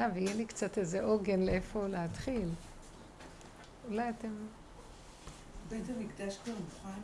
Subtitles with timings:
[0.00, 2.48] בהתחלה, ויהיה לי קצת איזה עוגן לאיפה להתחיל.
[3.88, 4.34] אולי אתם...
[5.68, 7.00] בית המקדש כבר מוכן?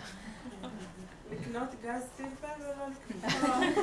[1.32, 3.74] לקנות גז טבע ולא לקנות.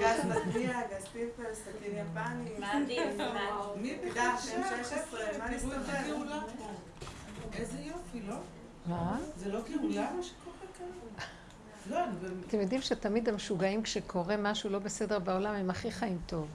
[0.00, 2.58] גז מטביע, גז פלפל, סכין יפני.
[2.58, 3.14] מה עדיף?
[3.76, 4.48] מי מקדש?
[4.48, 6.12] M16, מה נסתכל?
[7.52, 8.36] איזה יופי, לא?
[8.86, 9.18] מה?
[9.36, 10.86] זה לא גאולה מה שקורה כאן?
[11.90, 12.32] באמת...
[12.48, 16.46] אתם יודעים שתמיד המשוגעים, כשקורה משהו לא בסדר בעולם, הם הכי חיים טוב.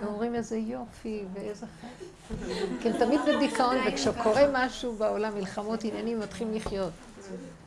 [0.00, 2.78] הם אומרים איזה יופי ואיזה חיים.
[2.82, 6.92] כי הם תמיד בדיכאון, וכשקורה משהו בעולם, מלחמות, עניינים, מתחילים לחיות.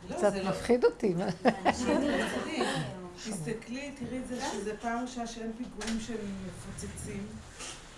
[0.10, 1.14] לא, קצת זה לא- מפחיד אותי.
[3.26, 7.24] תסתכלי, תראי את זה שזה פעם ראשונה שאין פיגועים שהם מפוצצים.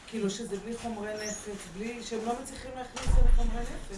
[0.07, 3.97] כאילו שזה בלי חומרי נפץ, בלי, שהם לא מצליחים להכניס אל חומרי נפץ.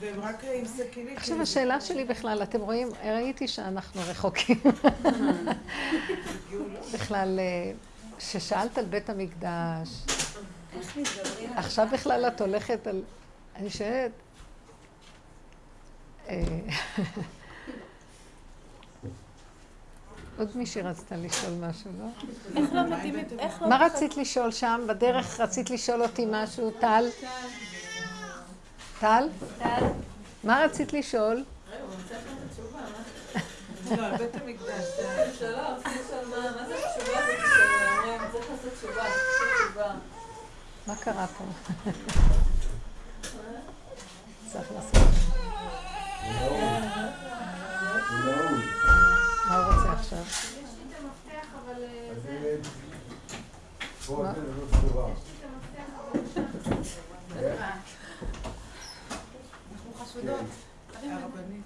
[0.00, 1.16] והם רק עם סכינים.
[1.16, 4.60] עכשיו השאלה שלי בכלל, אתם רואים, ראיתי שאנחנו רחוקים.
[6.94, 7.72] בכלל, אה,
[8.18, 9.88] ששאלת על בית המקדש,
[11.56, 13.02] עכשיו בכלל את הולכת על...
[13.56, 14.12] אני שואלת...
[16.28, 16.42] אה,
[20.38, 22.06] עוד מישהי רצתה לשאול משהו, לא?
[22.56, 23.26] איך לא מתאימים?
[23.38, 23.68] איך לא...
[23.68, 24.80] מה רצית לשאול שם?
[24.88, 27.04] בדרך רצית לשאול אותי משהו, טל?
[29.00, 29.28] טל?
[29.58, 29.84] טל?
[30.44, 31.44] מה רצית לשאול?
[33.90, 34.84] לא, על בית המקדש.
[40.86, 41.44] מה קרה פה?
[44.52, 44.96] צריך לעשות.
[49.48, 50.24] מה הוא רוצה עכשיו?
[57.58, 57.70] מה?
[60.16, 60.46] אנחנו חשודות.
[61.02, 61.64] הרבנית.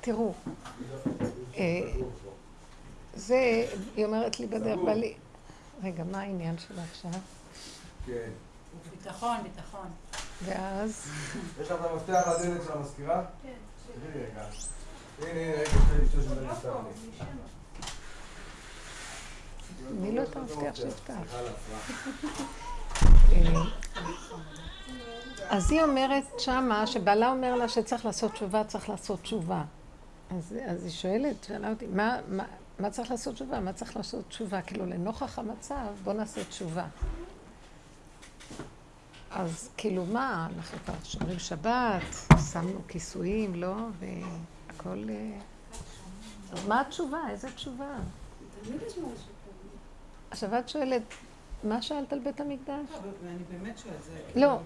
[0.00, 0.32] תראו,
[1.56, 1.92] אה,
[3.14, 5.14] זה, היא אומרת לי בדרך, בא לי...
[5.82, 7.10] רגע, מה העניין שלה עכשיו?
[8.06, 8.30] כן.
[8.90, 9.88] ביטחון, ביטחון.
[10.44, 11.10] ואז,
[11.60, 13.24] יש לך את המפתח לדלת של המזכירה?
[13.42, 13.52] כן.
[14.00, 14.44] תראי רגע.
[15.18, 15.62] הנה, הנה,
[16.40, 16.54] רגע,
[20.00, 21.14] מי לא את המפתח שיפתח?
[25.48, 29.64] אז היא אומרת שמה, שבעלה אומר לה שצריך לעשות תשובה, צריך לעשות תשובה.
[30.30, 32.18] אז, היא שואלת, שאלה אותי, מה,
[32.78, 33.60] מה, צריך לעשות תשובה?
[33.60, 34.62] מה צריך לעשות תשובה?
[34.62, 36.86] כאילו, לנוכח המצב, בוא נעשה תשובה.
[39.30, 42.02] אז כאילו מה, אנחנו כבר שומרים שבת,
[42.52, 43.76] שמנו כיסויים, לא?
[43.98, 45.04] והכל...
[45.08, 45.38] אה,
[46.52, 47.18] אז מה התשובה?
[47.30, 47.96] איזה תשובה?
[50.30, 51.02] עכשיו את שואלת,
[51.64, 52.86] מה שאלת על בית המקדש?
[53.22, 54.40] ואני באמת שואלת, זה...
[54.40, 54.58] לא.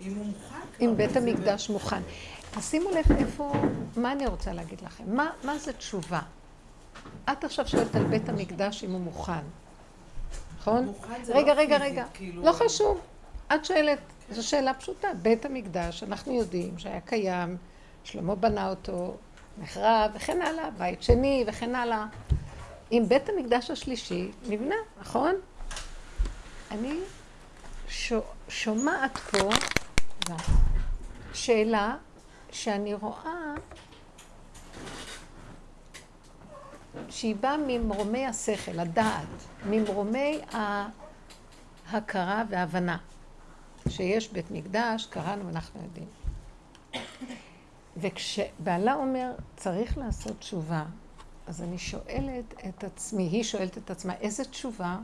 [0.00, 2.00] אם הוא מוכן אם בית המקדש מוכן.
[2.56, 3.52] אז שימו לב איפה,
[3.96, 5.16] מה אני רוצה להגיד לכם?
[5.16, 6.20] מה, מה זה תשובה?
[7.32, 9.42] את עכשיו שואלת על בית המקדש אם הוא מוכן,
[10.58, 10.92] נכון?
[11.28, 12.04] רגע, לא רגע, פיזית, רגע.
[12.14, 13.00] כאילו- לא חשוב.
[13.54, 13.98] את שואלת,
[14.30, 15.08] זו שאלה פשוטה.
[15.22, 17.56] בית המקדש, אנחנו יודעים שהיה קיים,
[18.04, 19.14] שלמה בנה אותו,
[19.58, 22.06] נחרב וכן הלאה, בית שני וכן הלאה.
[22.94, 25.34] אם בית המקדש השלישי נבנה, נכון?
[26.70, 26.98] אני
[27.88, 29.50] שו, שומעת פה
[31.32, 31.96] שאלה
[32.52, 33.54] שאני רואה
[37.08, 39.26] שהיא באה ממרומי השכל, הדעת,
[39.66, 40.40] ממרומי
[41.90, 42.96] ההכרה וההבנה.
[43.88, 46.08] שיש בית מקדש, קראנו, אנחנו יודעים.
[47.96, 50.84] וכשבעלה אומר, צריך לעשות תשובה,
[51.46, 54.98] אז אני שואלת את עצמי, היא שואלת את עצמה, איזה תשובה?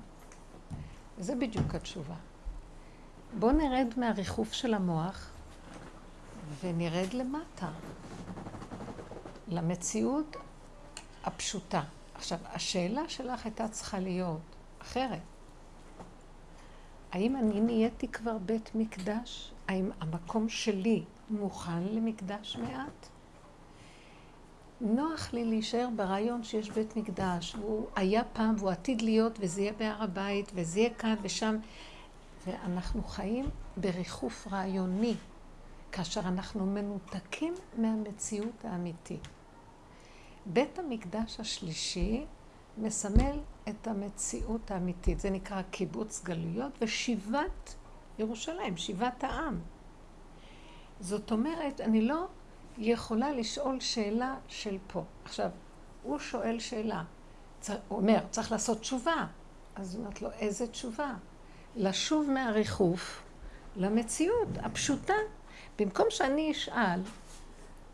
[1.19, 2.15] זה בדיוק התשובה.
[3.39, 5.31] בואו נרד מהריחוף של המוח
[6.61, 7.71] ונרד למטה,
[9.49, 10.37] למציאות
[11.25, 11.83] הפשוטה.
[12.15, 14.41] עכשיו, השאלה שלך הייתה צריכה להיות
[14.83, 15.21] אחרת.
[17.13, 19.53] האם אני נהייתי כבר בית מקדש?
[19.69, 23.09] האם המקום שלי מוכן למקדש מעט?
[24.81, 29.73] נוח לי להישאר ברעיון שיש בית מקדש, והוא היה פעם והוא עתיד להיות, וזה יהיה
[29.73, 31.57] בהר הבית, וזה יהיה כאן ושם.
[32.47, 33.45] ואנחנו חיים
[33.77, 35.15] בריחוף רעיוני,
[35.93, 39.29] כאשר אנחנו מנותקים מהמציאות האמיתית.
[40.47, 42.25] בית המקדש השלישי
[42.79, 43.39] מסמל
[43.69, 45.21] את המציאות האמיתית.
[45.21, 47.75] זה נקרא קיבוץ גלויות ושיבת
[48.19, 49.61] ירושלים, שיבת העם.
[51.01, 52.27] זאת אומרת, אני לא
[52.81, 55.05] יכולה לשאול שאלה של פה.
[55.25, 55.51] עכשיו,
[56.03, 57.03] הוא שואל שאלה.
[57.61, 59.27] צר, הוא אומר, צריך לעשות תשובה.
[59.77, 61.15] אז אומרת לו, איזה תשובה?
[61.77, 63.23] לשוב מהריחוף
[63.77, 65.15] למציאות הפשוטה.
[65.79, 67.01] במקום שאני אשאל,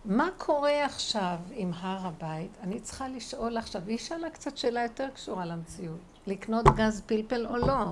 [0.05, 2.50] מה קורה עכשיו עם הר הבית?
[2.62, 5.99] אני צריכה לשאול עכשיו, והיא שאלה קצת שאלה יותר קשורה למציאות.
[6.27, 7.85] לקנות גז פלפל או לא?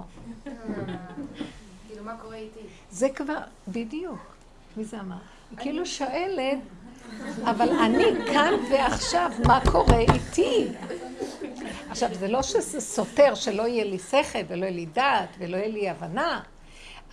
[1.88, 2.61] כאילו, מה קורה איתי?
[2.91, 4.37] זה כבר, בדיוק.
[4.76, 5.17] מי זה אמר?
[5.50, 6.58] היא כאילו שואלת,
[7.44, 10.68] אבל אני כאן ועכשיו, מה קורה איתי?
[11.90, 15.68] עכשיו, זה לא שזה סותר שלא יהיה לי שכל ולא יהיה לי דעת ולא יהיה
[15.68, 16.40] לי הבנה,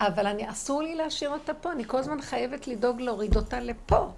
[0.00, 4.08] אבל אני, אסור לי להשאיר אותה פה, אני כל הזמן חייבת לדאוג להוריד אותה לפה.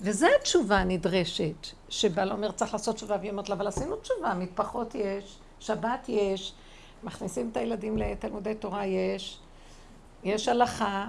[0.00, 4.94] וזו התשובה הנדרשת, שבעל אומר צריך לעשות תשובה, והיא אומרת לה, אבל עשינו תשובה, מטפחות
[4.94, 6.52] יש, שבת יש,
[7.04, 9.38] מכניסים את הילדים לתלמודי תורה יש,
[10.24, 11.08] יש הלכה.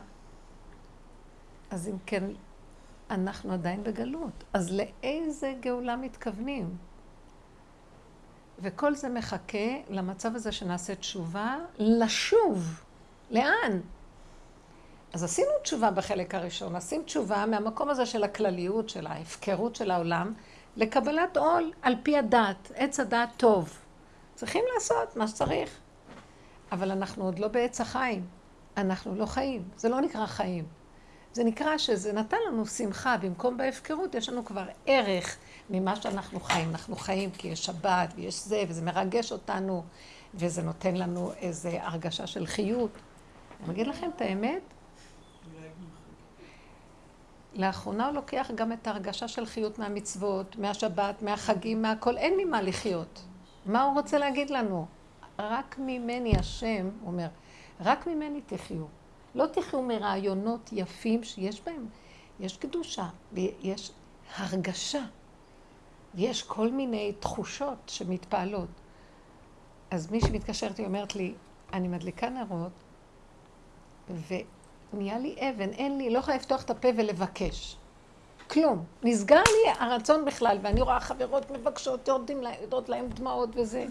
[1.72, 2.24] אז אם כן,
[3.10, 4.44] אנחנו עדיין בגלות.
[4.54, 6.78] אז לאיזה גאולה מתכוונים?
[8.60, 12.84] וכל זה מחכה למצב הזה שנעשה תשובה, לשוב.
[13.32, 13.80] לאן?
[15.14, 20.34] אז עשינו תשובה בחלק הראשון, עשינו תשובה מהמקום הזה של הכלליות, של ההפקרות של העולם,
[20.78, 23.80] לקבלת עול על פי הדת, עץ הדת טוב.
[24.36, 25.80] צריכים לעשות מה שצריך.
[26.72, 28.28] אבל אנחנו עוד לא בעץ החיים,
[28.78, 30.79] אנחנו לא חיים, זה לא נקרא חיים.
[31.34, 35.38] זה נקרא שזה נתן לנו שמחה, במקום בהפקרות יש לנו כבר ערך
[35.70, 36.70] ממה שאנחנו חיים.
[36.70, 39.84] אנחנו חיים כי יש שבת ויש זה, וזה מרגש אותנו,
[40.34, 42.92] וזה נותן לנו איזו הרגשה של חיות.
[43.64, 44.62] אני אגיד לכם את האמת,
[47.54, 53.26] לאחרונה הוא לוקח גם את ההרגשה של חיות מהמצוות, מהשבת, מהחגים, מהכל, אין ממה לחיות.
[53.66, 54.86] מה הוא רוצה להגיד לנו?
[55.40, 57.28] רק ממני השם, הוא אומר,
[57.80, 58.99] רק ממני תחיו.
[59.36, 61.88] לא תחיו מרעיונות יפים שיש בהם,
[62.40, 63.92] יש קדושה, ויש
[64.36, 65.04] הרגשה,
[66.16, 68.70] יש כל מיני תחושות שמתפעלות.
[69.92, 71.34] אז מי שמתקשרת היא אומרת לי,
[71.74, 72.72] אני מדליקה נרות,
[74.94, 77.78] ונהיה לי אבן, אין לי, לא יכולה לפתוח את הפה ולבקש.
[78.50, 78.84] כלום.
[79.04, 83.86] נסגר לי הרצון בכלל, ואני רואה חברות מבקשות, יורדות להם דמעות וזה.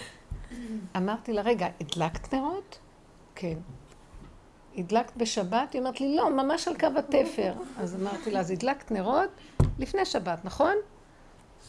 [0.96, 2.78] אמרתי לה, רגע, הדלקת נרות?
[3.34, 3.58] כן.
[4.76, 5.72] הדלקת בשבת?
[5.72, 7.52] היא אומרת לי, לא, ממש על קו התפר.
[7.78, 9.30] אז אמרתי לה, אז הדלקת נרות
[9.78, 10.74] לפני שבת, נכון?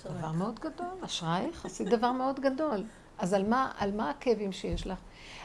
[0.04, 2.84] דבר מאוד גדול, אשרייך, עשית דבר מאוד גדול.
[3.18, 5.00] אז על מה, על מה הכאבים שיש לך?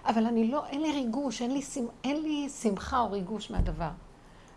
[0.05, 1.61] אבל אני לא, אין לי ריגוש, אין לי,
[2.05, 3.91] אין לי שמחה או ריגוש מהדבר.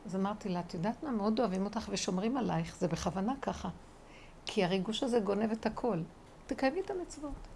[0.05, 3.69] אז אמרתי לה, את יודעת מה, מאוד אוהבים אותך ושומרים עלייך, זה בכוונה ככה.
[4.45, 5.99] כי הריגוש הזה גונב את הכל.
[6.47, 7.47] תקיימי את המצוות.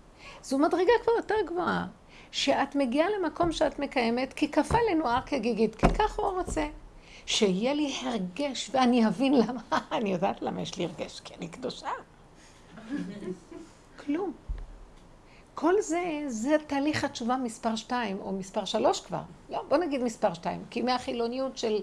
[0.43, 1.87] זו מדרגה כבר יותר גבוהה.
[2.31, 6.67] שאת מגיעה למקום שאת מקיימת, כי כפה לנו הר כגיגית, כי ככה הוא רוצה.
[7.25, 9.61] שיהיה לי הרגש, ואני אבין למה,
[9.97, 11.89] אני יודעת למה יש לי הרגש, כי אני קדושה.
[14.05, 14.33] כלום.
[15.55, 19.21] כל זה, זה תהליך התשובה מספר שתיים, או מספר שלוש כבר.
[19.49, 20.63] לא, בוא נגיד מספר שתיים.
[20.69, 21.79] כי מהחילוניות של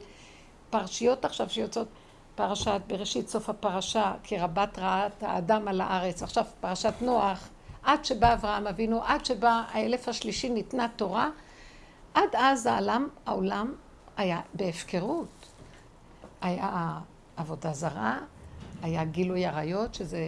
[0.70, 1.88] פרשיות עכשיו שיוצאות,
[2.34, 6.22] פרשת בראשית סוף הפרשה, כי רבת רעת האדם על הארץ.
[6.22, 7.48] עכשיו פרשת נוח,
[7.84, 11.30] עד שבא אברהם אבינו, עד שבא האלף השלישי ניתנה תורה,
[12.14, 13.74] עד אז העולם, העולם
[14.16, 15.28] היה בהפקרות.
[16.40, 16.98] היה
[17.36, 18.18] עבודה זרה,
[18.82, 20.18] היה גילוי עריות, שזה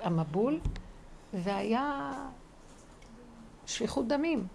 [0.00, 0.60] המבול,
[1.32, 2.12] והיה
[3.66, 4.46] שפיכות דמים.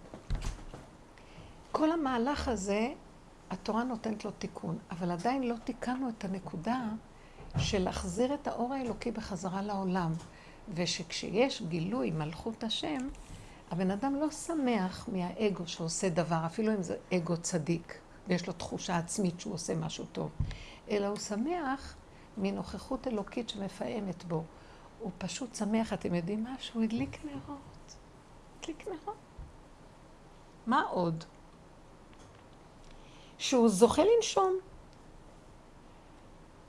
[1.72, 2.90] כל המהלך הזה,
[3.50, 6.82] התורה נותנת לו תיקון, אבל עדיין לא תיקנו את הנקודה
[7.58, 10.12] של להחזיר את האור האלוקי בחזרה לעולם.
[10.74, 13.08] ושכשיש גילוי מלכות השם,
[13.72, 18.98] הבן אדם לא שמח מהאגו שעושה דבר, אפילו אם זה אגו צדיק, ויש לו תחושה
[18.98, 20.32] עצמית שהוא עושה משהו טוב,
[20.90, 21.96] אלא הוא שמח
[22.38, 24.44] מנוכחות אלוקית שמפעמת בו.
[25.00, 26.56] הוא פשוט שמח, אתם יודעים מה?
[26.60, 27.96] שהוא הדליק נרות.
[28.60, 29.16] הדליק נרות.
[30.68, 31.24] מה עוד?
[33.38, 34.58] שהוא זוכה לנשום.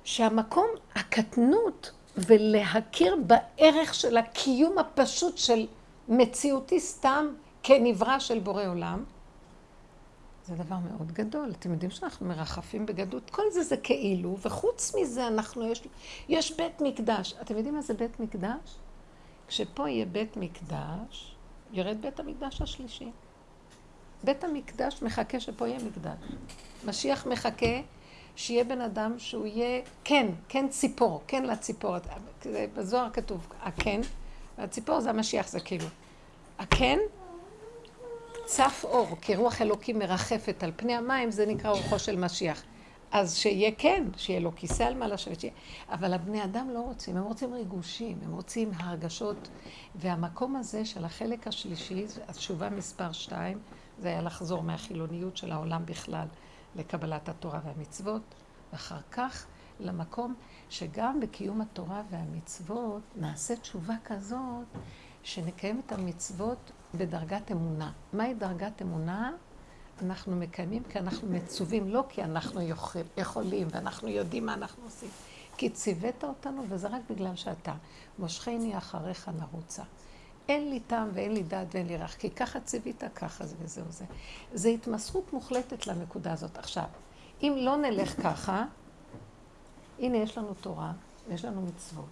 [0.04, 5.66] שהמקום, הקטנות ולהכיר בערך של הקיום הפשוט של
[6.08, 7.26] מציאותי סתם
[7.62, 9.04] כנברא של בורא עולם,
[10.46, 11.50] זה דבר מאוד גדול.
[11.58, 15.82] אתם יודעים שאנחנו מרחפים בגדות, כל זה זה כאילו, וחוץ מזה אנחנו, יש,
[16.28, 17.34] יש בית מקדש.
[17.40, 18.76] אתם יודעים מה זה בית מקדש?
[19.48, 21.36] כשפה יהיה בית מקדש,
[21.72, 23.10] ירד בית המקדש השלישי.
[24.24, 26.18] בית המקדש מחכה שפה יהיה מקדש.
[26.84, 27.80] משיח מחכה
[28.36, 31.96] שיהיה בן אדם שהוא יהיה כן, כן ציפור, כן לציפור.
[32.74, 34.00] בזוהר כתוב הכן,
[34.58, 35.86] והציפור זה המשיח, זה כאילו.
[36.58, 36.98] הכן,
[38.44, 42.62] צף אור, כי רוח אלוקים מרחפת על פני המים, זה נקרא רוחו של משיח.
[43.12, 45.54] אז שיהיה כן, שיהיה לו כיסא על מה לשבת, שיהיה...
[45.88, 49.48] אבל הבני אדם לא רוצים, הם רוצים ריגושים, הם רוצים הרגשות.
[49.94, 53.58] והמקום הזה של החלק השלישי, התשובה מספר שתיים,
[53.98, 56.26] זה היה לחזור מהחילוניות של העולם בכלל
[56.76, 58.22] לקבלת התורה והמצוות,
[58.72, 59.46] ואחר כך
[59.80, 60.34] למקום
[60.70, 64.66] שגם בקיום התורה והמצוות נעשה תשובה כזאת
[65.22, 67.92] שנקיים את המצוות בדרגת אמונה.
[68.12, 69.32] מהי דרגת אמונה?
[70.02, 75.08] אנחנו מקיימים כי אנחנו מצווים, לא כי אנחנו יכול, יכולים ואנחנו יודעים מה אנחנו עושים.
[75.56, 77.74] כי ציווית אותנו וזה רק בגלל שאתה.
[78.18, 79.82] מושכני אחריך נרוצה.
[80.50, 83.84] אין לי טעם ואין לי דעת ואין לי רך, כי ככה ציווית, ככה זה וזהו
[83.88, 84.04] זה.
[84.52, 86.58] זה התמסרות מוחלטת לנקודה הזאת.
[86.58, 86.84] עכשיו,
[87.42, 88.64] אם לא נלך ככה,
[89.98, 90.92] הנה יש לנו תורה,
[91.28, 92.04] ויש לנו מצוות,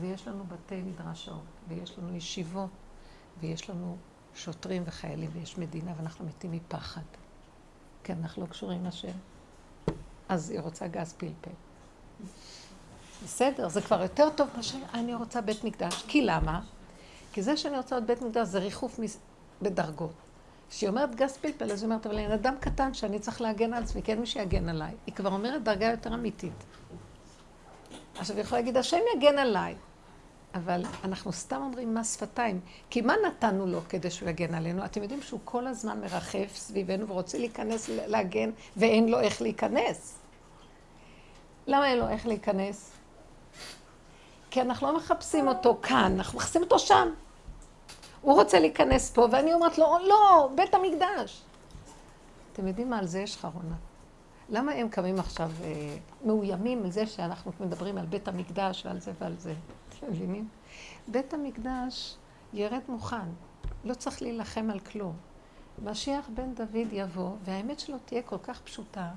[0.00, 2.70] ויש לנו בתי מדרשות, ויש לנו ישיבות,
[3.40, 3.96] ויש לנו
[4.34, 7.00] שוטרים וחיילים, ויש מדינה, ואנחנו מתים מפחד.
[8.04, 9.16] כי אנחנו לא קשורים לשם.
[10.28, 11.50] אז היא רוצה גז פלפל.
[13.24, 16.04] בסדר, זה כבר יותר טוב מאשר אני רוצה בית מקדש.
[16.08, 16.60] כי למה?
[17.32, 19.00] כי זה שאני רוצה עוד בית מקדש זה ריחוף
[19.62, 20.12] בדרגות.
[20.70, 23.82] כשהיא אומרת גז פלפל, אז היא אומרת, אבל אני אדם קטן שאני צריך להגן על
[23.82, 24.94] עצמי, כי אין מי שיגן עליי.
[25.06, 26.64] היא כבר אומרת דרגה יותר אמיתית.
[28.18, 29.74] עכשיו, היא יכולה להגיד, השם יגן עליי.
[30.54, 32.60] אבל אנחנו סתם אומרים מס שפתיים.
[32.90, 34.84] כי מה נתנו לו כדי שהוא יגן עלינו?
[34.84, 40.18] אתם יודעים שהוא כל הזמן מרחף סביבנו ורוצה להיכנס, להגן, ואין לו איך להיכנס.
[41.66, 42.90] למה אין לו איך להיכנס?
[44.50, 47.08] כי אנחנו לא מחפשים אותו כאן, אנחנו מחפשים אותו שם.
[48.22, 51.42] הוא רוצה להיכנס פה, ואני אומרת לו, לא, בית המקדש.
[52.52, 52.98] אתם יודעים מה?
[52.98, 53.74] על זה יש חרונה.
[54.48, 59.34] למה הם קמים עכשיו אה, מאוימים מזה שאנחנו מדברים על בית המקדש ועל זה ועל
[59.38, 59.54] זה?
[59.88, 60.48] אתם מבינים?
[61.08, 62.16] בית המקדש
[62.52, 63.28] ירד מוכן,
[63.84, 65.16] לא צריך להילחם על כלום.
[65.84, 69.10] משיח בן דוד יבוא, והאמת שלו תהיה כל כך פשוטה.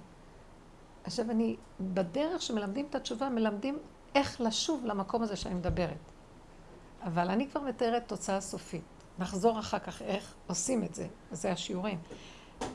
[1.03, 3.77] עכשיו אני, בדרך שמלמדים את התשובה, מלמדים
[4.15, 5.97] איך לשוב למקום הזה שאני מדברת.
[7.03, 8.94] אבל אני כבר מתארת תוצאה סופית.
[9.19, 11.99] נחזור אחר כך איך עושים את זה, זה השיעורים.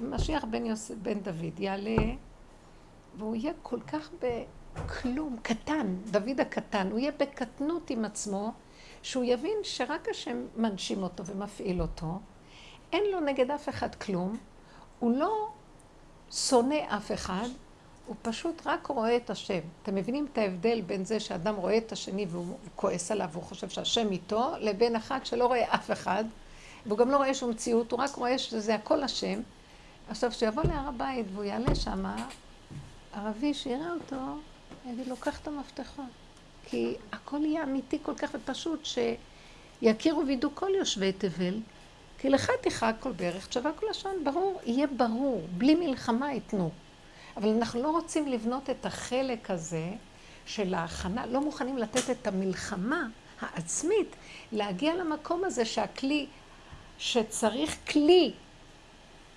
[0.03, 0.91] משיח בן, יוס...
[1.03, 1.97] בן דוד יעלה,
[3.17, 8.53] והוא יהיה כל כך בכלום, קטן, דוד הקטן, הוא יהיה בקטנות עם עצמו,
[9.03, 12.19] שהוא יבין שרק השם מנשים אותו ומפעיל אותו,
[12.93, 14.39] אין לו נגד אף אחד כלום,
[14.99, 15.49] הוא לא
[16.31, 17.49] שונא אף אחד,
[18.11, 19.59] הוא פשוט רק רואה את השם.
[19.83, 23.69] אתם מבינים את ההבדל בין זה שאדם רואה את השני והוא כועס עליו והוא חושב
[23.69, 26.25] שהשם איתו, לבין אחד שלא רואה אף אחד,
[26.87, 29.41] והוא גם לא רואה שום מציאות, הוא רק רואה שזה הכל השם.
[30.09, 32.05] עכשיו, כשיבוא להר הבית והוא יעלה שם,
[33.13, 34.17] ערבי שיראה אותו,
[34.91, 36.05] יגיד לו, קח את המפתחות.
[36.65, 38.89] כי הכל יהיה אמיתי כל כך ופשוט,
[39.83, 41.61] שיכירו וידעו כל יושבי תבל,
[42.19, 46.71] כי לך תכרע כל ברך, תשווה כל לשון, ברור, יהיה ברור, בלי מלחמה ייתנו.
[47.37, 49.91] אבל אנחנו לא רוצים לבנות את החלק הזה
[50.47, 53.07] של ההכנה, לא מוכנים לתת את המלחמה
[53.41, 54.17] העצמית,
[54.53, 56.27] להגיע למקום הזה שהכלי,
[56.99, 58.33] שצריך כלי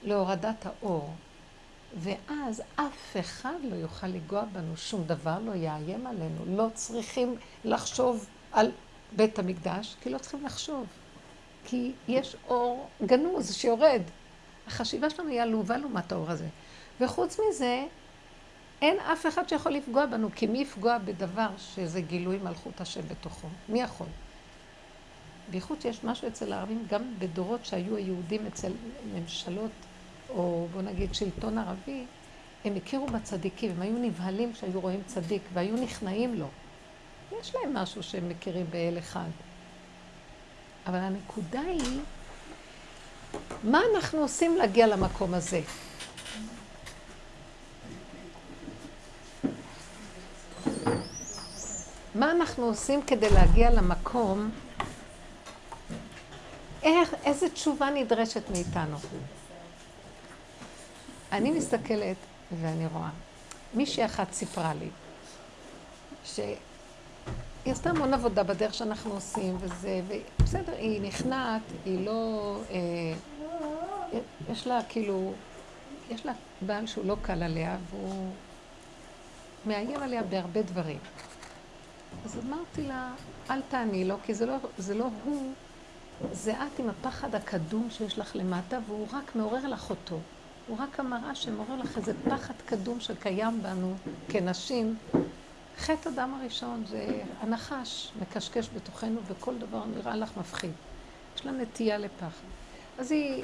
[0.04, 1.14] להורדת האור.
[1.98, 6.46] ואז אף אחד לא יוכל לנגוע בנו, שום דבר לא יאיים עלינו.
[6.48, 7.36] לא צריכים
[7.66, 8.72] לחשוב על
[9.16, 10.86] בית המקדש, כי לא צריכים לחשוב.
[11.66, 14.02] כי יש אור גנוז שיורד.
[14.68, 16.48] החשיבה שלנו היא עלובה לעומת האור הזה.
[17.04, 17.86] וחוץ מזה,
[18.82, 23.48] אין אף אחד שיכול לפגוע בנו, כי מי יפגוע בדבר שזה גילוי מלכות השם בתוכו?
[23.70, 24.08] מי יכול?
[25.50, 28.72] בייחוד שיש משהו אצל הערבים, גם בדורות שהיו היהודים אצל
[29.14, 29.72] ממשלות,
[30.30, 32.06] או בוא נגיד שלטון ערבי,
[32.66, 36.48] הם הכירו בצדיקים, הם היו נבהלים כשהיו רואים צדיק, והיו נכנעים לו.
[37.40, 39.30] יש להם משהו שהם מכירים באל אחד.
[40.88, 42.00] אבל הנקודה היא,
[43.64, 45.62] מה אנחנו עושים להגיע למקום הזה?
[52.16, 54.52] מה אנחנו עושים כדי להגיע למקום,
[56.84, 58.98] איך, איזה תשובה נדרשת מאיתנו?
[61.32, 62.16] אני מסתכלת
[62.62, 63.10] ואני רואה,
[63.74, 64.90] מישהי אחת סיפרה לי,
[66.26, 66.56] שהיא
[67.66, 72.80] עשתה המון עבודה בדרך שאנחנו עושים, וזה, ובסדר, היא נכנעת, היא לא, אה,
[74.52, 75.34] יש לה כאילו,
[76.10, 78.32] יש לה בעל שהוא לא קל עליה, והוא
[79.66, 81.00] מאיים עליה בהרבה דברים.
[82.26, 83.14] אז אמרתי לה,
[83.50, 85.54] אל תעני לו, כי זה לא, זה לא הוא,
[86.32, 90.20] זה את עם הפחד הקדום שיש לך למטה, והוא רק מעורר לך אותו.
[90.68, 93.94] הוא רק המראה שמעורר לך איזה פחד קדום שקיים בנו
[94.30, 94.96] כנשים.
[95.78, 100.72] חטא הדם הראשון זה הנחש מקשקש בתוכנו וכל דבר נראה לך מפחיד.
[101.36, 102.48] יש לה נטייה לפחד.
[102.98, 103.44] אז היא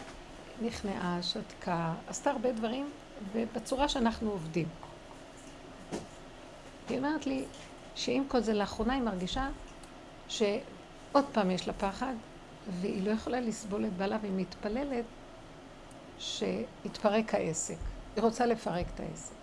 [0.62, 2.90] נכנעה, שתקה, עשתה הרבה דברים,
[3.34, 4.68] ובצורה שאנחנו עובדים.
[6.90, 7.46] היא אומרת לי,
[8.00, 9.50] שעם כל זה לאחרונה היא מרגישה
[10.28, 12.14] שעוד פעם יש לה פחד,
[12.68, 15.06] והיא לא יכולה לסבול את בעלה, והיא מתפללת
[16.20, 17.78] שיתפרק העסק.
[18.16, 19.36] היא רוצה לפרק את העסק.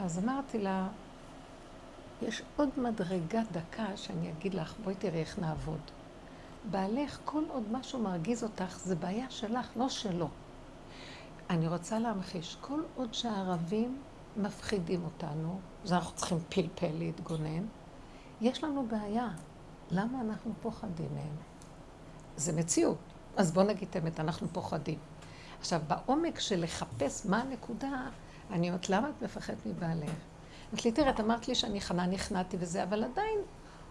[0.00, 0.88] אז אמרתי לה,
[2.22, 5.80] יש עוד מדרגה דקה שאני אגיד לך, בואי תראי איך נעבוד.
[6.70, 10.28] בעלך, כל עוד משהו מרגיז אותך, זה בעיה שלך, לא שלו.
[11.50, 14.02] אני רוצה להמחיש, כל עוד שהערבים
[14.36, 17.66] מפחידים אותנו, אז אנחנו צריכים פלפל להתגונן,
[18.40, 19.28] יש לנו בעיה.
[19.90, 21.36] למה אנחנו פוחדים מהם?
[22.36, 22.98] זה מציאות.
[23.36, 24.98] אז בואו נגיד את האמת, אנחנו פוחדים.
[25.60, 28.02] עכשיו, בעומק של לחפש מה הנקודה,
[28.50, 30.10] אני אומרת, למה את מפחדת מבעלך?
[30.72, 33.38] אמרת לי, תראה, את אמרת לי שאני חנה, נכנעתי וזה, אבל עדיין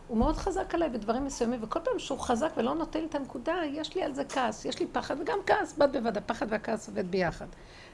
[0.07, 3.53] הוא מאוד חזק עליי בדברים מסוימים, וכל פעם שהוא חזק ולא נותן לי את הנקודה,
[3.71, 7.11] יש לי על זה כעס, יש לי פחד, וגם כעס, בד בבד, הפחד והכעס עובד
[7.11, 7.47] ביחד.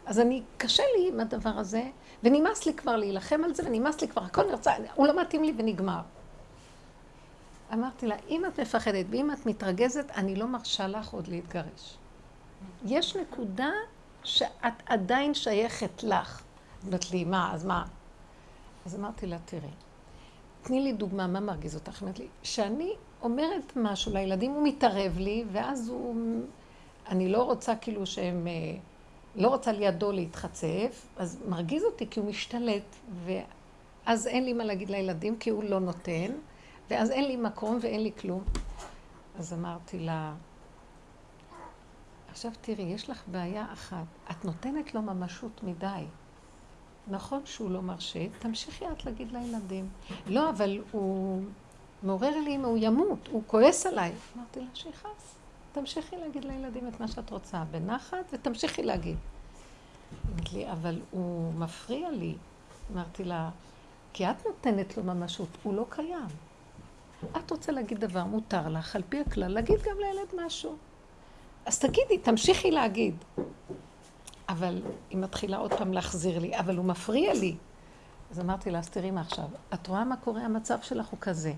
[0.05, 1.83] אז אני, קשה לי עם הדבר הזה,
[2.23, 5.53] ונמאס לי כבר להילחם על זה, ונמאס לי כבר, הכל נרצה, הוא לא מתאים לי
[5.57, 6.01] ונגמר.
[7.73, 11.97] אמרתי לה, אם את מפחדת ואם את מתרגזת, אני לא מרשה לך עוד להתגרש.
[12.85, 13.69] יש נקודה
[14.23, 16.43] שאת עדיין שייכת לך.
[16.87, 17.85] אמרת לי, מה, אז מה?
[18.85, 19.69] אז אמרתי לה, תראי,
[20.61, 22.03] תני לי דוגמה, מה מרגיז אותך?
[22.03, 26.15] אמרת לי, שאני אומרת משהו לילדים, הוא מתערב לי, ואז הוא...
[27.07, 28.47] אני לא רוצה כאילו שהם...
[29.35, 34.89] לא רוצה לידו להתחצף, אז מרגיז אותי כי הוא משתלט, ואז אין לי מה להגיד
[34.89, 36.31] לילדים כי הוא לא נותן,
[36.89, 38.43] ואז אין לי מקום ואין לי כלום.
[39.39, 40.33] אז אמרתי לה,
[42.29, 46.05] עכשיו תראי, יש לך בעיה אחת, את נותנת לו ממשות מדי.
[47.07, 49.89] נכון שהוא לא מרשה, תמשיכי את להגיד לילדים.
[50.27, 51.43] לא, אבל הוא
[52.03, 54.11] מעורר לי אם הוא ימות, הוא כועס עליי.
[54.37, 55.34] אמרתי לה, שיכעס.
[55.75, 59.17] תמשיכי להגיד לילדים את מה שאת רוצה, בנחת, ותמשיכי להגיד.
[60.31, 62.35] אמרת לי, אבל הוא מפריע לי.
[62.93, 63.49] אמרתי לה,
[64.13, 66.27] כי את נותנת לו ממשות, הוא לא קיים.
[67.37, 70.75] את רוצה להגיד דבר, מותר לך, על פי הכלל, להגיד גם לילד משהו.
[71.65, 73.15] אז תגידי, תמשיכי להגיד.
[74.49, 77.55] אבל היא מתחילה עוד פעם להחזיר לי, אבל הוא מפריע לי.
[78.31, 80.41] אז אמרתי לה, אז תראי מה עכשיו, את רואה מה קורה?
[80.41, 81.53] המצב שלך הוא כזה.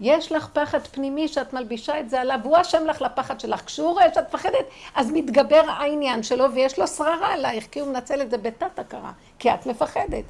[0.00, 3.64] יש לך פחד פנימי שאת מלבישה את זה עליו, והוא אשם לך לפחד שלך.
[3.66, 8.22] כשהוא רואה שאת מפחדת, אז מתגבר העניין שלו, ויש לו שררה עלייך, כי הוא מנצל
[8.22, 10.24] את זה בתת הכרה, כי את מפחדת.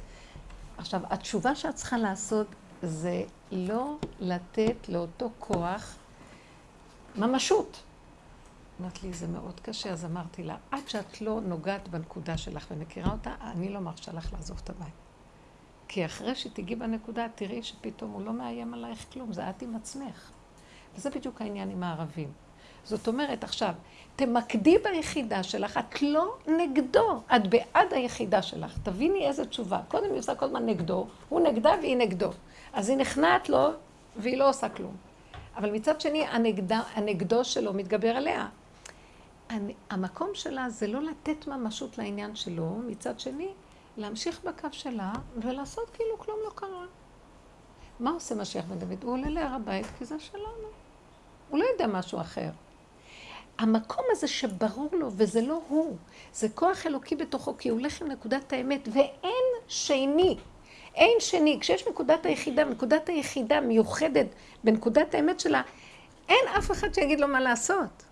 [0.77, 2.47] עכשיו, התשובה שאת צריכה לעשות
[2.81, 5.95] זה לא לתת לאותו כוח
[7.15, 7.83] ממשות.
[8.81, 13.11] אמרת לי, זה מאוד קשה, אז אמרתי לה, עד שאת לא נוגעת בנקודה שלך ומכירה
[13.11, 15.02] אותה, אני לא מרשה לך לעזוב את הבית.
[15.93, 20.31] כי אחרי שתיגעי בנקודה, תראי שפתאום הוא לא מאיים עלייך כלום, זה את עם עצמך.
[20.95, 22.31] וזה בדיוק העניין עם הערבים.
[22.83, 23.73] זאת אומרת, עכשיו,
[24.15, 28.77] תמקדי ביחידה שלך, את לא נגדו, את בעד היחידה שלך.
[28.83, 29.81] תביני איזה תשובה.
[29.87, 32.29] קודם היא עושה כל הזמן נגדו, הוא נגדה והיא נגדו.
[32.73, 33.69] אז היא נכנעת לו
[34.15, 34.95] והיא לא עושה כלום.
[35.55, 38.47] אבל מצד שני, הנגדה, הנגדו שלו מתגבר עליה.
[39.89, 43.49] המקום שלה זה לא לתת ממשות לעניין שלו, מצד שני,
[43.97, 46.85] להמשיך בקו שלה ולעשות כאילו כלום לא קרה.
[47.99, 49.03] מה עושה משיח בן דוד?
[49.03, 50.67] הוא עולה להר הבית כי זה שלנו.
[51.49, 52.49] הוא לא יודע משהו אחר.
[53.57, 55.97] המקום הזה שברור לו, וזה לא הוא,
[56.33, 60.37] זה כוח אלוקי בתוכו, כי הוא הולך עם נקודת האמת, ואין שני.
[60.95, 61.57] אין שני.
[61.61, 64.27] כשיש נקודת היחידה, נקודת היחידה מיוחדת
[64.63, 65.61] בנקודת האמת שלה,
[66.29, 68.03] אין אף אחד שיגיד לו מה לעשות.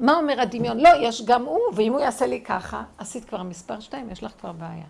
[0.00, 0.80] מה אומר הדמיון?
[0.80, 4.32] לא, יש גם הוא, ואם הוא יעשה לי ככה, עשית כבר מספר שתיים, יש לך
[4.40, 4.84] כבר בעיה.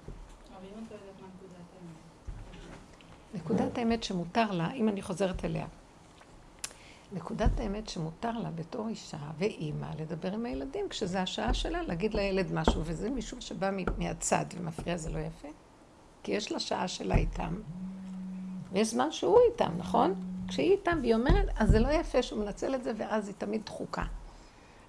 [3.35, 5.67] נקודת האמת שמותר לה, אם אני חוזרת אליה,
[7.13, 12.53] נקודת האמת שמותר לה בתור אישה ואימא לדבר עם הילדים כשזה השעה שלה להגיד לילד
[12.53, 15.49] משהו, וזה מישהו שבא מהצד ומפריע, זה לא יפה?
[16.23, 17.55] כי יש לה שעה שלה איתם,
[18.73, 20.15] ויש זמן שהוא איתם, נכון?
[20.49, 23.65] כשהיא איתם והיא אומרת, אז זה לא יפה שהוא מנצל את זה, ואז היא תמיד
[23.65, 24.05] דחוקה.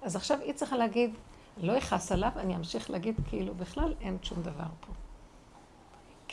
[0.02, 1.10] אז עכשיו היא צריכה להגיד,
[1.56, 5.05] לא אכעס עליו, אני אמשיך להגיד כאילו בכלל אין שום דבר פה.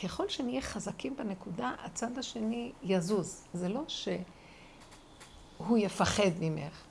[0.04, 3.44] ככל שנהיה חזקים בנקודה, הצד השני יזוז.
[3.52, 6.84] זה לא שהוא יפחד ממך.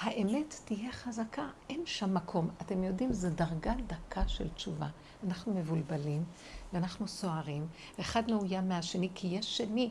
[0.00, 2.48] האמת תהיה חזקה, אין שם מקום.
[2.62, 4.88] אתם יודעים, זו דרגה דקה של תשובה.
[5.26, 6.24] אנחנו מבולבלים,
[6.72, 7.66] ואנחנו סוערים,
[7.98, 9.90] ואחד מאוים מהשני, כי יש שני.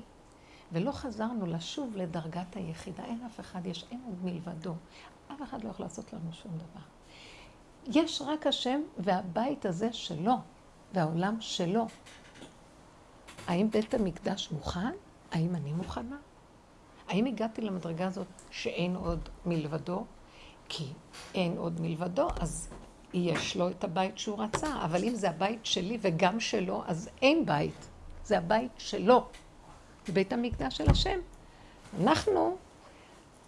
[0.71, 3.05] ולא חזרנו לשוב לדרגת היחידה.
[3.05, 4.73] אין אף אחד, יש אין עוד מלבדו.
[5.27, 6.85] אף אחד לא יכול לעשות לנו שום דבר.
[8.01, 10.35] יש רק השם והבית הזה שלו,
[10.93, 11.87] והעולם שלו.
[13.47, 14.91] האם בית המקדש מוכן?
[15.31, 16.17] האם אני מוכנה?
[17.07, 20.03] האם הגעתי למדרגה הזאת שאין עוד מלבדו?
[20.69, 20.85] כי
[21.35, 22.69] אין עוד מלבדו, אז
[23.13, 24.67] יש לו את הבית שהוא רצה.
[24.85, 27.87] אבל אם זה הבית שלי וגם שלו, אז אין בית.
[28.25, 29.25] זה הבית שלו.
[30.13, 31.19] בית המקדש של השם.
[32.01, 32.57] אנחנו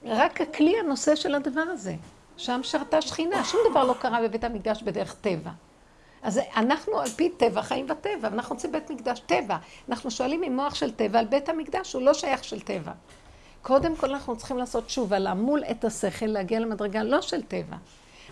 [0.05, 1.95] רק הכלי הנושא של הדבר הזה.
[2.37, 5.51] שם שרתה שכינה, שום דבר לא קרה בבית המקדש בדרך טבע.
[6.21, 9.57] אז אנחנו על פי טבע חיים בטבע, ואנחנו רוצים בית מקדש טבע.
[9.89, 12.91] אנחנו שואלים עם מוח של טבע על בית המקדש, הוא לא שייך של טבע.
[13.61, 17.77] קודם כל אנחנו צריכים לעשות תשובה, לעמול את השכל, להגיע למדרגה לא של טבע.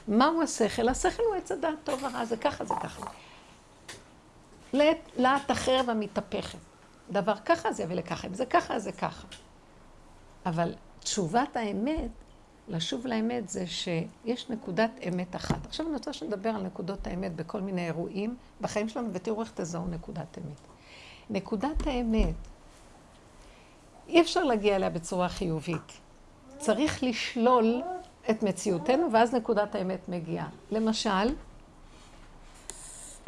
[0.08, 0.90] מהו השכל?
[0.90, 3.06] השכל הוא עץ הדעת טוב ורע, זה ככה, זה ככה.
[5.18, 6.58] לאט החרב המתהפכת.
[7.12, 9.28] דבר ככה זה יביא לככה, אם זה ככה, זה ככה.
[10.46, 12.10] אבל תשובת האמת,
[12.68, 15.66] לשוב לאמת זה שיש נקודת אמת אחת.
[15.66, 19.88] עכשיו אני רוצה שנדבר על נקודות האמת בכל מיני אירועים בחיים שלנו, ותראו איך תזהו
[19.88, 20.62] נקודת אמת.
[21.30, 22.36] נקודת האמת,
[24.08, 26.00] אי אפשר להגיע אליה בצורה חיובית.
[26.58, 27.82] צריך לשלול
[28.30, 30.50] את מציאותנו, ואז נקודת האמת מגיעה.
[30.72, 31.36] למשל,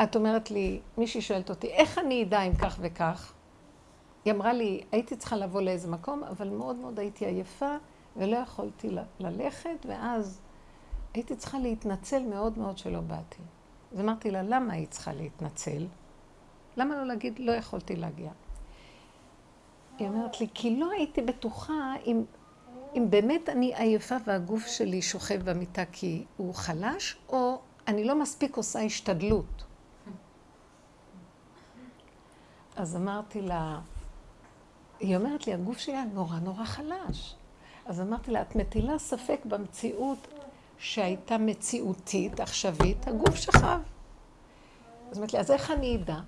[0.03, 3.33] את אומרת לי, מישהי שואלת אותי, איך אני אדע אם כך וכך?
[4.25, 7.75] היא אמרה לי, הייתי צריכה לבוא לאיזה מקום, אבל מאוד מאוד הייתי עייפה
[8.17, 10.41] ולא יכולתי ללכת, ואז
[11.13, 13.41] הייתי צריכה להתנצל מאוד מאוד שלא באתי.
[13.93, 15.87] אז אמרתי לה, למה היית צריכה להתנצל?
[16.77, 18.31] למה לא להגיד, לא יכולתי להגיע?
[19.97, 22.23] היא אומרת לי, כי לא הייתי בטוחה אם,
[22.95, 28.57] אם באמת אני עייפה והגוף שלי שוכב במיטה כי הוא חלש, או אני לא מספיק
[28.57, 29.63] עושה השתדלות.
[32.75, 33.79] אז אמרתי לה,
[34.99, 37.35] היא אומרת לי, הגוף שלי היה נורא נורא חלש.
[37.87, 40.27] אז אמרתי לה, את מטילה ספק במציאות
[40.77, 43.79] שהייתה מציאותית, עכשווית, הגוף שכב.
[45.11, 46.19] אז אמרתי לי, אז איך אני אדע?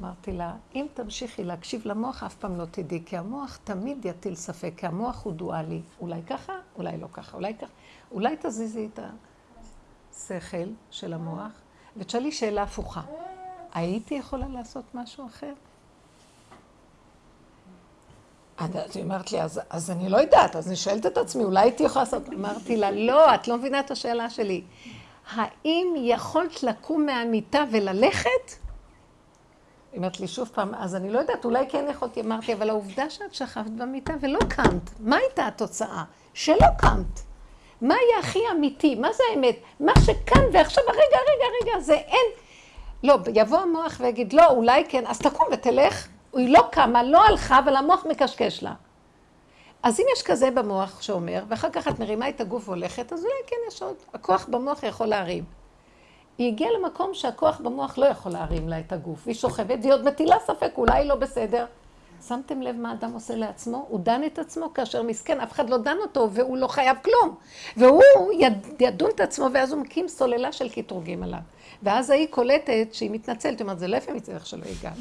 [0.00, 4.72] אמרתי לה, אם תמשיכי להקשיב למוח, אף פעם לא תדעי, כי המוח תמיד יטיל ספק,
[4.76, 5.80] כי המוח הוא דואלי.
[6.00, 7.72] אולי ככה, אולי לא ככה, אולי ככה.
[8.12, 9.00] אולי תזיזי את
[10.10, 11.52] השכל של המוח,
[11.96, 13.02] ותשאלי שאלה הפוכה.
[13.74, 15.52] הייתי יכולה לעשות משהו אחר?
[18.58, 21.60] אז היא אומרת לי, אז, אז אני לא יודעת, אז אני שואלת את עצמי, אולי
[21.60, 22.28] הייתי יכולה לעשות...
[22.28, 24.62] אמרתי לה, לא, את לא מבינה את השאלה שלי.
[25.32, 28.30] האם יכולת לקום מהמיטה וללכת?
[29.92, 33.10] היא אומרת לי שוב פעם, אז אני לא יודעת, אולי כן יכולתי, אמרתי, אבל העובדה
[33.10, 36.04] שאת שכבת במיטה ולא קמת, מה הייתה התוצאה?
[36.34, 37.20] שלא קמת.
[37.80, 38.94] מה היה הכי אמיתי?
[38.94, 39.56] מה זה האמת?
[39.80, 42.26] מה שכאן ועכשיו, רגע, רגע, רגע, זה אין...
[43.02, 46.08] לא, יבוא המוח ויגיד, לא, אולי כן, אז תקום ותלך.
[46.38, 48.74] היא לא קמה, לא הלכה, אבל המוח מקשקש לה.
[49.82, 53.34] אז אם יש כזה במוח שאומר, ואחר כך את מרימה את הגוף והולכת, אז אולי
[53.46, 55.44] כן יש עוד, הכוח במוח יכול להרים.
[56.38, 60.04] היא הגיעה למקום שהכוח במוח לא יכול להרים לה את הגוף, והיא שוכבת, והיא עוד
[60.04, 61.66] מטילה ספק, אולי לא בסדר.
[62.28, 63.86] שמתם לב מה אדם עושה לעצמו?
[63.88, 67.34] הוא דן את עצמו כאשר מסכן, אף אחד לא דן אותו והוא לא חייב כלום.
[67.76, 71.38] והוא יד, ידון את עצמו ואז הוא מקים סוללה של קטרוגים עליו.
[71.82, 74.96] ואז ההיא קולטת שהיא מתנצלת, היא אומרת, זה לא יפה מצדך שלא הגעת.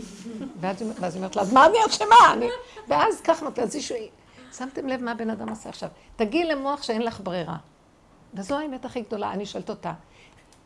[0.60, 2.48] ואז, היא אומרת לה, אז מה אני אשמה?
[2.88, 4.10] ואז כך נותנת, אז היא...
[4.58, 5.90] שמתם לב מה הבן אדם עושה עכשיו.
[6.16, 7.58] תגיעי למוח שאין לך ברירה.
[8.34, 9.94] וזו האמת הכי גדולה, אני שואלת אותה.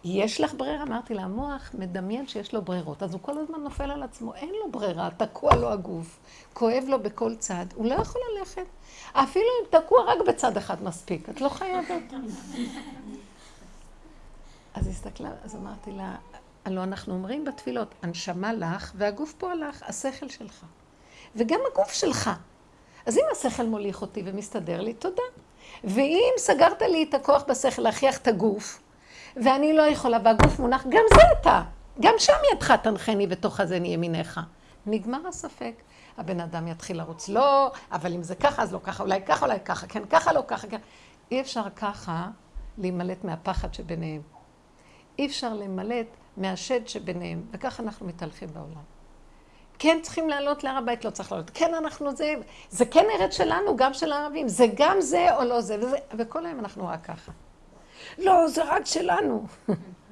[0.03, 0.83] יש לך ברירה?
[0.83, 4.49] אמרתי לה, המוח מדמיין שיש לו ברירות, אז הוא כל הזמן נופל על עצמו, אין
[4.49, 6.19] לו ברירה, תקוע לו הגוף,
[6.53, 8.65] כואב לו בכל צד, הוא לא יכול ללכת.
[9.13, 12.13] אפילו אם תקוע רק בצד אחד מספיק, את לא חייבת.
[14.73, 16.15] אז הסתכלה, אז אמרתי לה,
[16.65, 20.65] הלוא אנחנו אומרים בתפילות, הנשמה לך והגוף פה הלך, השכל שלך.
[21.35, 22.29] וגם הגוף שלך.
[23.05, 25.21] אז אם השכל מוליך אותי ומסתדר לי, תודה.
[25.83, 28.81] ואם סגרת לי את הכוח בשכל להכריח את הגוף,
[29.35, 31.61] ואני לא יכולה, והגוף מונח, גם זה אתה.
[31.99, 34.39] גם שם ידך תנחני בתוך הזה ימינך.
[34.85, 35.73] נגמר הספק.
[36.17, 39.59] הבן אדם יתחיל לרוץ, לא, אבל אם זה ככה, אז לא ככה, אולי ככה, אולי
[39.65, 40.79] ככה, כן, ככה, לא ככה, כן.
[41.31, 42.27] אי אפשר ככה
[42.77, 44.21] להימלט מהפחד שביניהם.
[45.19, 48.83] אי אפשר להימלט מהשד שביניהם, וככה אנחנו מתהלכים בעולם.
[49.79, 51.51] כן צריכים לעלות להר הבית, לא צריך לעלות.
[51.53, 52.33] כן, אנחנו זה,
[52.69, 54.47] זה כן ארץ שלנו, גם של הערבים.
[54.47, 57.31] זה גם זה או לא זה, וזה, וכל היום אנחנו רק ככה.
[58.17, 59.45] לא, זה רק שלנו.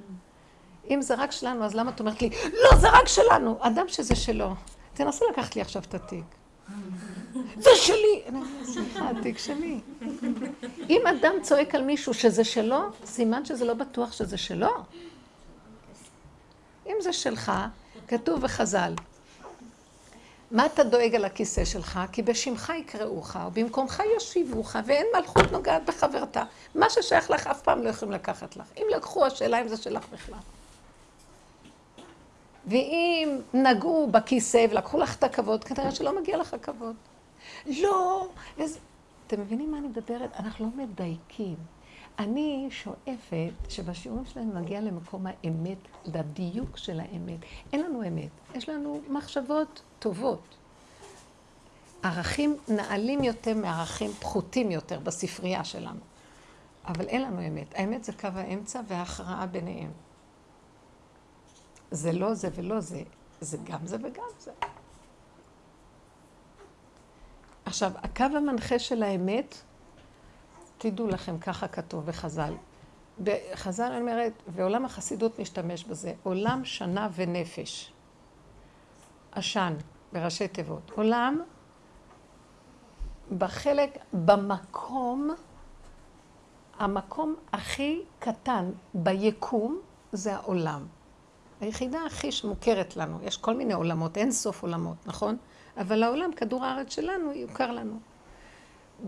[0.89, 3.57] אם זה רק שלנו, אז למה את אומרת לי, לא, זה רק שלנו?
[3.59, 4.53] אדם שזה שלו.
[4.93, 6.25] תנסה לקחת לי עכשיו את התיק.
[7.57, 8.23] זה שלי!
[8.63, 9.79] סליחה, שלי.
[10.89, 14.71] אם אדם צועק על מישהו שזה שלו, סימן שזה לא בטוח שזה שלו.
[16.87, 17.51] אם זה שלך,
[18.07, 18.93] כתוב בחז"ל,
[20.51, 21.99] מה אתה דואג על הכיסא שלך?
[22.11, 26.43] כי בשמך יקראוך, ובמקומך יושיבוך, ואין מלכות נוגעת בחברתה.
[26.75, 28.65] מה ששייך לך אף פעם לא יכולים לקחת לך.
[28.77, 30.39] אם לקחו, השאלה אם זה שלך בכלל.
[32.67, 36.95] ואם נגעו בכיסא ולקחו לך את הכבוד, כנראה שלא מגיע לך כבוד.
[37.65, 38.79] לא, איזה...
[39.27, 40.35] אתם מבינים מה אני מדברת?
[40.35, 41.55] אנחנו לא מדייקים.
[42.19, 47.39] אני שואפת שבשיעורים שלנו נגיע למקום האמת, לדיוק של האמת.
[47.73, 50.55] אין לנו אמת, יש לנו מחשבות טובות.
[52.03, 55.99] ערכים נעלים יותר מערכים פחותים יותר בספרייה שלנו.
[56.85, 57.73] אבל אין לנו אמת.
[57.75, 59.91] האמת זה קו האמצע וההכרעה ביניהם.
[61.91, 63.01] זה לא זה ולא זה,
[63.41, 64.51] זה גם זה וגם זה.
[67.67, 69.55] עכשיו, הקו המנחה של האמת,
[70.77, 72.53] תדעו לכם, ככה כתוב בחז"ל.
[73.23, 77.91] בחז"ל אני אומרת, ועולם החסידות משתמש בזה, עולם שנה ונפש.
[79.31, 79.73] עשן,
[80.13, 80.91] בראשי תיבות.
[80.95, 81.41] עולם
[83.37, 85.29] בחלק, במקום,
[86.79, 89.79] המקום הכי קטן ביקום
[90.11, 90.85] זה העולם.
[91.61, 95.37] היחידה הכי שמוכרת לנו, יש כל מיני עולמות, אין סוף עולמות, נכון?
[95.77, 97.99] אבל העולם, כדור הארץ שלנו, יוכר לנו.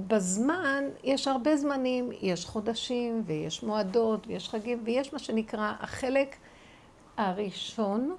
[0.07, 6.35] בזמן, יש הרבה זמנים, יש חודשים, ויש מועדות, ויש חגים, ויש מה שנקרא החלק
[7.17, 8.15] הראשון,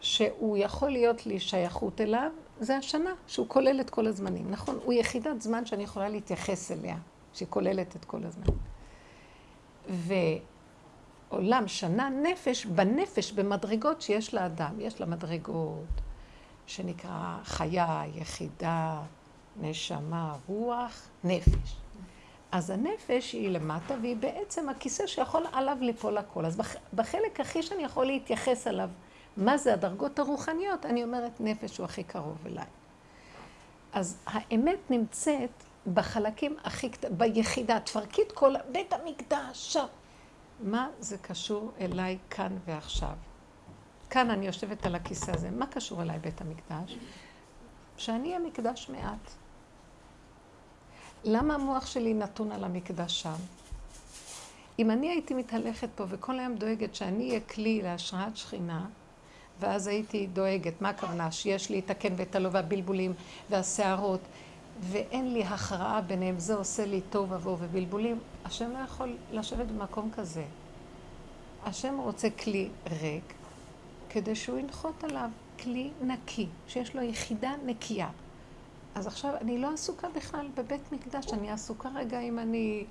[0.00, 4.50] שהוא יכול להיות לי שייכות אליו, זה השנה, שהוא כולל את כל הזמנים.
[4.50, 6.96] נכון, הוא יחידת זמן שאני יכולה להתייחס אליה,
[7.32, 8.58] שהיא כוללת את כל הזמנים.
[11.30, 14.80] ועולם שנה נפש, בנפש, במדרגות שיש לאדם.
[14.80, 16.02] יש לה מדרגות
[16.66, 19.00] שנקרא חיה, יחידה,
[19.60, 21.76] נשמה, רוח, נפש.
[22.52, 26.46] אז הנפש היא למטה, והיא בעצם הכיסא שיכול עליו ליפול הכל.
[26.46, 26.60] אז
[26.94, 28.90] בחלק הכי שאני יכול להתייחס אליו,
[29.36, 32.66] מה זה הדרגות הרוחניות, אני אומרת נפש הוא הכי קרוב אליי.
[33.92, 39.76] אז האמת נמצאת בחלקים הכי ביחידה, תפרקי את כל בית המקדש.
[40.60, 43.31] מה זה קשור אליי כאן ועכשיו?
[44.12, 46.96] כאן אני יושבת על הכיסא הזה, מה קשור אליי בית המקדש?
[47.96, 49.30] שאני המקדש מעט.
[51.24, 53.34] למה המוח שלי נתון על המקדש שם?
[54.78, 58.86] אם אני הייתי מתהלכת פה וכל היום דואגת שאני אהיה כלי להשראת שכינה,
[59.60, 61.32] ואז הייתי דואגת, מה הכוונה?
[61.32, 63.12] שיש לי את הקן ואת הלא והבלבולים
[63.50, 64.20] והשערות,
[64.80, 68.18] ואין לי הכרעה ביניהם, זה עושה לי תוהו ובוהו ובלבולים.
[68.44, 70.44] השם לא יכול לשבת במקום כזה.
[71.64, 72.68] השם רוצה כלי
[73.00, 73.34] ריק,
[74.12, 75.30] כדי שהוא ינחות עליו
[75.62, 78.08] כלי נקי, שיש לו יחידה נקייה.
[78.94, 82.84] אז עכשיו, אני לא עסוקה בכלל בבית מקדש, אני עסוקה רגע אם אני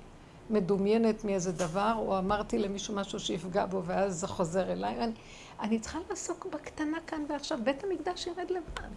[0.50, 5.04] מדומיינת מאיזה דבר, או אמרתי למישהו משהו שיפגע בו, ואז זה חוזר אליי.
[5.04, 5.12] אני,
[5.60, 7.58] אני צריכה לעסוק בקטנה כאן ועכשיו.
[7.64, 8.88] בית המקדש ירד לבד.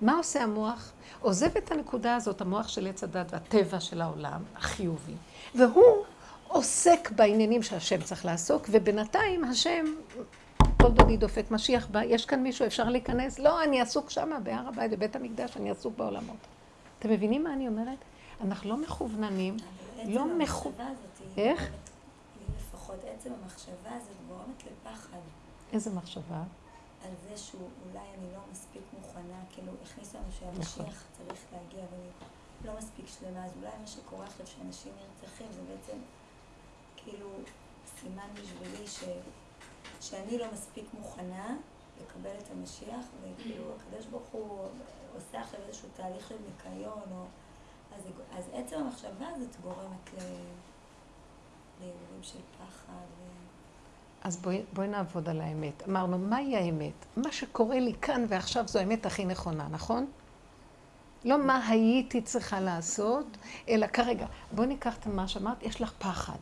[0.00, 0.92] מה עושה המוח?
[1.20, 5.14] עוזב את הנקודה הזאת, המוח של עץ הדת והטבע של העולם, החיובי,
[5.54, 6.04] והוא
[6.48, 9.84] עוסק בעניינים שהשם צריך לעסוק, ובינתיים השם,
[10.82, 13.38] כל דודי דופק משיח בא, יש כאן מישהו, אפשר להיכנס?
[13.38, 16.36] לא, אני עסוק שמה, בהר הבית, בבית המקדש, אני עסוק בעולמות.
[16.98, 17.98] אתם מבינים מה אני אומרת?
[18.40, 19.56] אנחנו לא מכווננים,
[20.04, 20.96] לא מכווננים.
[21.36, 21.70] איך?
[22.56, 25.18] לפחות עצם המחשבה הזאת גורמת לפחד.
[25.72, 26.42] איזה מחשבה?
[27.04, 30.86] על זה שהוא, אולי אני לא מספיק מוכנה, כאילו, הכניסו לנו שהמשיח נכון.
[31.12, 32.10] צריך להגיע ואני
[32.64, 35.98] לא מספיק שלמה, אז אולי מה שקורה עכשיו שאנשים נרצחים זה בעצם
[36.96, 37.28] כאילו
[38.00, 39.04] סימן בשבילי ש,
[40.00, 41.56] שאני לא מספיק מוכנה
[42.02, 44.68] לקבל את המשיח, וכאילו הקדוש ברוך הוא
[45.16, 47.24] עושה עכשיו איזשהו תהליך של ניקיון, או...
[47.96, 48.02] אז,
[48.38, 50.20] אז עצם המחשבה הזאת גורמת ל...
[51.80, 53.04] לאירועים של פחד.
[53.18, 53.22] ו...
[54.22, 55.88] אז בואי, בואי נעבוד על האמת.
[55.88, 57.06] אמרנו, מהי האמת?
[57.16, 60.06] מה שקורה לי כאן ועכשיו זו האמת הכי נכונה, נכון?
[61.24, 63.26] לא מה הייתי צריכה לעשות,
[63.68, 64.26] אלא כרגע.
[64.52, 66.38] בואי ניקח את מה שאמרת, יש לך פחד.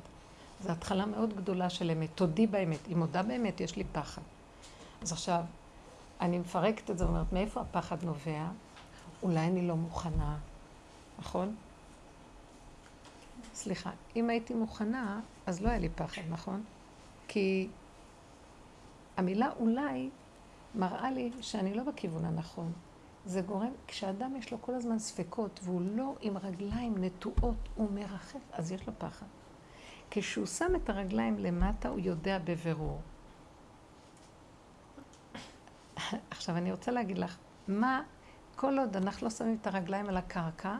[0.60, 2.08] זו התחלה מאוד גדולה של אמת.
[2.14, 2.86] תודי באמת.
[2.86, 4.22] היא מודה באמת, יש לי פחד.
[5.02, 5.44] אז עכשיו,
[6.20, 8.48] אני מפרקת את זה ואומרת, מאיפה הפחד נובע?
[9.22, 10.36] אולי אני לא מוכנה,
[11.18, 11.56] נכון?
[13.54, 16.64] סליחה, אם הייתי מוכנה, אז לא היה לי פחד, נכון?
[17.28, 17.68] כי
[19.16, 20.10] המילה אולי
[20.74, 22.72] מראה לי שאני לא בכיוון הנכון.
[23.26, 28.40] זה גורם, כשאדם יש לו כל הזמן ספקות והוא לא עם רגליים נטועות, הוא מרחף,
[28.52, 29.26] אז יש לו פחד.
[30.10, 33.00] כשהוא שם את הרגליים למטה, הוא יודע בבירור.
[36.30, 37.36] עכשיו, אני רוצה להגיד לך,
[37.68, 38.02] מה,
[38.56, 40.76] כל עוד אנחנו לא שמים את הרגליים על הקרקע,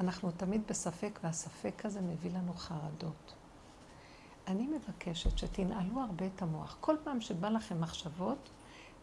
[0.00, 3.34] אנחנו תמיד בספק, והספק הזה מביא לנו חרדות.
[4.46, 6.76] אני מבקשת שתנעלו הרבה את המוח.
[6.80, 8.50] כל פעם שבא לכם מחשבות,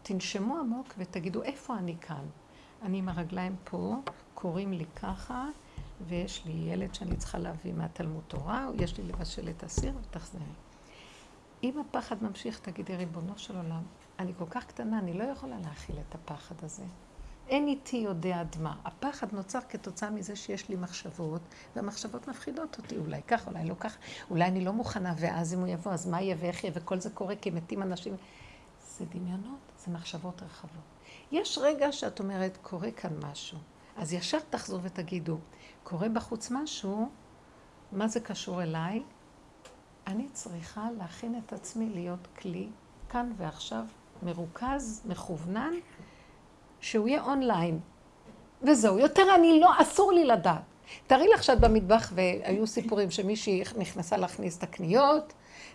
[0.02, 2.24] תנשמו עמוק ותגידו, איפה אני כאן?
[2.82, 3.96] אני עם הרגליים פה,
[4.34, 5.46] קוראים לי ככה,
[6.08, 10.42] ויש לי ילד שאני צריכה להביא מהתלמוד תורה, או יש לי לבשל את הסיר, ותחזרי.
[11.62, 13.82] אם הפחד ממשיך, תגידי, ריבונו של עולם,
[14.18, 16.84] אני כל כך קטנה, אני לא יכולה להכיל את הפחד הזה.
[17.48, 18.76] אין איתי יודע עד מה.
[18.84, 21.40] הפחד נוצר כתוצאה מזה שיש לי מחשבות,
[21.76, 23.96] והמחשבות מפחידות אותי, אולי כך, אולי לא כך,
[24.30, 27.10] אולי אני לא מוכנה, ואז אם הוא יבוא, אז מה יהיה ואיך יהיה, וכל זה
[27.10, 28.16] קורה כי מתים אנשים.
[28.98, 30.82] זה דמיונות, זה מחשבות רחבות.
[31.32, 33.58] יש רגע שאת אומרת, קורה כאן משהו.
[33.96, 35.38] אז ישר תחזור ותגידו,
[35.84, 37.08] קורה בחוץ משהו,
[37.92, 39.02] מה זה קשור אליי?
[40.06, 42.68] אני צריכה להכין את עצמי להיות כלי
[43.08, 43.84] כאן ועכשיו,
[44.22, 45.72] מרוכז, מכוונן,
[46.80, 47.80] שהוא יהיה אונליין.
[48.62, 50.62] וזהו, יותר אני לא, אסור לי לדעת.
[51.06, 55.32] תארי לך שאת במטבח והיו סיפורים שמישהי נכנסה להכניס את הקניות,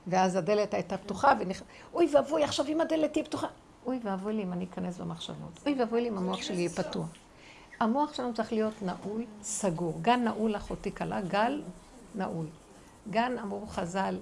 [0.08, 1.62] ואז הדלת הייתה פתוחה, ונכ...
[1.94, 3.48] אוי ואבוי, עכשיו אם הדלת תהיה פתוחה.
[3.86, 5.60] אוי ואבוי לי אם אני אכנס במחשבות.
[5.66, 7.08] אוי ואבוי לי אם המוח שלי יהיה פתוח.
[7.80, 10.00] המוח שלנו צריך להיות נעול, סגור.
[10.02, 11.62] גן נעול אחותי קלה, גל
[12.16, 12.46] נעול.
[13.10, 14.20] גן, אמרו חז"ל,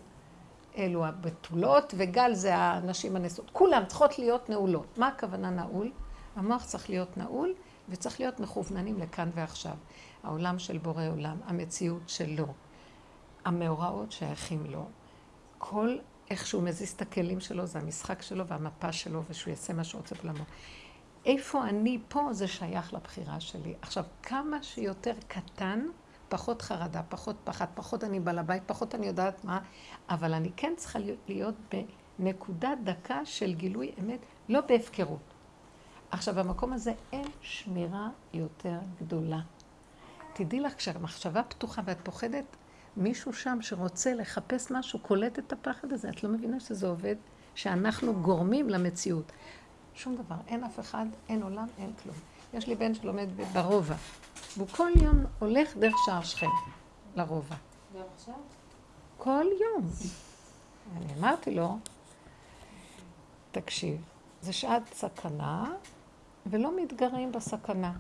[0.78, 3.50] אלו הבתולות, וגל זה הנשים הנשואות.
[3.52, 4.98] כולן צריכות להיות נעולות.
[4.98, 5.92] מה הכוונה נעול?
[6.36, 7.54] המוח צריך להיות נעול,
[7.90, 9.76] וצריך להיות מכווננים לכאן ועכשיו.
[10.24, 12.48] העולם של בורא עולם, המציאות שלו,
[13.46, 14.86] המאורעות שייכים לו.
[15.58, 15.98] כל
[16.30, 20.02] איך שהוא מזיז את הכלים שלו, זה המשחק שלו והמפה שלו, ושהוא יעשה מה שהוא
[20.02, 20.44] רוצה בעולמו.
[21.26, 23.74] איפה אני פה, זה שייך לבחירה שלי.
[23.82, 25.86] עכשיו, כמה שיותר קטן,
[26.30, 29.60] פחות חרדה, פחות פחד, פחות אני בעל הבית, פחות אני יודעת מה,
[30.10, 31.56] אבל אני כן צריכה להיות
[32.20, 35.34] בנקודה דקה של גילוי אמת, לא בהפקרות.
[36.12, 39.40] עכשיו, במקום הזה אין שמירה יותר גדולה.
[40.34, 42.46] תדעי לך, כשהמחשבה פתוחה ואת פוחדת,
[42.98, 46.10] מישהו שם שרוצה לחפש משהו, קולט את הפחד הזה.
[46.10, 47.16] את לא מבינה שזה עובד?
[47.56, 49.32] שאנחנו גורמים למציאות.
[49.96, 50.36] שום דבר.
[50.48, 52.16] אין אף אחד, אין עולם, אין כלום.
[52.54, 53.96] יש לי בן שלומד ברובע,
[54.58, 56.48] והוא כל יום הולך דרך שער שכם
[57.16, 57.56] לרובע.
[57.96, 58.36] גם עכשיו?
[59.18, 59.90] כל יום.
[60.98, 61.78] אני אמרתי לו,
[63.52, 64.02] תקשיב,
[64.42, 65.72] זה שעת סכנה,
[66.46, 67.94] ולא מתגרים בסכנה.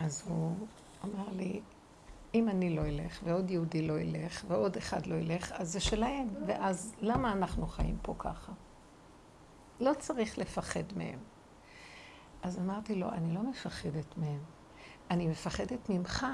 [0.00, 0.56] אז הוא
[1.04, 1.60] אמר לי,
[2.34, 6.28] אם אני לא אלך, ועוד יהודי לא ילך, ועוד אחד לא ילך, אז זה שלהם.
[6.46, 8.52] ואז למה אנחנו חיים פה ככה?
[9.80, 11.18] לא צריך לפחד מהם.
[12.42, 14.40] אז אמרתי לו, אני לא מפחדת מהם,
[15.10, 16.26] אני מפחדת ממך.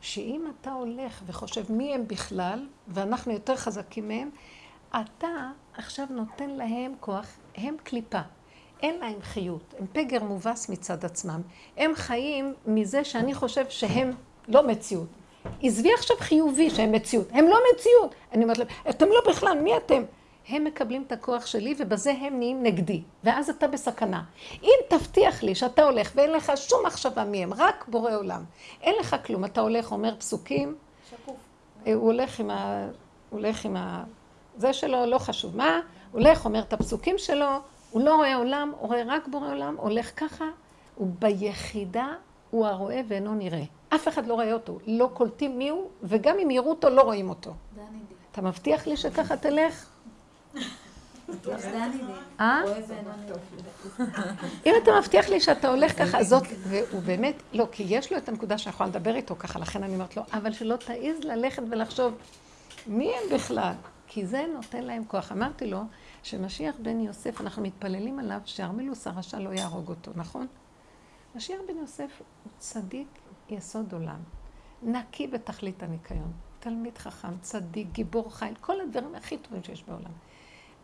[0.00, 4.30] שאם אתה הולך וחושב מי הם בכלל, ואנחנו יותר חזקים מהם,
[4.90, 8.20] אתה עכשיו נותן להם כוח, הם קליפה.
[8.82, 11.40] אין להם חיות, הם פגר מובס מצד עצמם.
[11.76, 14.10] הם חיים מזה שאני חושב שהם
[14.48, 15.08] לא מציאות.
[15.62, 17.28] עזבי עכשיו חיובי שהם מציאות.
[17.30, 18.14] הם לא מציאות.
[18.32, 20.02] אני אומרת להם, אתם לא בכלל, מי אתם?
[20.48, 23.02] הם מקבלים את הכוח שלי ובזה הם נהיים נגדי.
[23.24, 24.22] ואז אתה בסכנה.
[24.62, 28.44] אם תבטיח לי שאתה הולך ואין לך שום מחשבה מי הם, רק בורא עולם.
[28.82, 29.44] אין לך כלום.
[29.44, 30.74] אתה הולך, אומר פסוקים.
[31.10, 31.36] שקוף.
[31.86, 32.88] אה, הוא הולך עם ה...
[33.30, 34.04] הוא הולך עם ה...
[34.56, 35.80] זה שלו, לא חשוב מה.
[36.12, 37.46] הוא הולך, אומר את הפסוקים שלו.
[37.90, 40.44] הוא לא רואה עולם, הוא רואה רק בורא עולם, הולך ככה.
[40.94, 42.06] הוא ביחידה,
[42.50, 43.62] הוא הרואה ואינו נראה.
[43.88, 47.28] אף אחד לא רואה אותו, לא קולטים מי הוא, וגם אם יראו אותו, לא רואים
[47.28, 47.54] אותו.
[48.32, 49.95] אתה מבטיח לי שככה תלך?
[52.40, 52.60] אה?
[54.66, 58.28] אם אתה מבטיח לי שאתה הולך ככה, זאת, והוא באמת, לא, כי יש לו את
[58.28, 62.14] הנקודה שאני יכולה לדבר איתו ככה, לכן אני אומרת לו, אבל שלא תעז ללכת ולחשוב,
[62.86, 63.72] מי הם בכלל?
[64.06, 65.32] כי זה נותן להם כוח.
[65.32, 65.80] אמרתי לו,
[66.22, 70.46] שמשיח בן יוסף, אנחנו מתפללים עליו שארמילוס הרשע לא יהרוג אותו, נכון?
[71.34, 73.08] משיח בן יוסף הוא צדיק
[73.50, 74.18] יסוד עולם,
[74.82, 80.12] נקי בתכלית הניקיון, תלמיד חכם, צדיק, גיבור חיל, כל הדברים הכי טובים שיש בעולם.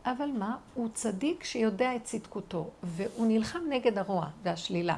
[0.06, 0.56] אבל מה?
[0.74, 4.96] הוא צדיק שיודע את צדקותו, והוא נלחם נגד הרוע והשלילה.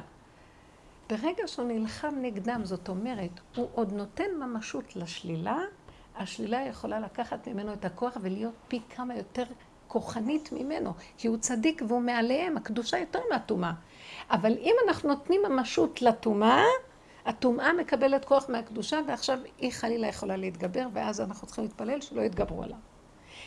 [1.09, 5.57] ברגע שהוא נלחם נגדם, זאת אומרת, הוא עוד נותן ממשות לשלילה,
[6.17, 9.43] השלילה יכולה לקחת ממנו את הכוח ולהיות פי כמה יותר
[9.87, 13.73] כוחנית ממנו, כי הוא צדיק והוא מעליהם, הקדושה יותר מהטומאה.
[14.31, 16.63] אבל אם אנחנו נותנים ממשות לטומאה,
[17.25, 22.63] הטומאה מקבלת כוח מהקדושה, ועכשיו היא חלילה יכולה להתגבר, ואז אנחנו צריכים להתפלל שלא יתגברו
[22.63, 22.94] עליו.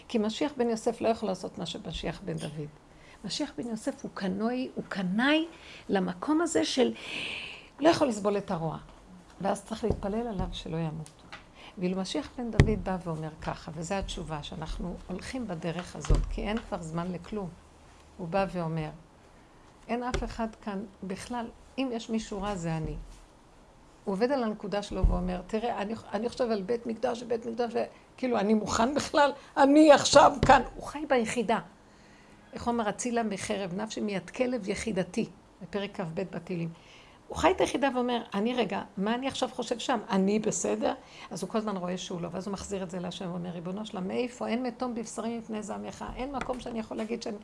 [0.09, 2.69] כי משיח בן יוסף לא יכול לעשות מה שמשיח בן דוד.
[3.25, 5.47] משיח בן יוסף הוא קנוי, הוא קנאי
[5.89, 6.95] למקום הזה של
[7.81, 8.79] לא יכול לסבול את הרוע.
[9.41, 11.11] ואז צריך להתפלל עליו שלא ימות.
[11.79, 16.59] ואילו משיח בן דוד בא ואומר ככה, וזו התשובה, שאנחנו הולכים בדרך הזאת, כי אין
[16.59, 17.49] כבר זמן לכלום.
[18.17, 18.91] הוא בא ואומר,
[19.89, 21.47] אין אף אחד כאן בכלל,
[21.79, 22.97] אם יש מישהו רע זה אני.
[24.05, 27.73] הוא עובד על הנקודה שלו ואומר, תראה, אני, אני חושב על בית מקדש ובית מקדש,
[28.19, 30.63] וכאילו, אני מוכן בכלל, אני עכשיו כאן.
[30.75, 31.59] הוא חי ביחידה.
[32.53, 35.27] איך אומר, אצילה מחרב נפשי מיד כלב יחידתי,
[35.63, 36.69] בפרק כ"ב בתהילים.
[37.29, 39.99] הוא חי את היחידה ואומר, אני רגע, מה אני עכשיו חושב שם?
[40.11, 40.95] אני בסדר?
[41.31, 43.87] אז הוא כל הזמן רואה שהוא לא, ואז הוא מחזיר את זה להשם ואומר, ריבונו
[43.87, 44.49] שלם, מאיפה?
[44.49, 47.37] אין מתום בבשרים מפני זעמך, אין מקום שאני יכול להגיד שאני...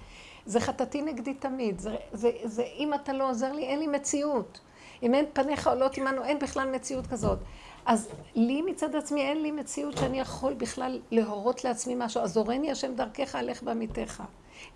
[0.47, 4.61] זה חטאתי נגדי תמיד, זה, זה, זה, אם אתה לא עוזר לי, אין לי מציאות.
[5.03, 7.39] אם אין פניך עולות עמנו, אין בכלל מציאות כזאת.
[7.87, 12.23] אז לי מצד עצמי אין לי מציאות שאני יכול בכלל להורות לעצמי משהו.
[12.23, 14.23] אז הורני השם דרכך, הלך בעמיתך.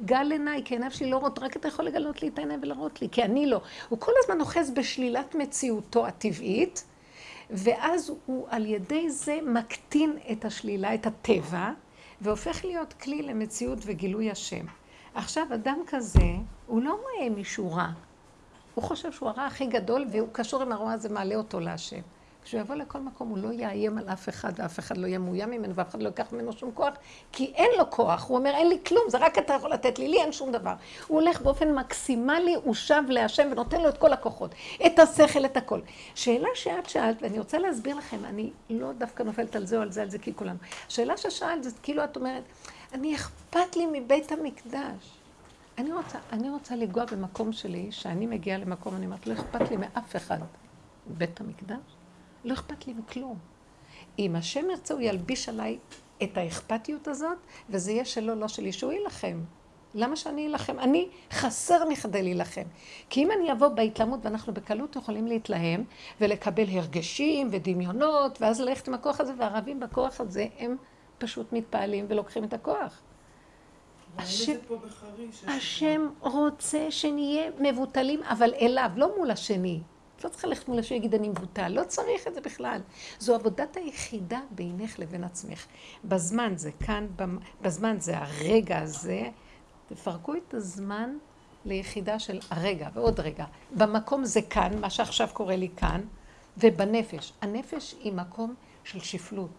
[0.04, 3.02] גל עיניי, כי עיניו שלי לא רואות, רק אתה יכול לגלות לי את העיניים ולהראות
[3.02, 3.60] לי, כי אני לא.
[3.88, 6.84] הוא כל הזמן אוחז בשלילת מציאותו הטבעית,
[7.50, 11.70] ואז הוא על ידי זה מקטין את השלילה, את הטבע,
[12.20, 14.66] והופך להיות כלי למציאות וגילוי השם.
[15.14, 16.32] עכשיו, אדם כזה,
[16.66, 17.88] הוא לא רואה מישהו רע.
[18.74, 22.00] הוא חושב שהוא הרע הכי גדול, והוא קשור עם הרוע הזה, מעלה אותו להשם.
[22.48, 25.50] כשהוא יבוא לכל מקום, הוא לא יאיים על אף אחד, ואף אחד לא יהיה מאוים
[25.50, 26.94] ממנו, ואף אחד לא ייקח ממנו שום כוח,
[27.32, 28.28] כי אין לו כוח.
[28.28, 30.74] הוא אומר, אין לי כלום, זה רק אתה יכול לתת לי, לי אין שום דבר.
[31.06, 34.54] הוא הולך באופן מקסימלי, הוא שב להשם ונותן לו את כל הכוחות,
[34.86, 35.80] את השכל, את הכל.
[36.14, 39.92] שאלה שאת שאלת, ואני רוצה להסביר לכם, אני לא דווקא נופלת על זה או על
[39.92, 40.58] זה, על זה, כי כולנו.
[40.86, 42.42] השאלה ששאלת, זה כאילו את אומרת,
[42.92, 45.18] אני אכפת לי מבית המקדש.
[45.78, 49.76] אני רוצה, אני רוצה לנגוע במקום שלי, שאני מגיעה למקום, אני אומרת, לא אכפת לי
[49.76, 50.38] מאף אחד.
[51.06, 51.97] בית המקדש?
[52.44, 53.38] לא אכפת לי מכלום.
[54.18, 55.78] אם השם ירצה, הוא ילביש עליי
[56.22, 57.38] את האכפתיות הזאת,
[57.70, 59.40] וזה יהיה שלו, לא שלי, שהוא יילחם.
[59.94, 60.78] למה שאני אלחם?
[60.78, 62.62] אני חסר מכדי להילחם.
[63.10, 65.84] כי אם אני אבוא בהתלהמות, ואנחנו בקלות יכולים להתלהם,
[66.20, 70.76] ולקבל הרגשים ודמיונות, ואז ללכת עם הכוח הזה, והערבים בכוח הזה, הם
[71.18, 73.00] פשוט מתפעלים ולוקחים את הכוח.
[74.18, 74.56] השם,
[75.46, 79.80] השם רוצה שנהיה מבוטלים, אבל אליו, לא מול השני.
[80.18, 82.80] את לא צריכה ללכת מול השם יגיד אני מבוטל, לא צריך את זה בכלל.
[83.18, 85.66] זו עבודת היחידה בינך לבין עצמך.
[86.04, 87.06] בזמן זה כאן,
[87.62, 89.22] בזמן זה הרגע הזה.
[89.88, 91.16] תפרקו את הזמן
[91.64, 93.44] ליחידה של הרגע ועוד רגע.
[93.76, 96.00] במקום זה כאן, מה שעכשיו קורה לי כאן,
[96.56, 97.32] ובנפש.
[97.40, 98.54] הנפש היא מקום
[98.84, 99.50] של שפלות.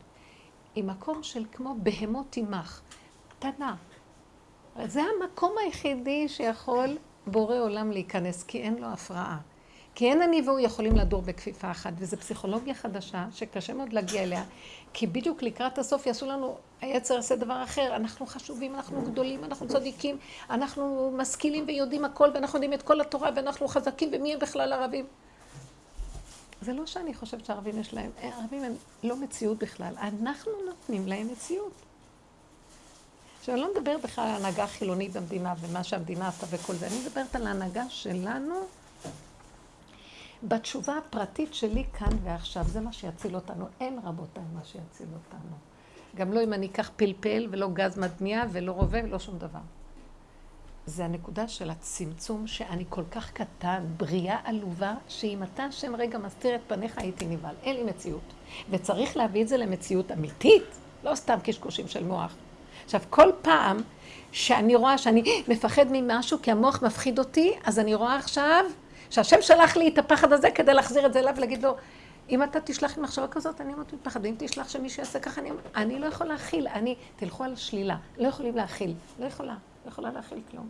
[0.76, 2.82] היא מקום של כמו בהמות עמך,
[3.30, 3.76] קטנה.
[4.86, 6.98] זה המקום היחידי שיכול
[7.28, 9.38] בורא עולם להיכנס, כי אין לו הפרעה.
[10.00, 14.44] כי אין אני והוא יכולים לדור בכפיפה אחת, וזו פסיכולוגיה חדשה שקשה מאוד להגיע אליה,
[14.94, 19.68] כי בדיוק לקראת הסוף יעשו לנו, היצר יעשה דבר אחר, אנחנו חשובים, אנחנו גדולים, אנחנו
[19.68, 20.18] צדיקים,
[20.50, 25.06] אנחנו משכילים ויודעים הכל, ואנחנו יודעים את כל התורה, ואנחנו חזקים, ומי הם בכלל ערבים?
[26.62, 28.74] זה לא שאני חושבת שהערבים יש להם, ערבים הם
[29.04, 31.74] לא מציאות בכלל, אנחנו נותנים להם מציאות.
[33.40, 36.96] עכשיו, אני לא מדברת בכלל על הנהגה חילונית במדינה ומה שהמדינה עשתה וכל זה, אני
[37.06, 38.56] מדברת על ההנהגה שלנו
[40.44, 43.66] בתשובה הפרטית שלי כאן ועכשיו, זה מה שיציל אותנו.
[43.80, 45.56] אין רבותיי מה שיציל אותנו.
[46.16, 49.60] גם לא אם אני אקח פלפל ולא גז מדמיע ולא רובה ולא שום דבר.
[50.86, 56.56] זה הנקודה של הצמצום שאני כל כך קטן, בריאה עלובה, שאם אתה השם רגע מסתיר
[56.56, 57.56] את פניך הייתי נבהל.
[57.64, 58.34] אין לי מציאות.
[58.70, 60.64] וצריך להביא את זה למציאות אמיתית,
[61.04, 62.36] לא סתם קשקושים של מוח.
[62.86, 63.78] עכשיו, כל פעם
[64.32, 68.66] שאני רואה שאני מפחד ממשהו כי המוח מפחיד אותי, אז אני רואה עכשיו
[69.10, 71.76] שהשם שלח לי את הפחד הזה כדי להחזיר את זה אליו ולהגיד לו,
[72.30, 75.52] אם אתה תשלח לי מחשבה כזאת, אני מאוד מתפחד, אם תשלח שמישהו יעשה ככה, אני,
[75.76, 79.56] אני לא יכולה להכיל, אני, תלכו על שלילה, לא יכולים להכיל, לא יכולה,
[79.86, 80.70] לא יכולה להכיל כלום.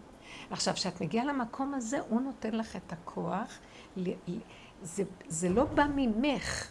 [0.52, 3.60] עכשיו, כשאת מגיעה למקום הזה, הוא נותן לך את הכוח,
[4.82, 6.68] זה, זה לא בא ממך.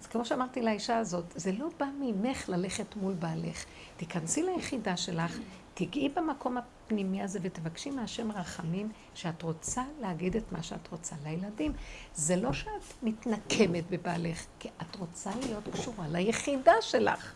[0.00, 3.64] אז כמו שאמרתי לאישה הזאת, זה לא בא ממך ללכת מול בעלך.
[3.96, 5.38] תיכנסי ליחידה שלך,
[5.74, 6.56] תיגעי במקום
[6.90, 11.72] הפנימי הזה ותבקשי מהשם רחמים שאת רוצה להגיד את מה שאת רוצה לילדים.
[12.14, 12.68] זה לא שאת
[13.02, 17.32] מתנקמת בבעלך, כי את רוצה להיות קשורה ליחידה שלך.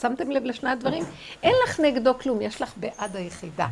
[0.00, 1.04] שמתם לב לשני הדברים?
[1.42, 3.68] אין לך נגדו כלום, יש לך בעד היחידה.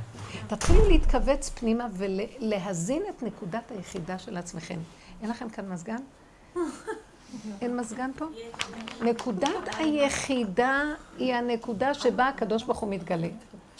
[0.46, 4.78] תתחילו להתכווץ פנימה ולהזין את נקודת היחידה של עצמכם.
[5.22, 6.00] אין לכם כאן מזגן?
[7.60, 8.24] אין מזגן פה?
[9.02, 10.82] נקודת היחידה
[11.18, 13.28] היא הנקודה שבה הקדוש ברוך הוא מתגלה.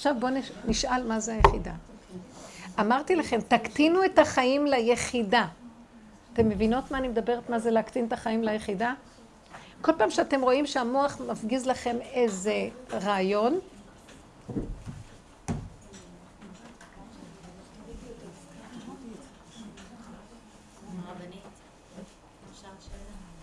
[0.01, 0.33] עכשיו בואו
[0.65, 1.73] נשאל מה זה היחידה.
[2.81, 5.47] אמרתי לכם, תקטינו את החיים ליחידה.
[6.33, 7.51] אתם מבינות מה אני מדברת?
[7.51, 8.95] מה זה להקטין את החיים ליחידה?
[9.81, 13.59] כל פעם שאתם רואים שהמוח מפגיז לכם איזה רעיון,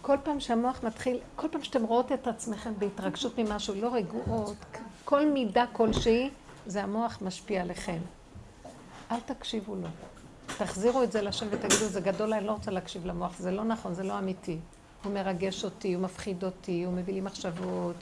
[0.02, 4.56] כל פעם שהמוח מתחיל, כל פעם שאתם רואות את עצמכם בהתרגשות ממשהו, לא רגועות,
[5.06, 6.30] כל מידה כלשהי,
[6.68, 7.98] זה המוח משפיע עליכם.
[9.12, 9.88] אל תקשיבו לו.
[10.58, 13.94] תחזירו את זה לשם ותגידו, זה גדול, אני לא רוצה להקשיב למוח, זה לא נכון,
[13.94, 14.58] זה לא אמיתי.
[15.04, 17.96] הוא מרגש אותי, הוא מפחיד אותי, הוא מביא לי מחשבות,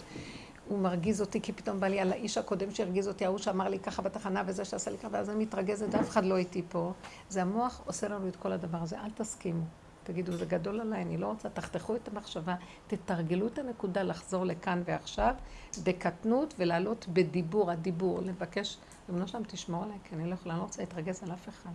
[0.68, 3.80] הוא מרגיז אותי, כי פתאום בא לי על האיש הקודם שהרגיז אותי, ההוא שאמר לי
[3.80, 6.91] ככה בתחנה, וזה שעשה לי ככה, ואז אני מתרגזת, ואף אחד לא איתי פה.
[7.30, 9.63] זה המוח עושה לנו את כל הדבר הזה, אל תסכימו.
[10.06, 12.56] תגידו, זה גדול עליי, אני לא רוצה, תחתכו את המחשבה,
[12.88, 15.36] תתרגלו את הנקודה לחזור לכאן ועכשיו,
[15.84, 18.78] בקטנות ולעלות בדיבור, הדיבור, לבקש,
[19.10, 21.70] ריבונו שלם תשמור עליי, כי אני לא יכולה, אני לא רוצה להתרגז על אף אחד.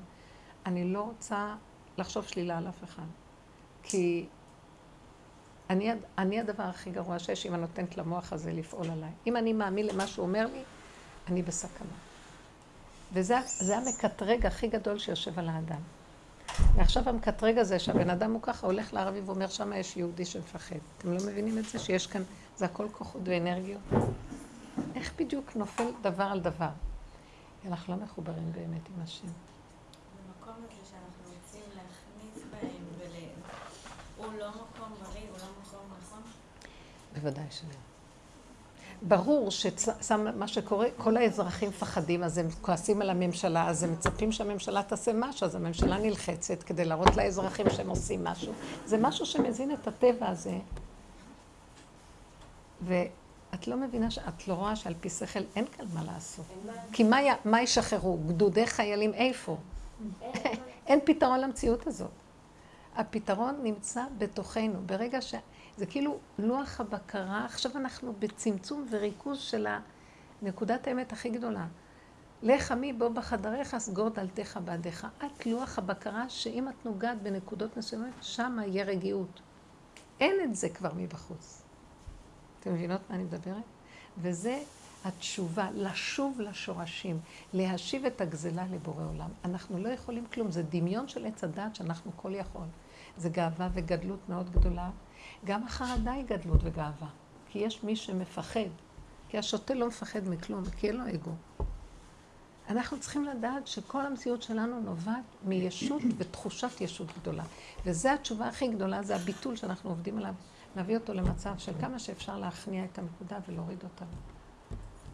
[0.66, 1.54] אני לא רוצה
[1.98, 3.06] לחשוב שלילה על אף אחד.
[3.82, 4.26] כי
[5.70, 9.10] אני, אני הדבר הכי גרוע שיש אם אני נותנת למוח הזה לפעול עליי.
[9.26, 10.62] אם אני מאמין למה שהוא אומר לי,
[11.28, 11.96] אני בסכנה.
[13.12, 13.36] וזה
[13.76, 15.80] המקטרג הכי גדול שיושב על האדם.
[16.76, 20.76] ועכשיו המקטרג הזה שהבן אדם הוא ככה הולך לערבי ואומר שמה יש יהודי שמפחד.
[20.98, 21.78] אתם לא מבינים את זה?
[21.78, 22.22] שיש כאן,
[22.56, 23.80] זה הכל כוחות ואנרגיות?
[24.94, 26.70] איך בדיוק נופל דבר על דבר?
[27.66, 29.26] אנחנו לא מחוברים באמת עם השם.
[29.26, 33.16] במקום הזה שאנחנו רוצים להכניס בהם ול...
[34.16, 36.22] הוא לא מקום בריא, הוא לא מקום נכון?
[37.14, 37.89] בוודאי שלא.
[39.02, 39.48] ברור
[40.00, 45.12] שמה שקורה, כל האזרחים מפחדים, אז הם כועסים על הממשלה, אז הם מצפים שהממשלה תעשה
[45.14, 48.52] משהו, אז הממשלה נלחצת כדי להראות לאזרחים שהם עושים משהו.
[48.86, 50.58] זה משהו שמזין את הטבע הזה.
[52.82, 56.44] ואת לא מבינה, את לא רואה שעל פי שכל אין כאן מה לעשות.
[56.92, 58.18] כי מה, מה ישחררו?
[58.26, 59.56] גדודי חיילים איפה?
[60.86, 62.10] אין פתרון למציאות הזאת.
[62.96, 64.80] הפתרון נמצא בתוכנו.
[64.86, 65.34] ברגע ש...
[65.80, 69.66] זה כאילו לוח הבקרה, עכשיו אנחנו בצמצום וריכוז של
[70.42, 71.66] נקודת האמת הכי גדולה.
[72.42, 75.06] לך עמי בוא בחדריך, סגור דלתך בעדיך.
[75.26, 79.40] את לוח הבקרה שאם את נוגעת בנקודות מסוימות, שם יהיה רגיעות.
[80.20, 81.62] אין את זה כבר מבחוץ.
[82.60, 83.64] אתם מבינות מה אני מדברת?
[84.18, 84.58] וזה
[85.04, 87.20] התשובה, לשוב לשורשים,
[87.52, 89.30] להשיב את הגזלה לבורא עולם.
[89.44, 92.66] אנחנו לא יכולים כלום, זה דמיון של עץ הדעת שאנחנו כל יכול.
[93.16, 94.90] זה גאווה וגדלות מאוד גדולה.
[95.44, 97.08] גם החרדה היא גדלות וגאווה.
[97.48, 98.70] כי יש מי שמפחד.
[99.28, 101.32] כי השוטה לא מפחד מכלום, כי אין לו אגו.
[102.68, 107.44] אנחנו צריכים לדעת שכל המציאות שלנו נובעת מישות ותחושת ישות גדולה.
[107.86, 110.34] וזו התשובה הכי גדולה, זה הביטול שאנחנו עובדים עליו.
[110.76, 114.04] להביא אותו למצב של כמה שאפשר להכניע את הנקודה ולהוריד אותה.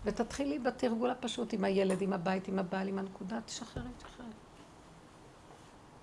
[0.05, 4.16] ותתחילי בתרגול הפשוט עם הילד, עם הבית, עם הבעל, עם הנקודה, תשחררי, תשחררי.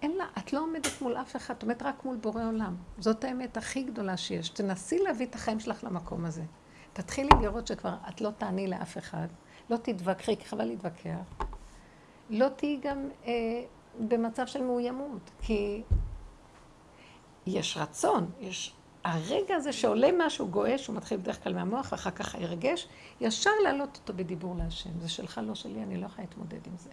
[0.04, 2.76] אין לה, את לא עומדת מול אף אחד, את עומדת רק מול בורא עולם.
[2.98, 4.50] זאת האמת הכי גדולה שיש.
[4.50, 6.44] תנסי להביא את החיים שלך למקום הזה.
[6.94, 9.28] תתחילי לראות שכבר את לא תעני לאף אחד,
[9.70, 11.46] לא תתווכחי, כי חבל להתווכח.
[12.30, 13.32] לא תהיי גם אה,
[14.00, 15.84] במצב של מאוימות, כי
[17.46, 18.76] יש רצון, יש...
[19.04, 22.88] הרגע הזה שעולה משהו גועש, הוא מתחיל בדרך כלל מהמוח, ואחר כך הרגש,
[23.22, 25.00] ישר להעלות אותו בדיבור להשם.
[25.00, 26.90] זה שלך, לא שלי, אני לא יכולה להתמודד עם זה.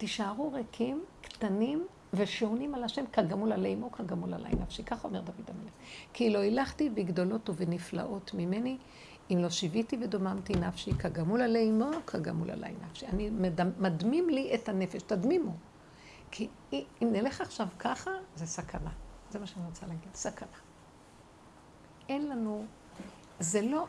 [0.00, 4.82] תישארו ריקים, קטנים ושעונים על השם כגמול עלי אמו, כגמול עלי נפשי.
[4.82, 5.72] ככה אומר דוד המלך.
[6.12, 8.78] כי לא הילכתי בגדולות ובנפלאות ממני,
[9.30, 13.06] אם לא שיוויתי ודוממתי נפשי, כגמול עלי אמו, כגמול עלי נפשי.
[13.06, 13.30] אני
[13.78, 15.52] מדמים לי את הנפש, תדמימו.
[16.30, 18.90] כי אם נלך עכשיו ככה, זה סכנה.
[19.30, 20.58] זה מה שאני רוצה להגיד, סכנה.
[22.08, 22.64] אין לנו,
[23.40, 23.86] זה לא,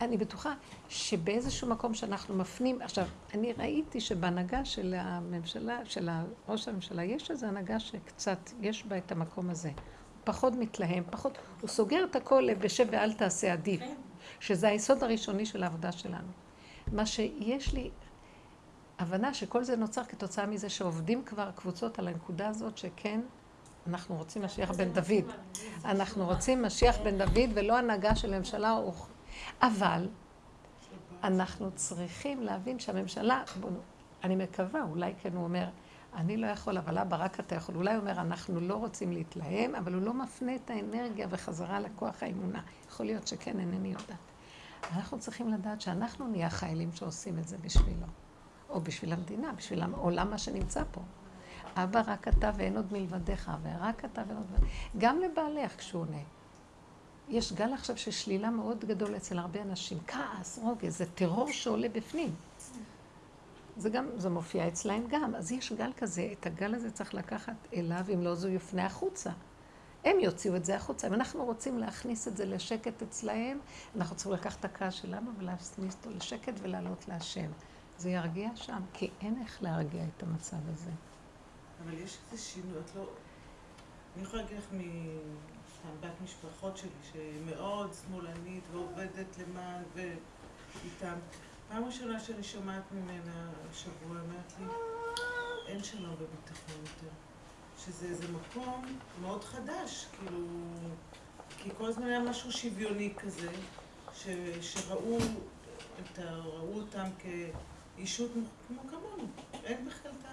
[0.00, 0.54] אני בטוחה
[0.88, 6.08] שבאיזשהו מקום שאנחנו מפנים, עכשיו, אני ראיתי שבהנהגה של הממשלה, של
[6.48, 9.68] ראש הממשלה, יש איזו הנהגה שקצת, יש בה את המקום הזה.
[9.68, 9.76] הוא
[10.24, 13.82] פחות מתלהם, פחות, הוא סוגר את הכל בשב ואל תעשה עדיף,
[14.40, 16.28] שזה היסוד הראשוני של העבודה שלנו.
[16.92, 17.90] מה שיש לי
[18.98, 23.20] הבנה שכל זה נוצר כתוצאה מזה שעובדים כבר קבוצות על הנקודה הזאת שכן,
[23.86, 25.32] אנחנו רוצים משיח בן דוד.
[25.84, 28.70] אנחנו רוצים משיח בן דוד ולא הנהגה של ממשלה
[29.62, 30.08] אבל
[31.24, 33.42] אנחנו צריכים להבין שהממשלה,
[34.24, 35.68] אני מקווה, אולי כן הוא אומר,
[36.14, 37.76] אני לא יכול, אבל אבא רק אתה יכול.
[37.76, 42.22] אולי הוא אומר, אנחנו לא רוצים להתלהם, אבל הוא לא מפנה את האנרגיה בחזרה לכוח
[42.22, 42.62] האמונה.
[42.88, 44.18] יכול להיות שכן, אינני יודעת.
[44.92, 48.06] אנחנו צריכים לדעת שאנחנו נהיה החיילים שעושים את זה בשבילו.
[48.68, 51.00] או בשביל המדינה, בשביל העולם מה שנמצא פה.
[51.76, 54.70] אבא רק אתה ואין עוד מלבדיך, ורק אתה ואין עוד מלבדיך.
[54.98, 56.22] גם לבעלך כשהוא עונה.
[57.28, 59.98] יש גל עכשיו של שלילה מאוד גדול אצל הרבה אנשים.
[60.06, 62.34] כעס, רוגז, זה טרור שעולה בפנים.
[63.76, 65.34] זה גם, זה מופיע אצלהם גם.
[65.34, 69.30] אז יש גל כזה, את הגל הזה צריך לקחת אליו, אם לא זה יופנה החוצה.
[70.04, 71.06] הם יוציאו את זה החוצה.
[71.06, 73.58] אם אנחנו רוצים להכניס את זה לשקט אצלהם,
[73.96, 77.50] אנחנו צריכים לקחת את הכעס שלנו ולהכניס אותו לשקט ולעלות להשם.
[77.98, 80.90] זה ירגיע שם, כי אין איך להרגיע את המצב הזה.
[81.84, 83.04] אבל יש איזה שינוי, את לא...
[84.16, 84.64] אני יכולה להגיד לך
[86.00, 91.18] בת משפחות שלי, שמאוד שמאלנית ועובדת למען ואיתם.
[91.68, 94.66] פעם ראשונה שאני שומעת ממנה השבוע, אמרת לי,
[95.66, 97.12] אין שלום בביטחון יותר.
[97.84, 100.46] שזה איזה מקום מאוד חדש, כאילו,
[101.58, 103.50] כי כל הזמן היה משהו שוויוני כזה,
[104.14, 104.26] ש,
[104.60, 105.18] שראו
[106.00, 108.30] את ה, ראו אותם כאישות
[108.68, 109.28] כמו כמונו.
[109.64, 110.24] אין בכלל את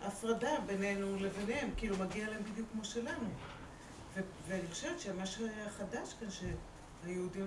[0.00, 3.28] ההפרדה בינינו לביניהם, כאילו מגיע להם בדיוק כמו שלנו.
[4.48, 7.46] ואני חושבת שמה שחדש כאן, שהיהודים.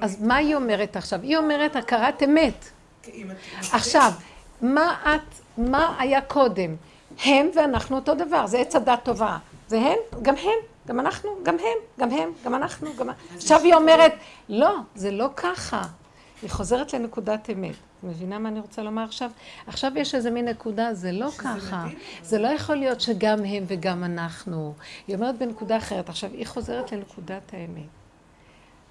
[0.00, 1.20] אז מה היא אומרת עכשיו?
[1.22, 2.64] היא אומרת הכרת אמת.
[3.72, 4.12] עכשיו,
[4.62, 6.76] מה את, מה היה קודם?
[7.24, 9.38] הם ואנחנו אותו דבר, זה עץ הדת טובה.
[9.68, 13.08] זה הם, גם הם, גם אנחנו, גם הם, גם הם, גם אנחנו, גם...
[13.36, 14.12] עכשיו היא אומרת,
[14.48, 15.82] לא, זה לא ככה.
[16.42, 17.74] היא חוזרת לנקודת אמת.
[18.02, 19.30] מבינה מה אני רוצה לומר עכשיו?
[19.66, 21.86] עכשיו יש איזה מין נקודה, זה לא ככה.
[22.22, 24.74] זה לא יכול להיות שגם הם וגם אנחנו.
[25.08, 26.08] היא אומרת בנקודה אחרת.
[26.08, 27.88] עכשיו, היא חוזרת לנקודת האמת.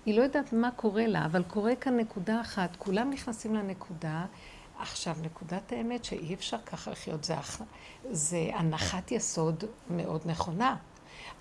[0.05, 2.75] היא לא יודעת מה קורה לה, אבל קורה כאן נקודה אחת.
[2.75, 4.25] כולם נכנסים לנקודה.
[4.79, 7.35] עכשיו, נקודת האמת שאי אפשר ככה לחיות, זה,
[8.11, 10.75] זה הנחת יסוד מאוד נכונה.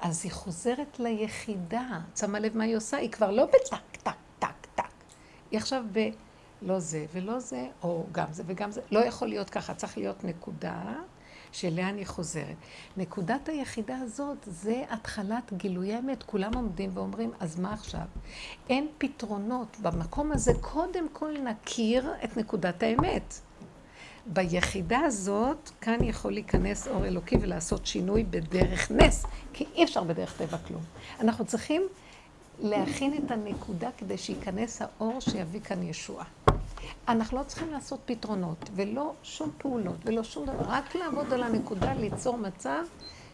[0.00, 2.00] אז היא חוזרת ליחידה.
[2.16, 2.96] שמה לב מה היא עושה?
[2.96, 4.84] היא כבר לא בטק, טק, טק, טק.
[5.50, 6.08] היא עכשיו ב...
[6.62, 8.80] לא זה ולא זה, או גם זה וגם זה.
[8.90, 10.94] לא יכול להיות ככה, צריך להיות נקודה
[11.52, 12.56] שאליה אני חוזרת.
[12.96, 16.22] נקודת היחידה הזאת זה התחלת גילוי האמת.
[16.22, 18.00] כולם עומדים ואומרים, אז מה עכשיו?
[18.68, 19.76] אין פתרונות.
[19.82, 23.34] במקום הזה קודם כל נכיר את נקודת האמת.
[24.26, 30.36] ביחידה הזאת, כאן יכול להיכנס אור אלוקי ולעשות שינוי בדרך נס, כי אי אפשר בדרך
[30.38, 30.82] טבע כלום.
[31.20, 31.82] אנחנו צריכים
[32.58, 36.24] להכין את הנקודה כדי שייכנס האור שיביא כאן ישועה.
[37.08, 41.94] אנחנו לא צריכים לעשות פתרונות, ולא שום פעולות, ולא שום דבר, רק לעבוד על הנקודה,
[41.94, 42.82] ליצור מצב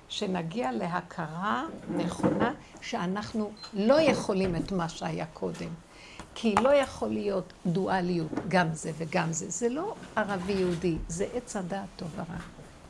[0.09, 1.67] שנגיע להכרה
[1.97, 5.69] נכונה שאנחנו לא יכולים את מה שהיה קודם.
[6.35, 9.51] כי לא יכול להיות דואליות, גם זה וגם זה.
[9.51, 12.39] זה לא ערבי-יהודי, זה עץ הדעת טוב ורע.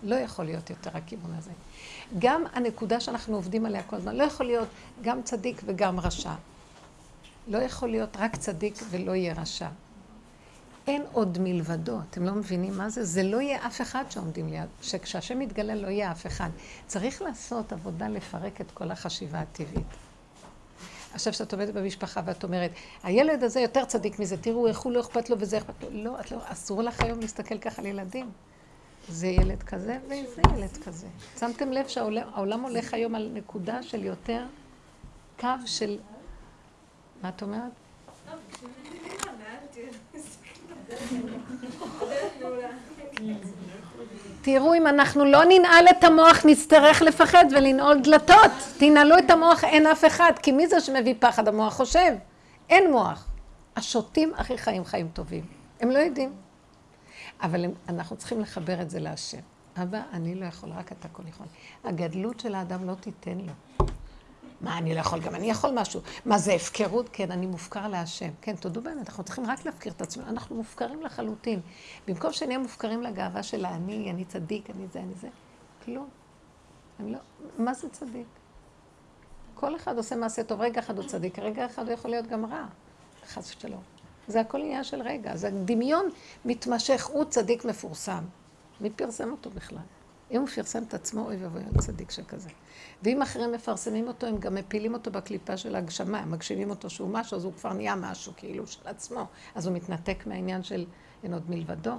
[0.03, 1.51] לא יכול להיות יותר הכיוון הזה.
[2.19, 4.69] גם הנקודה שאנחנו עובדים עליה כל הזמן, לא יכול להיות
[5.03, 6.35] גם צדיק וגם רשע.
[7.49, 9.69] לא יכול להיות רק צדיק ולא יהיה רשע.
[10.87, 13.05] אין עוד מלבדו, אתם לא מבינים מה זה?
[13.05, 16.51] זה לא יהיה אף אחד שעומדים ליד, שכשהשם יתגלה לא יהיה אף אחד.
[16.87, 19.87] צריך לעשות עבודה לפרק את כל החשיבה הטבעית.
[21.15, 22.71] עכשיו שאת עומדת במשפחה ואת אומרת,
[23.03, 25.89] הילד הזה יותר צדיק מזה, תראו איך הוא לא אכפת לו וזה אכפת לו.
[25.93, 28.31] לא, את לא, אסור לך היום להסתכל ככה על ילדים.
[29.09, 31.07] זה ילד כזה וזה ילד כזה.
[31.39, 34.47] שמתם לב שהעולם הולך היום על נקודה של יותר
[35.41, 35.99] קו של...
[37.23, 37.73] מה את אומרת?
[44.43, 48.51] תראו, אם אנחנו לא ננעל את המוח, נצטרך לפחד ולנעול דלתות.
[48.79, 50.33] תנעלו את המוח, אין אף אחד.
[50.43, 51.49] כי מי זה שמביא פחד?
[51.49, 52.15] המוח חושב.
[52.71, 53.29] אין מוח.
[53.77, 55.47] השוטים הכי חיים חיים טובים.
[55.81, 56.33] הם לא יודעים.
[57.43, 59.39] אבל הם, אנחנו צריכים לחבר את זה להשם.
[59.83, 61.47] אבא, אני לא יכול, רק אתה כל יכול.
[61.85, 63.53] הגדלות של האדם לא תיתן לו.
[64.61, 66.01] מה, אני לא יכול, גם אני יכול משהו.
[66.25, 67.09] מה זה הפקרות?
[67.13, 68.31] כן, אני מופקר להשם.
[68.41, 70.29] כן, תודו באמת, אנחנו צריכים רק להפקיר את עצמנו.
[70.29, 71.61] אנחנו מופקרים לחלוטין.
[72.09, 75.29] במקום שנהיה מופקרים לגאווה של האני, אני צדיק, אני זה, אני זה,
[75.85, 76.09] כלום.
[77.01, 77.19] אני לא,
[77.59, 78.27] מה זה צדיק?
[79.55, 82.47] כל אחד עושה מעשה טוב, רגע אחד הוא צדיק, רגע אחד הוא יכול להיות גם
[82.47, 82.67] רע,
[83.27, 83.83] חס ושלום.
[84.29, 86.09] זה הכל עניין של רגע, זה דמיון
[86.45, 88.25] מתמשך, הוא צדיק מפורסם.
[88.81, 89.79] מי פרסם אותו בכלל?
[90.31, 92.49] אם הוא פרסם את עצמו, אוי ואבוי על צדיק שכזה.
[93.05, 97.09] ואם אחרים מפרסמים אותו, הם גם מפילים אותו בקליפה של ההגשמה, הם מגשימים אותו שהוא
[97.09, 99.27] משהו, אז הוא כבר נהיה משהו, כאילו, של עצמו.
[99.55, 100.87] אז הוא מתנתק מהעניין של
[101.23, 101.95] אין עוד מלבדו.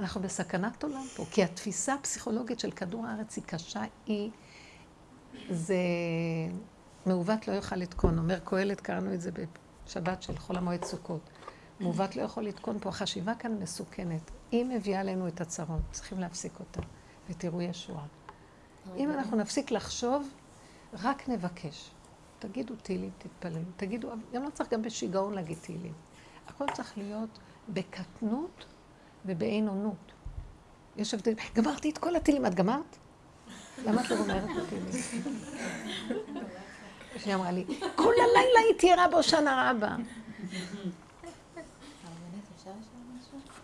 [0.00, 4.30] אנחנו בסכנת עולם פה, כי התפיסה הפסיכולוגית של כדור הארץ היא קשה, היא...
[5.50, 5.76] זה...
[7.06, 8.18] מעוות לא יוכל לתקון.
[8.18, 9.30] אומר קהלת, קראנו את זה
[9.86, 11.30] בשבת של חול המועד סוכות.
[11.80, 12.88] מעוות לא יכול לתקון פה.
[12.88, 14.30] החשיבה כאן מסוכנת.
[14.50, 16.80] היא מביאה עלינו את הצרות, צריכים להפסיק אותה.
[17.30, 18.06] ותראו ישועה.
[18.96, 20.28] אם אנחנו נפסיק לחשוב,
[21.02, 21.90] רק נבקש.
[22.38, 23.64] תגידו תהילים, תתפללו.
[23.76, 25.92] תגידו, גם לא צריך גם בשיגעון להגיד תהילים.
[26.48, 27.38] הכל צריך להיות
[27.68, 28.64] בקטנות
[29.24, 30.12] ובעינונות.
[30.96, 31.34] יש הבדל.
[31.54, 32.46] גמרתי את כל התהילים.
[32.46, 32.96] את גמרת?
[33.84, 34.90] למה את לא גומרת את התהילים?
[37.18, 37.64] שהיא אמרה לי,
[37.96, 39.96] כל הלילה הייתי ערה בהושענא רבה.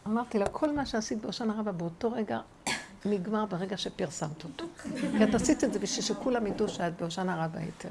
[0.07, 2.41] אמרתי לה, כל מה שעשית בהושענא רבה באותו רגע
[3.05, 4.65] נגמר ברגע שפרסמת אותו.
[5.01, 7.91] כי את עשית את זה בשביל שכולם ידעו שאת בהושענא רבה היתרה.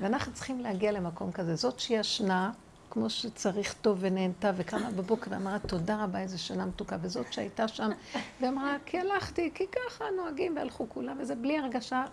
[0.00, 1.56] ואנחנו צריכים להגיע למקום כזה.
[1.56, 2.52] זאת שישנה,
[2.90, 6.96] כמו שצריך טוב ונהנתה, וקמה בבוקר ואמרה, תודה רבה, איזה שנה מתוקה.
[7.00, 7.90] וזאת שהייתה שם,
[8.40, 12.04] ואמרה, כי הלכתי, כי ככה נוהגים, והלכו כולם, וזה בלי הרגשה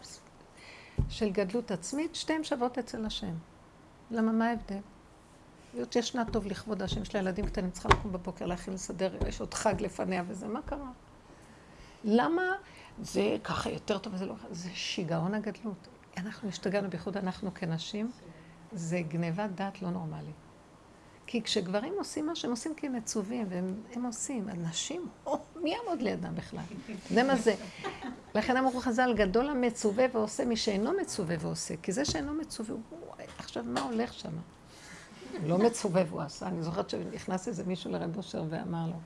[1.09, 3.33] של גדלות עצמית, שתיהן שוות אצל השם.
[4.11, 4.79] למה, מה ההבדל?
[5.75, 9.39] להיות ישנה טוב לכבוד השם, יש לה ילדים קטנים, צריכה לקום בבוקר להכין לסדר, יש
[9.39, 10.91] עוד חג לפניה וזה, מה קרה?
[12.03, 12.41] למה
[13.01, 14.47] זה ככה יותר טוב וזה לא ככה?
[14.51, 15.87] זה שיגעון הגדלות.
[16.17, 18.11] אנחנו השתגענו, בייחוד אנחנו כנשים,
[18.71, 20.31] זה גניבת דעת לא נורמלי.
[21.27, 26.01] כי כשגברים עושים מה שהם עושים כי הם מצווים, והם עושים, הנשים, או, מי יעמוד
[26.01, 26.63] לידם בכלל?
[27.09, 27.55] זה מה זה.
[28.35, 31.77] לכן אמרו חז"ל, גדול המצווה ועושה מי שאינו מצווה ועושה.
[31.77, 32.75] כי זה שאינו מצווה,
[33.37, 34.31] עכשיו מה הולך שם?
[35.43, 36.47] לא מצווה והוא עשה.
[36.47, 38.99] אני זוכרת שנכנס איזה מישהו לרב אושר ואמר לו,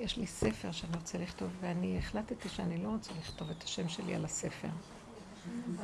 [0.00, 4.14] יש לי ספר שאני רוצה לכתוב, ואני החלטתי שאני לא רוצה לכתוב את השם שלי
[4.14, 4.68] על הספר.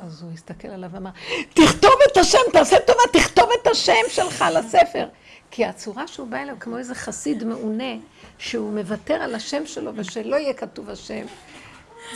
[0.03, 1.09] אז הוא הסתכל עליו ואמר,
[1.53, 5.07] תכתוב את השם, תעשה טובה, תכתוב את השם שלך על הספר.
[5.51, 7.93] כי הצורה שהוא בא אליו, כמו איזה חסיד מעונה,
[8.37, 11.25] שהוא מוותר על השם שלו ושלא יהיה כתוב השם,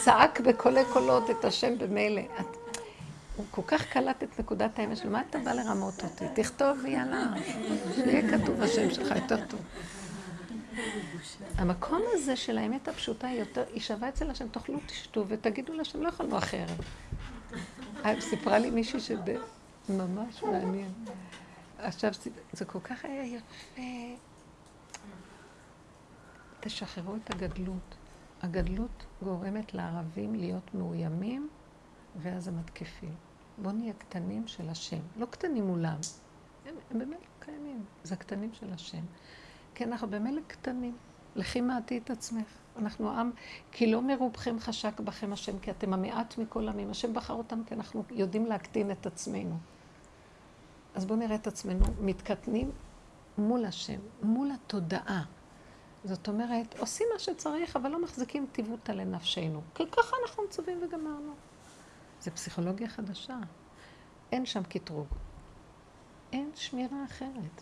[0.03, 2.21] צעק בקולי קולות את השם במילא.
[3.39, 6.25] הוא כל כך קלט את נקודת האמת שלו, מה אתה בא לרמות אותי?
[6.35, 7.25] תכתוב ויאללה,
[7.95, 9.59] שיהיה כתוב השם שלך יותר טוב.
[11.57, 16.01] המקום הזה של האמת הפשוטה היא יותר, היא שווה אצל השם, תאכלו, תשתו ותגידו לשם,
[16.01, 16.77] לא יכולנו אחרת.
[18.05, 19.35] אה, סיפרה לי מישהי שזה
[19.89, 20.91] ממש מעניין.
[21.77, 22.11] עכשיו,
[22.53, 23.81] זה כל כך היה יפה.
[26.59, 27.95] תשחררו את הגדלות.
[28.41, 31.49] הגדלות גורמת לערבים להיות מאוימים,
[32.21, 33.28] ואז הם מתקיפים.
[33.61, 34.99] בואו נהיה קטנים של השם.
[35.17, 35.97] לא קטנים מולם,
[36.65, 37.85] הם, הם באמת לא קיימים.
[38.03, 39.03] זה הקטנים של השם.
[39.75, 40.97] כי אנחנו במילא קטנים.
[41.35, 42.47] לכי מעטי את עצמך.
[42.77, 43.31] אנחנו עם,
[43.71, 46.89] כי לא מרובכם חשק בכם השם, כי אתם המעט מכל עמים.
[46.89, 49.57] השם בחר אותם כי אנחנו יודעים להקטין את עצמנו.
[50.95, 52.71] אז בואו נראה את עצמנו מתקטנים
[53.37, 55.23] מול השם, מול התודעה.
[56.03, 59.61] זאת אומרת, עושים מה שצריך, אבל לא מחזיקים טיבותא לנפשנו.
[59.75, 61.33] כי ככה אנחנו מצווים וגמרנו.
[62.21, 63.37] זה פסיכולוגיה חדשה.
[64.31, 65.07] אין שם קטרוג.
[66.33, 67.61] אין שמירה אחרת.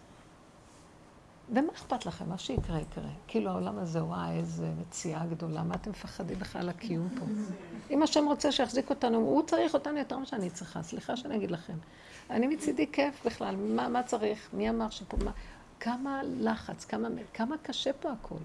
[1.49, 2.30] ומה אכפת לכם?
[2.30, 3.10] מה שיקרה, יקרה.
[3.28, 7.26] כאילו העולם הזה, וואי, איזה מציאה גדולה, מה אתם מפחדים בכלל על הקיום פה?
[7.89, 10.84] אם השם רוצה שיחזיק אותנו, הוא צריך אותנו יותר ממה שאני צריכה.
[10.84, 11.78] סליחה שאני אגיד לכם.
[12.30, 14.49] אני מצידי כיף בכלל, מה, מה צריך?
[14.53, 15.32] מי אמר שפה, מה?
[15.80, 18.39] כמה לחץ, כמה, כמה קשה פה הכל.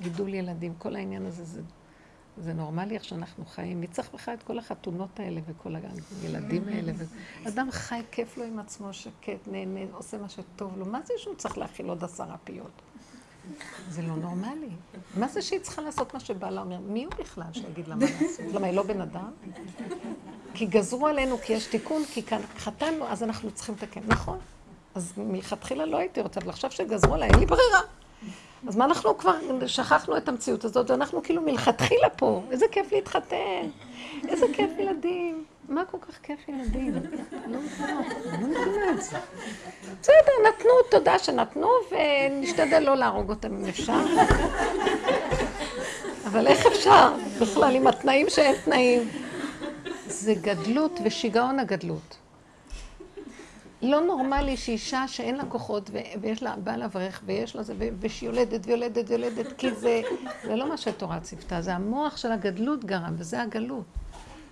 [0.00, 1.60] גידול ילדים, כל העניין הזה, זה,
[2.38, 3.80] זה נורמלי איך שאנחנו חיים.
[3.80, 5.74] מי צריך בכלל את כל החתונות האלה וכל
[6.22, 6.92] הילדים האלה?
[6.96, 7.04] ו...
[7.48, 10.86] אדם חי, כיף לו עם עצמו, שקט, נהנה, עושה מה שטוב לו.
[10.86, 12.82] מה זה שהוא צריך להכיל עוד עשרה פיות?
[13.88, 14.68] זה לא נורמלי.
[15.16, 16.78] מה זה שהיא צריכה לעשות מה שבעלה אומר?
[16.80, 18.54] מי הוא בכלל שיגיד לה מה לעשות?
[18.54, 19.30] למה, היא לא בן אדם?
[20.54, 24.00] כי גזרו עלינו, כי יש תיקון, כי כאן חתנו, אז אנחנו צריכים לתקן.
[24.06, 24.38] נכון.
[24.94, 27.80] אז מלכתחילה לא הייתי רוצה, אבל עכשיו שגזרו עליי, אין לי ברירה.
[28.68, 29.32] אז מה אנחנו כבר
[29.66, 32.42] שכחנו את המציאות הזאת, ואנחנו כאילו מלכתחילה פה.
[32.50, 33.68] איזה כיף להתחתן,
[34.28, 35.44] איזה כיף ילדים.
[35.68, 36.94] מה כל כך כיף ילדים?
[37.46, 39.16] לא מבינה, את זה.
[40.00, 44.00] בסדר, נתנו, תודה שנתנו, ונשתדל לא להרוג אותם אם אפשר.
[46.26, 49.08] אבל איך אפשר בכלל עם התנאים שאין תנאים?
[50.06, 52.16] זה גדלות ושיגעון הגדלות.
[53.84, 58.66] לא נורמלי שאישה שאין לה כוחות ויש לה בעל אברך ויש לה זה ושהיא יולדת
[58.66, 60.02] ויולדת ויולדת כי זה,
[60.44, 63.84] זה לא מה שהתורה ציוותה, זה המוח של הגדלות גרם וזה הגלות.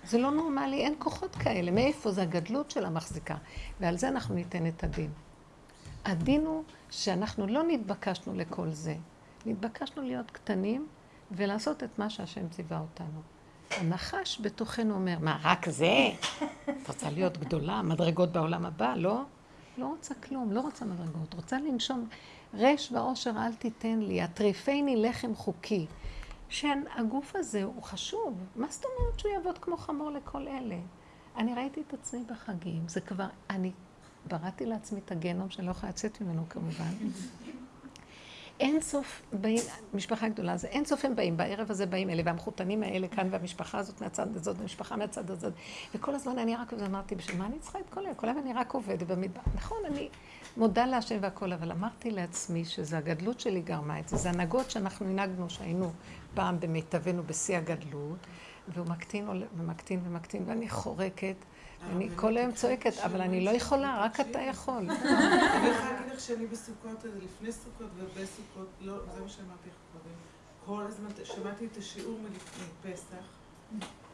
[0.05, 1.71] זה לא נורמלי, אין כוחות כאלה.
[1.71, 3.35] מאיפה זה הגדלות של המחזיקה?
[3.79, 5.11] ועל זה אנחנו ניתן את הדין.
[6.05, 8.95] הדין הוא שאנחנו לא נתבקשנו לכל זה.
[9.45, 10.87] נתבקשנו להיות קטנים
[11.31, 13.32] ולעשות את מה שהשם ציווה אותנו.
[13.77, 16.09] הנחש בתוכנו אומר, מה, רק זה?
[16.63, 18.93] את רוצה להיות גדולה, מדרגות בעולם הבא?
[18.95, 19.21] לא?
[19.77, 21.33] לא רוצה כלום, לא רוצה מדרגות.
[21.33, 22.07] רוצה לנשום.
[22.53, 25.85] רש ועושר אל תיתן לי, הטריפני לחם חוקי.
[26.49, 28.37] שהגוף הזה הוא חשוב.
[28.55, 30.77] מה זאת אומרת שהוא יעבוד כמו חמור לכל אלה?
[31.37, 33.71] אני ראיתי את עצמי בחגים, זה כבר, אני
[34.27, 36.93] בראתי לעצמי את הגנום שאני לא יכולה לצאת ממנו כמובן.
[38.63, 39.61] אין סוף באים,
[39.93, 43.77] משפחה גדולה, זה אין סוף הם באים, בערב הזה באים אלה, והמחותנים האלה כאן, והמשפחה
[43.77, 45.53] הזאת מהצד הזאת, והמשפחה מהצד הזאת,
[45.95, 48.15] וכל הזמן אני רק אמרתי, בשביל מה אני צריכה את כל היום?
[48.15, 49.41] כל היום אני רק עובדת במדבר.
[49.55, 50.09] נכון, אני
[50.57, 55.05] מודה להשם והכל, אבל אמרתי לעצמי שזה הגדלות שלי גרמה את זה, זה הנהגות שאנחנו
[55.05, 55.91] הנהגנו, שהיינו
[56.33, 58.27] פעם במיטבנו בשיא הגדלות,
[58.67, 61.35] והוא מקטין ומקטין ומקטין, ואני חורקת.
[61.91, 64.75] אני כל היום צועקת, אבל אני לא יכולה, רק אתה יכול.
[64.75, 64.93] אני
[65.69, 70.15] יכולה להגיד לך שאני בסוכות, לפני סוכות ובסוכות, לא, זה מה שאמרתי לך קודם.
[70.65, 73.25] כל הזמן שמעתי את השיעור מלפני פסח,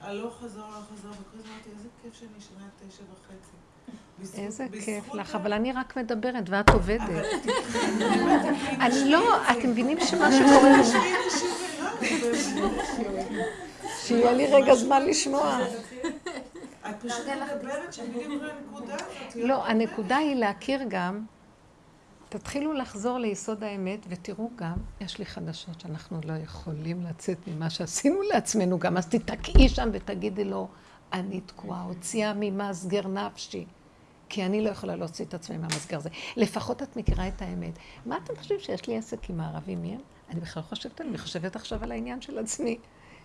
[0.01, 4.41] הלוך חזור, הלוך חזור, וכל הזמן אמרתי, איזה כיף שאני ישנה תשע וחצי.
[4.41, 7.25] איזה כיף לך, אבל אני רק מדברת ואת עובדת.
[8.81, 10.99] אני לא, אתם מבינים שמה שקורה...
[13.99, 15.59] שיהיה לי רגע זמן לשמוע.
[16.89, 19.35] את פשוט מדברת שבדיוק לנקודה הזאת.
[19.35, 21.25] לא, הנקודה היא להכיר גם,
[22.29, 28.21] תתחילו לחזור ליסוד האמת ותראו גם, יש לי חדשות שאנחנו לא יכולים לצאת ממה שעשינו
[28.21, 30.67] לעצמנו גם, אז תתקעי שם ותגידי לו,
[31.13, 33.65] אני תקועה, הוציאה ממסגר נפשי.
[34.29, 36.09] כי אני לא יכולה להוציא את עצמי מהמסגר הזה.
[36.37, 37.73] לפחות את מכירה את האמת.
[38.05, 39.81] מה אתם חושבים שיש לי עסק עם הערבים?
[39.81, 40.01] מי הם?
[40.29, 42.77] אני בכלל חושבת, אני חושבת עכשיו על העניין של עצמי.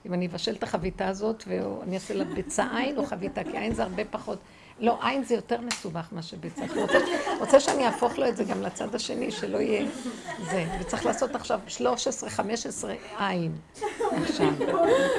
[0.07, 3.75] אם אני אבשל את החביתה הזאת ואני אעשה לה ביצה עין או חביתה, כי עין
[3.75, 4.39] זה הרבה פחות.
[4.81, 6.63] לא, עין זה יותר מסובך מאשר ביצה.
[6.77, 6.99] רוצה,
[7.41, 9.87] רוצה שאני אהפוך לו את זה גם לצד השני, שלא יהיה
[10.51, 10.65] זה.
[10.81, 13.53] וצריך לעשות עכשיו 13, 15 עין.
[14.23, 14.53] עכשיו.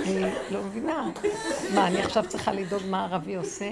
[0.03, 1.09] אני לא מבינה.
[1.73, 3.69] מה, אני עכשיו צריכה לדאוג מה ערבי עושה?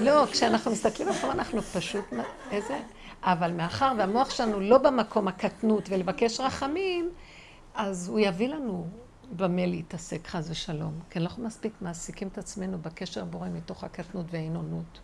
[0.00, 2.04] לא, כשאנחנו מסתכלים אחורה אנחנו פשוט,
[2.50, 2.78] איזה...
[3.22, 7.10] אבל מאחר והמוח שלנו לא במקום הקטנות ולבקש רחמים,
[7.78, 8.86] אז הוא יביא לנו
[9.36, 11.00] במה להתעסק, חס ושלום.
[11.10, 15.00] כי אנחנו מספיק מעסיקים את עצמנו בקשר בורא מתוך הקטנות והעינונות.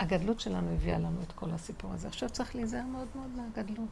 [0.00, 2.08] הגדלות שלנו הביאה לנו את כל הסיפור הזה.
[2.08, 3.88] עכשיו צריך להיזהר מאוד מאוד מהגדלות.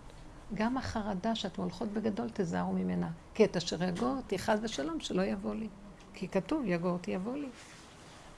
[0.55, 3.11] גם החרדה שאתם הולכות בגדול, תיזהרו ממנה.
[3.35, 5.69] כי את אשר יגור אותי, חס ושלום, שלא יבוא לי.
[6.15, 7.49] כי כתוב, יגור אותי, יבוא לי.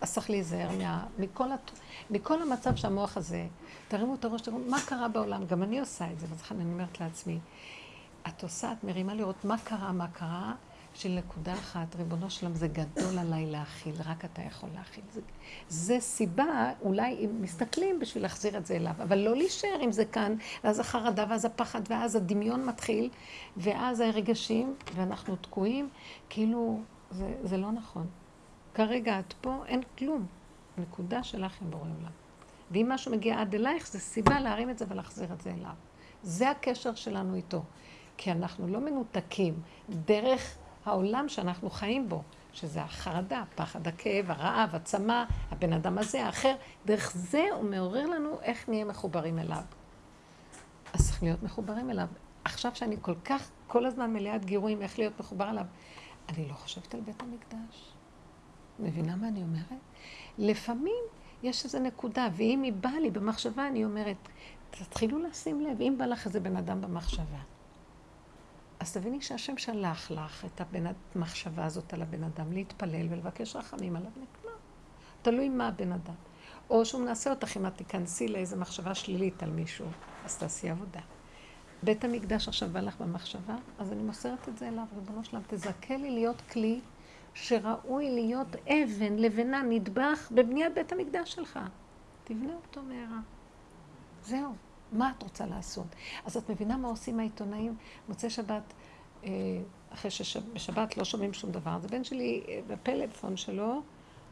[0.01, 1.71] אז צריך להיזהר מה, מכל, הת...
[2.11, 3.47] מכל המצב שהמוח הזה,
[3.89, 7.01] תרימו את הראש, תראו מה קרה בעולם, גם אני עושה את זה, ולכן אני אומרת
[7.01, 7.39] לעצמי,
[8.29, 10.55] את עושה, את מרימה לראות מה קרה, מה קרה,
[10.95, 15.05] של נקודה אחת, ריבונו שלום, זה גדול עליי להכיל, רק אתה יכול להכיל.
[15.13, 15.21] זה,
[15.69, 20.05] זה סיבה, אולי אם מסתכלים בשביל להחזיר את זה אליו, אבל לא להישאר עם זה
[20.05, 23.11] כאן, ואז החרדה, ואז הפחד, ואז הדמיון מתחיל,
[23.57, 25.89] ואז הרגשים, ואנחנו תקועים,
[26.29, 28.07] כאילו, זה, זה לא נכון.
[28.75, 30.27] כרגע את פה, אין כלום.
[30.79, 32.13] נקודה שלך עם בורא עולם.
[32.71, 35.75] ואם משהו מגיע עד אלייך, זה סיבה להרים את זה ולהחזיר את זה אליו.
[36.23, 37.63] זה הקשר שלנו איתו.
[38.19, 39.61] כי אנחנו לא מנותקים
[39.91, 46.55] דרך העולם שאנחנו חיים בו, שזה החרדה, הפחד, הכאב, הרעב, הצמא, הבן אדם הזה, האחר.
[46.87, 49.63] דרך זה הוא מעורר לנו איך נהיה מחוברים אליו.
[50.93, 52.07] אז צריך להיות מחוברים אליו.
[52.45, 55.65] עכשיו שאני כל כך, כל הזמן מלאת גירויים איך להיות מחובר אליו,
[56.29, 57.93] אני לא חושבת על בית המקדש.
[58.79, 59.81] מבינה מה אני אומרת?
[60.39, 61.05] לפעמים
[61.43, 64.17] יש איזו נקודה, ואם היא באה לי במחשבה, אני אומרת,
[64.71, 67.39] תתחילו לשים לב, אם בא לך איזה בן אדם במחשבה,
[68.81, 70.61] אז תביני שהשם שלח לך את
[71.15, 74.51] המחשבה הזאת על הבן אדם, להתפלל ולבקש רחמים עליו, נקמה.
[75.23, 76.15] תלוי מה הבן אדם.
[76.71, 79.87] או שהוא מנסה אותך אם את תיכנסי לאיזו מחשבה שלילית על מישהו,
[80.25, 81.01] אז תעשי עבודה.
[81.83, 85.97] בית המקדש עכשיו בא לך במחשבה, אז אני מוסרת את זה אליו, ריבונו שלם, תזכה
[85.97, 86.81] לי להיות כלי
[87.35, 91.59] שראוי להיות אבן, לבנה, נדבך בבניית בית המקדש שלך.
[92.25, 93.21] תבנה אותו מהרה.
[94.23, 94.68] זהו.
[94.93, 95.87] מה את רוצה לעשות?
[96.25, 97.77] אז את מבינה מה עושים העיתונאים?
[98.09, 98.63] מוצאי שבת,
[99.25, 99.31] אה,
[99.93, 101.71] אחרי שבשבת לא שומעים שום דבר.
[101.71, 103.83] אז הבן שלי, אה, בפלאפון שלו,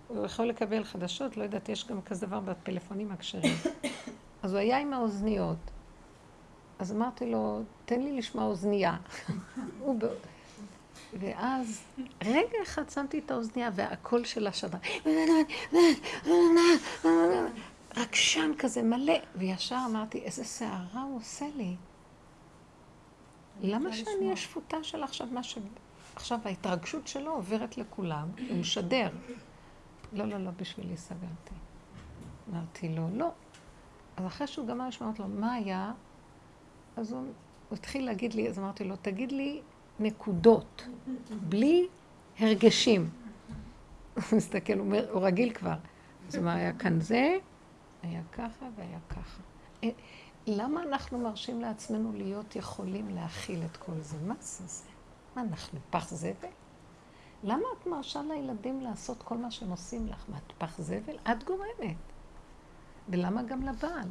[0.09, 3.55] הוא יכול לקבל חדשות, לא יודעת, יש גם כזה דבר בפלאפונים הכשרים.
[4.43, 5.57] אז הוא היה עם האוזניות.
[6.79, 8.97] אז אמרתי לו, תן לי לשמוע אוזנייה.
[11.21, 11.83] ואז
[12.25, 14.79] רגע אחד שמתי את האוזנייה והקול של השדר.
[17.97, 19.19] רק שם כזה מלא.
[19.35, 21.77] וישר אמרתי, איזה סערה הוא עושה לי.
[23.61, 25.59] למה שאני אהיה שפוטה של עכשיו מה ש...
[26.17, 29.09] עכשיו ההתרגשות שלו עוברת לכולם, הוא משדר.
[30.13, 31.55] לא, לא, לא, בשבילי סגרתי.
[32.51, 33.31] אמרתי לו, לא.
[34.17, 35.93] אז אחרי שהוא גמר לשמוע לו, מה היה?
[36.97, 39.61] אז הוא, הוא התחיל להגיד לי, אז אמרתי לו, תגיד לי
[40.01, 40.87] נקודות,
[41.49, 41.87] בלי
[42.39, 43.11] הרגשים.
[44.15, 45.75] הוא מסתכל, הוא, הוא רגיל כבר.
[46.29, 47.37] אז מה היה כאן זה?
[48.03, 49.43] היה ככה והיה ככה.
[49.85, 49.89] אה,
[50.47, 54.17] למה אנחנו מרשים לעצמנו להיות יכולים להכיל את כל זה?
[54.27, 54.89] מה זה זה?
[55.37, 56.49] מה, אנחנו פח זבל?
[57.43, 60.25] למה את מרשה לילדים לעשות כל מה שהם עושים לך?
[60.29, 61.17] מה, את פח זבל?
[61.31, 61.97] את גורמת.
[63.09, 64.09] ולמה גם לבעל?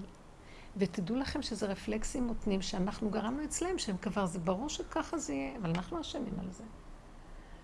[0.78, 5.58] ותדעו לכם שזה רפלקסים מותנים שאנחנו גרמנו אצלם, שהם כבר, זה ברור שככה זה יהיה,
[5.58, 6.64] אבל אנחנו אשמים על זה.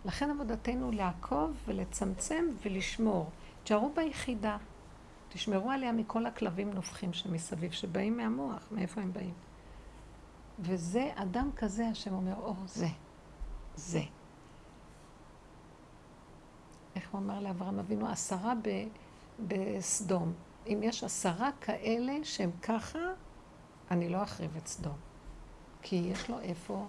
[0.06, 3.30] לכן עבודתנו לעקוב ולצמצם ולשמור.
[3.64, 4.58] תשארו ביחידה.
[5.34, 9.34] תשמרו עליה מכל הכלבים נובחים שמסביב, שבאים מהמוח, מאיפה הם באים.
[10.60, 12.88] וזה, אדם כזה, השם אומר, או, זה,
[13.76, 14.02] זה.
[16.96, 18.08] איך הוא אמר לאברהם אבינו?
[18.08, 18.88] עשרה ב,
[19.48, 20.34] בסדום.
[20.68, 23.00] אם יש עשרה כאלה שהם ככה,
[23.92, 24.98] אני לא אחריב את סדום.
[25.82, 26.86] כי יש לו איפה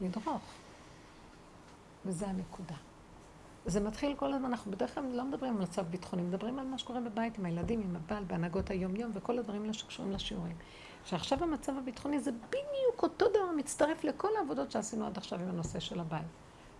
[0.00, 0.42] לדרוך.
[2.06, 2.76] וזה הנקודה.
[3.66, 6.78] זה מתחיל כל הזמן, אנחנו בדרך כלל לא מדברים על מצב ביטחוני, מדברים על מה
[6.78, 10.56] שקורה בבית עם הילדים, עם הבעל, בהנהגות היום-יום וכל הדברים שקשורים לשיעורים.
[11.04, 15.80] שעכשיו המצב הביטחוני זה בדיוק אותו דבר, מצטרף לכל העבודות שעשינו עד עכשיו עם הנושא
[15.80, 16.26] של הבית.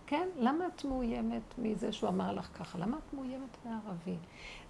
[0.07, 0.29] כן?
[0.37, 2.77] למה את מאוימת מזה שהוא אמר לך ככה?
[2.77, 4.15] למה את מאוימת מערבי?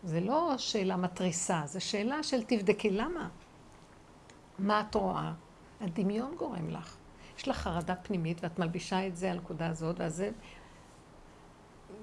[0.04, 3.30] זה לא שאלה מתריסה, זה שאלה של תבדקי למה.
[4.60, 5.34] מה את רואה?
[5.82, 6.98] הדמיון גורם לך.
[7.38, 10.32] יש לך חרדה פנימית ואת מלבישה את זה על הנקודה הזאת, ואז זה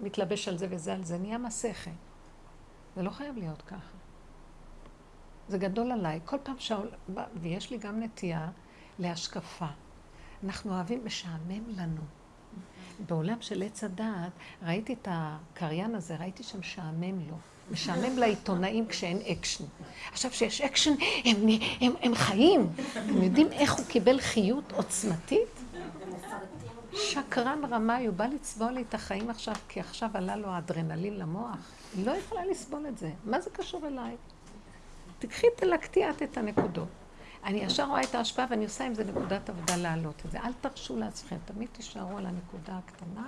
[0.03, 1.91] מתלבש על זה וזה על זה, נהיה מסכת.
[2.97, 3.97] זה לא חייב להיות ככה.
[5.49, 6.21] זה גדול עליי.
[6.25, 6.89] כל פעם שהעול...
[7.41, 8.49] ויש לי גם נטייה
[8.99, 9.67] להשקפה.
[10.45, 12.03] אנחנו אוהבים, משעמם לנו.
[13.07, 14.33] בעולם של עץ הדעת,
[14.63, 17.37] ראיתי את הקריין הזה, ראיתי שמשעמם לו.
[17.71, 19.65] משעמם לעיתונאים כשאין אקשן.
[20.13, 20.95] עכשיו, כשיש אקשן,
[21.25, 21.37] הם,
[21.81, 22.73] הם, הם חיים.
[22.93, 25.62] אתם יודעים איך הוא קיבל חיות עוצמתית?
[26.95, 31.70] שקרן רמאי, הוא בא לצבוע לי את החיים עכשיו, כי עכשיו עלה לו האדרנלין למוח.
[31.95, 33.11] היא לא יכולה לסבול את זה.
[33.24, 34.16] מה זה קשור אליי?
[35.18, 36.88] תקחי, תלקטי את את הנקודות.
[37.45, 40.40] אני ישר רואה את ההשפעה ואני עושה עם זה נקודת עבודה להעלות את זה.
[40.40, 43.26] אל תרשו לעצמכם, תמיד תישארו על הנקודה הקטנה.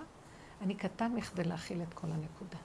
[0.63, 2.59] אני קטן מכדי להכיל את כל הנקודה.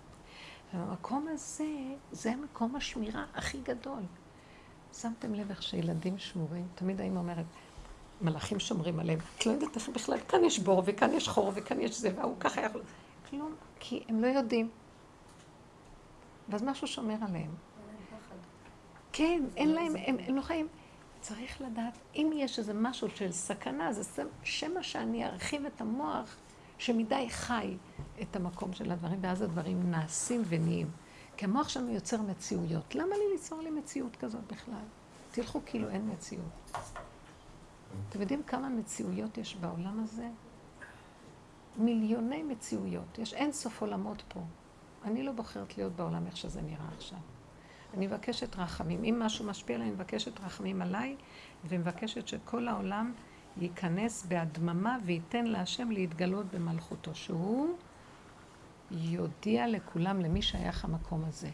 [0.73, 1.65] והמקום הזה,
[2.11, 4.03] זה מקום השמירה הכי גדול.
[4.93, 7.45] שמתם לב איך שילדים שמורים, תמיד האמא אומרת,
[8.21, 9.19] מלאכים שומרים עליהם.
[9.37, 12.35] את לא יודעת איך בכלל, כאן יש בור, וכאן יש חור, וכאן יש זה, והוא
[12.39, 12.81] ככה יכול...
[13.29, 14.69] כלום, כי הם לא יודעים.
[16.49, 17.51] ואז משהו שומר עליהם.
[19.13, 20.67] כן, אין להם, הם, לא חיים.
[21.21, 26.35] צריך לדעת, אם יש איזה משהו של סכנה, זה שמא שאני ארחיב את המוח
[26.77, 27.77] שמדי חי
[28.21, 30.91] את המקום של הדברים, ואז הדברים נעשים ונהיים.
[31.37, 32.95] כי המוח שלנו יוצר מציאויות.
[32.95, 34.83] למה לי ליצור לי מציאות כזאת בכלל?
[35.31, 36.71] תלכו כאילו אין מציאות.
[38.09, 40.29] אתם יודעים כמה מציאויות יש בעולם הזה?
[41.77, 43.19] מיליוני מציאויות.
[43.19, 44.39] יש אין סוף עולמות פה.
[45.03, 47.19] אני לא בוחרת להיות בעולם איך שזה נראה עכשיו.
[47.93, 49.03] אני מבקשת רחמים.
[49.03, 51.15] אם משהו משפיע עליי, אני מבקשת רחמים עליי,
[51.67, 53.13] ומבקשת שכל העולם
[53.57, 57.75] ייכנס בהדממה וייתן להשם להתגלות במלכותו, שהוא
[58.91, 61.49] יודיע לכולם למי שייך המקום הזה.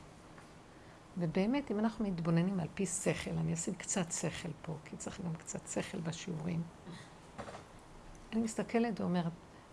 [1.17, 5.33] ובאמת, אם אנחנו מתבוננים על פי שכל, אני אשים קצת שכל פה, כי צריך גם
[5.35, 6.63] קצת שכל בשיעורים.
[8.33, 9.31] אני מסתכלת ואומרת,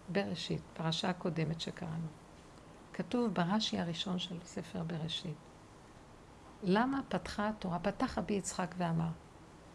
[0.09, 2.07] בראשית, פרשה הקודמת שקראנו,
[2.93, 5.37] כתוב ברש"י הראשון של ספר בראשית,
[6.63, 9.09] למה פתחה התורה, פתח רבי יצחק ואמר,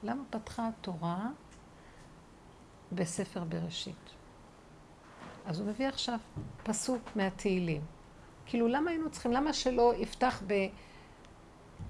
[0.04, 1.28] למה פתחה התורה
[2.92, 4.10] בספר בראשית?
[5.46, 6.20] אז הוא מביא עכשיו
[6.64, 7.82] פסוק מהתהילים.
[8.46, 10.44] כאילו, למה היינו צריכים, למה שלא יפתח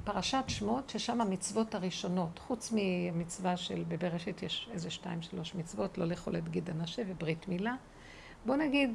[0.08, 6.06] בפרשת שמות, ששם המצוות הראשונות, חוץ ממצווה של בבראשית יש איזה שתיים, שלוש מצוות, לא
[6.06, 7.76] לאכול את גיד הנשה וברית מילה.
[8.46, 8.94] בוא נגיד,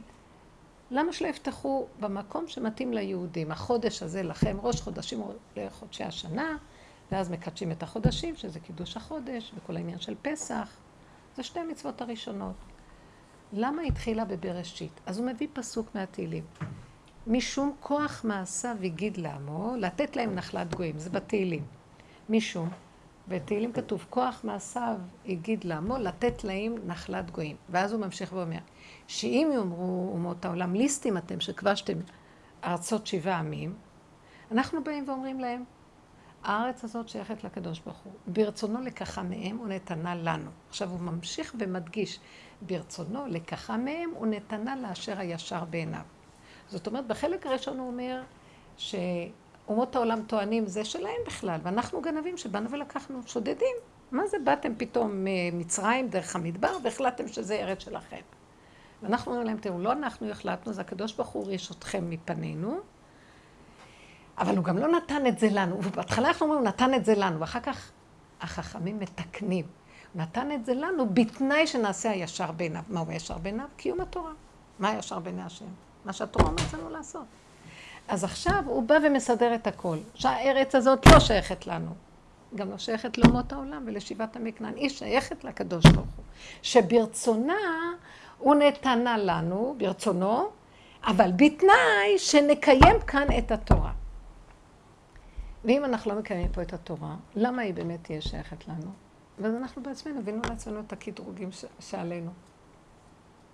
[0.90, 3.50] למה שלא יפתחו במקום שמתאים ליהודים?
[3.50, 5.22] החודש הזה לכם, ראש חודשים
[5.56, 6.56] לחודשי השנה,
[7.12, 10.76] ואז מקדשים את החודשים, שזה קידוש החודש, וכל העניין של פסח.
[11.36, 12.56] זה שתי המצוות הראשונות.
[13.52, 15.00] למה התחילה בבראשית?
[15.06, 16.44] אז הוא מביא פסוק מהתהילים.
[17.26, 21.64] משום כוח מעשיו הגיד לעמו, לתת להם נחלת גויים, זה בתהילים.
[22.28, 22.68] משום,
[23.28, 24.96] בתהילים כתוב, כוח מעשיו
[25.26, 27.56] הגיד לעמו, לתת להם נחלת גויים.
[27.68, 28.58] ואז הוא ממשיך ואומר,
[29.06, 31.98] שאם יאמרו אומות העולם, ליסטים אתם שכבשתם
[32.64, 33.74] ארצות שבעה עמים,
[34.52, 35.64] אנחנו באים ואומרים להם,
[36.44, 38.12] הארץ הזאת שייכת לקדוש ברוך הוא.
[38.26, 40.50] ברצונו לקחה מהם ונתנה לנו.
[40.68, 42.20] עכשיו הוא ממשיך ומדגיש,
[42.62, 46.02] ברצונו לקחה מהם ונתנה לאשר הישר בעיניו.
[46.72, 48.22] זאת אומרת, בחלק הראשון הוא אומר
[48.76, 53.76] שאומות העולם טוענים זה שלהם בכלל, ואנחנו גנבים שבאנו ולקחנו שודדים.
[54.12, 58.20] מה זה באתם פתאום ממצרים דרך המדבר והחלטתם שזה ארץ שלכם?
[59.02, 62.80] ואנחנו אומרים להם, תראו, לא אנחנו החלטנו, זה הקדוש ברוך הוא ריש אתכם מפנינו,
[64.38, 65.78] אבל הוא גם לא נתן את זה לנו.
[65.84, 67.90] ובהתחלה אנחנו אומרים, הוא נתן את זה לנו, ואחר כך
[68.40, 69.64] החכמים מתקנים.
[70.14, 72.82] הוא נתן את זה לנו בתנאי שנעשה הישר בעיניו.
[72.88, 73.66] מהו הישר בעיניו?
[73.76, 74.32] קיום התורה.
[74.78, 75.66] מה הישר בעיני השם?
[76.04, 77.24] מה שהתורה אומרת לנו לעשות.
[78.08, 79.96] אז עכשיו הוא בא ומסדר את הכל.
[80.14, 81.90] שהארץ הזאת לא שייכת לנו.
[82.54, 84.76] גם לא שייכת לאומות העולם ולשיבת המקנן.
[84.76, 86.24] היא שייכת לקדוש ברוך הוא.
[86.62, 87.54] שברצונה
[88.38, 90.48] הוא נתנה לנו, ברצונו,
[91.04, 93.92] אבל בתנאי שנקיים כאן את התורה.
[95.64, 98.90] ואם אנחנו לא מקיימים פה את התורה, למה היא באמת תהיה שייכת לנו?
[99.38, 101.50] ואז אנחנו בעצמנו הבאנו לעצמנו את הקטרוגים
[101.80, 102.30] שעלינו.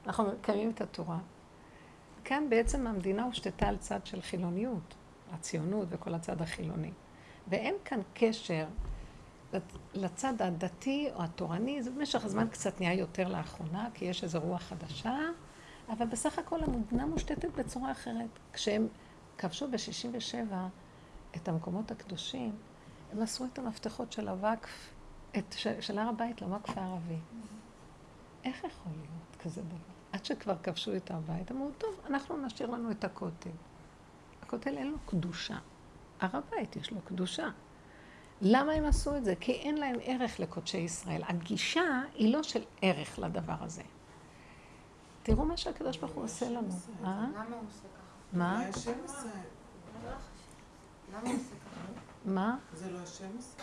[0.07, 1.18] אנחנו מקיימים את התורה.
[2.29, 4.95] כאן בעצם המדינה הושתתה על צד של חילוניות,
[5.33, 6.91] הציונות וכל הצד החילוני.
[7.49, 8.66] ואין כאן קשר
[9.95, 14.62] לצד הדתי או התורני, זה במשך הזמן קצת נהיה יותר לאחרונה, כי יש איזו רוח
[14.62, 15.18] חדשה,
[15.89, 18.39] אבל בסך הכל המדינה מושתתת בצורה אחרת.
[18.53, 18.89] כשהם
[19.39, 20.55] כבשו ב-67'
[21.37, 22.53] את המקומות הקדושים,
[23.12, 24.91] הם מסרו את המפתחות של הוואקף,
[25.81, 27.18] של הר הבית לוואקף הערבי.
[28.49, 29.76] איך יכול להיות כזה דבר?
[30.12, 33.51] עד שכבר כבשו את הר הבית, אמרו, טוב, אנחנו נשאיר לנו את הכותל.
[34.42, 35.59] הכותל אין לו קדושה.
[36.20, 37.49] הר הבית יש לו קדושה.
[38.40, 39.34] למה הם עשו את זה?
[39.40, 41.22] כי אין להם ערך לקודשי ישראל.
[41.28, 43.82] הגישה היא לא של ערך לדבר הזה.
[45.22, 46.68] תראו מה שהקדוש ברוך הוא עושה לנו.
[47.05, 47.26] אה?
[47.34, 48.38] למה הוא עושה ככה?
[48.38, 48.62] מה?
[52.24, 52.57] מה?
[52.72, 53.62] זה לא השם עושה?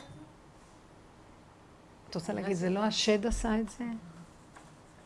[2.09, 3.83] את רוצה להגיד, זה לא השד עשה את זה?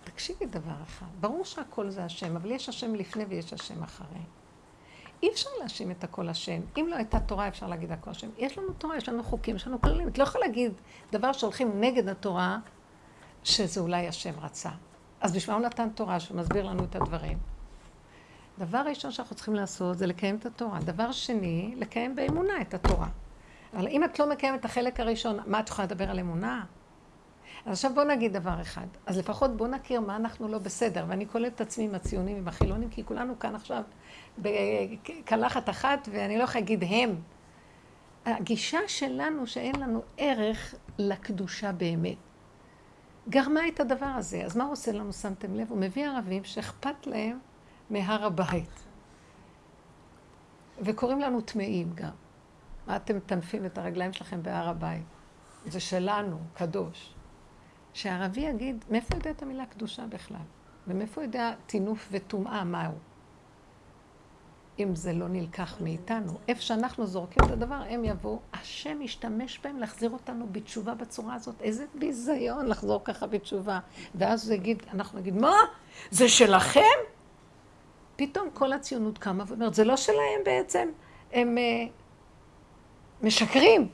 [0.10, 4.22] תקשיבי דבר אחד, ברור שהכל זה השם, אבל יש השם לפני ויש השם אחרי.
[5.24, 6.62] אי אפשר להאשים את הכל השם.
[6.78, 8.30] אם לא הייתה תורה, אפשר להגיד הכל השם.
[8.38, 10.07] יש לנו תורה, יש לנו חוקים, יש לנו כללים.
[10.07, 10.74] את לא יכולה להגיד
[11.12, 12.57] דבר שהולכים נגד התורה,
[13.43, 14.70] שזה אולי השם רצה.
[15.22, 17.38] אז בשביל מה הוא נתן תורה שמסביר לנו את הדברים?
[18.60, 20.80] דבר ראשון שאנחנו צריכים לעשות זה לקיים את התורה.
[20.80, 23.07] דבר שני, לקיים באמונה את התורה.
[23.74, 26.66] אבל אם את לא מקיימת את החלק הראשון, מה את יכולה לדבר על אמונה?
[27.66, 28.88] אז עכשיו בואו נגיד דבר אחד.
[29.05, 31.05] אז לפחות בואו נכיר מה אנחנו לא בסדר.
[31.07, 33.84] ואני כוללת את עצמי עם הציונים ועם החילונים, כי כולנו כאן עכשיו
[34.38, 37.16] בקלחת אחת, ואני לא יכולה להגיד הם.
[38.26, 42.18] הגישה שלנו שאין לנו ערך לקדושה באמת.
[43.30, 44.45] גרמה את הדבר הזה.
[44.45, 45.68] אז מה הוא עושה לנו, שמתם לב?
[45.70, 47.39] הוא מביא ערבים שאכפת להם
[47.89, 48.84] מהר הבית.
[50.82, 52.12] וקוראים לנו טמאים גם.
[52.88, 55.03] מה אתם מטנפים את הרגליים שלכם בהר הבית?
[55.66, 57.14] זה שלנו, קדוש.
[57.93, 60.37] שהערבי יגיד, מאיפה יודע את המילה קדושה בכלל?
[60.87, 62.91] ומאיפה יודע טינוף וטומאה מהו?
[64.79, 66.31] אם זה לא נלקח מאיתנו.
[66.47, 71.61] איפה שאנחנו זורקים את הדבר, הם יבואו, השם ישתמש בהם להחזיר אותנו בתשובה בצורה הזאת.
[71.61, 73.79] איזה ביזיון לחזור ככה בתשובה.
[74.15, 75.55] ואז הוא יגיד, אנחנו נגיד, מה?
[76.11, 76.81] זה שלכם?
[78.15, 80.89] פתאום כל הציונות קמה ואומרת, זה לא שלהם בעצם,
[81.31, 83.89] הם uh, משקרים.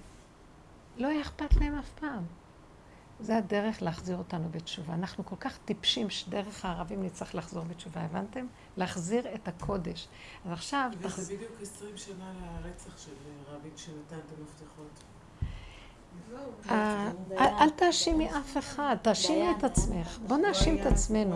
[0.97, 2.23] לא היה אכפת להם אף פעם.
[3.25, 4.93] זה הדרך להחזיר אותנו בתשובה.
[4.93, 8.45] אנחנו כל כך טיפשים שדרך הערבים נצטרך לחזור בתשובה, הבנתם?
[8.77, 10.07] להחזיר את הקודש.
[10.45, 10.89] אז עכשיו...
[10.99, 11.31] וזה תחז...
[11.31, 13.11] בדיוק עשרים שנה לרצח של
[13.47, 15.03] רבין שנתן את המפתחות.
[16.69, 17.11] אה,
[17.61, 20.19] אל תאשימי אף אחד, תאשימי את עצמך.
[20.27, 21.35] בוא נאשים את עצמנו.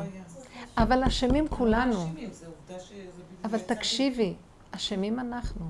[0.78, 2.10] אבל אשמים כולנו.
[3.44, 4.36] אבל תקשיבי,
[4.72, 5.66] אשמים אנחנו.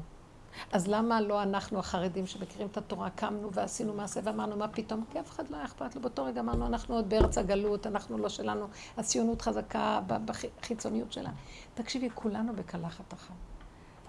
[0.72, 5.04] אז למה לא אנחנו החרדים שמכירים את התורה קמנו ועשינו מעשה ואמרנו מה פתאום?
[5.12, 6.02] כי אף אחד לא היה אכפת לו.
[6.02, 11.30] באותו רגע אמרנו אנחנו עוד בארץ הגלות, אנחנו לא שלנו, הציונות חזקה בחיצוניות שלה.
[11.74, 13.36] תקשיבי, כולנו בקלחת אחת.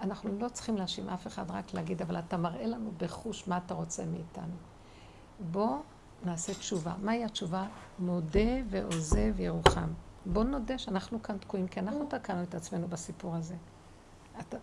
[0.01, 3.73] אנחנו לא צריכים להאשים אף אחד, רק להגיד, אבל אתה מראה לנו בחוש מה אתה
[3.73, 4.55] רוצה מאיתנו.
[5.39, 5.77] בוא
[6.25, 6.93] נעשה תשובה.
[7.01, 7.65] מהי התשובה?
[7.99, 8.39] מודה
[8.69, 9.89] ועוזב ירוחם.
[10.25, 13.55] בוא נודה שאנחנו כאן תקועים, כי אנחנו תקענו את עצמנו בסיפור הזה.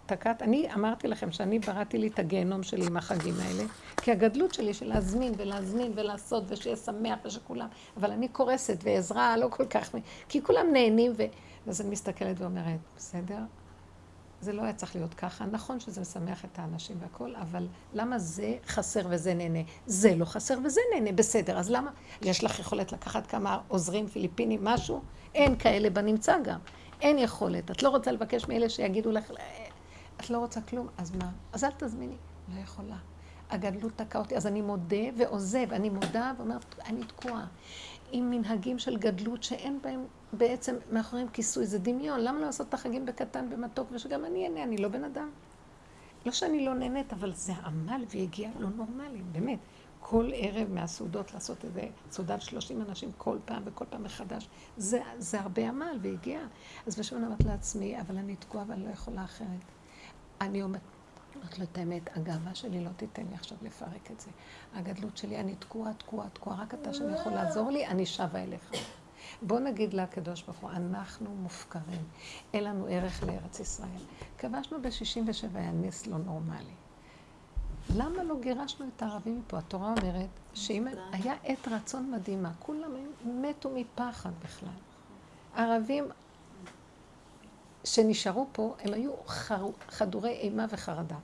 [0.06, 3.64] תקעת, אני אמרתי לכם שאני בראתי לי את הגיהנום שלי עם החגים האלה,
[3.96, 9.48] כי הגדלות שלי של להזמין ולהזמין ולעשות ושיהיה שמח ושכולם, אבל אני קורסת ועזרה לא
[9.50, 9.94] כל כך,
[10.28, 11.22] כי כולם נהנים ו...
[11.66, 13.38] ואז אני מסתכלת ואומרת, בסדר?
[14.40, 15.46] זה לא היה צריך להיות ככה.
[15.46, 19.58] נכון שזה משמח את האנשים והכול, אבל למה זה חסר וזה נהנה?
[19.86, 21.58] זה לא חסר וזה נהנה, בסדר.
[21.58, 21.90] אז למה?
[22.22, 25.00] יש לך יכולת לקחת כמה עוזרים פיליפינים, משהו?
[25.34, 26.58] אין כאלה בנמצא גם.
[27.01, 27.70] אין יכולת.
[27.70, 29.30] את לא רוצה לבקש מאלה שיגידו לך,
[30.20, 31.30] את לא רוצה כלום, אז מה?
[31.53, 32.16] אז אל תזמיני.
[32.55, 32.96] לא יכולה.
[33.51, 35.72] הגדלות תקעה אותי, אז אני מודה ועוזב.
[35.72, 37.46] אני מודה ואומרת, אני תקועה.
[38.12, 42.20] עם מנהגים של גדלות שאין בהם בעצם מאחוריהם כיסוי, זה דמיון.
[42.20, 45.30] למה לא לעשות את החגים בקטן, במתוק, ושגם אני אהנה, אני לא בן אדם.
[46.26, 49.59] לא שאני לא נהנית, אבל זה עמל והגיע לא נורמלי, באמת.
[50.11, 55.40] כל ערב מהסעודות לעשות איזה סעודת שלושים אנשים כל פעם וכל פעם מחדש, זה, זה
[55.40, 56.40] הרבה עמל והגיע.
[56.86, 59.64] אז בשביל אמרת לעצמי, אבל אני תקועה ואני לא יכולה אחרת.
[60.40, 60.80] אני אומרת,
[61.36, 64.30] אומרת לו את האמת, הגאווה שלי לא תיתן לי עכשיו לפרק את זה.
[64.74, 68.70] הגדלות שלי, אני תקועה, תקועה, תקועה, רק אתה שאני יכול לעזור לי, אני שבה אליך.
[69.42, 72.04] בוא נגיד לקדוש ברוך הוא, אנחנו מופקרים,
[72.54, 74.02] אין לנו ערך לארץ ישראל.
[74.38, 76.88] כבשנו ב-67, היה נס לא נורמלי.
[77.97, 79.59] למה לא גירשנו את הערבים מפה?
[79.59, 82.91] התורה אומרת שאם היה עת רצון מדהימה, כולם
[83.24, 84.68] מתו מפחד בכלל.
[85.55, 86.05] הערבים
[87.84, 89.12] שנשארו פה, הם היו.
[89.89, 91.16] חדורי אימה וחרדה.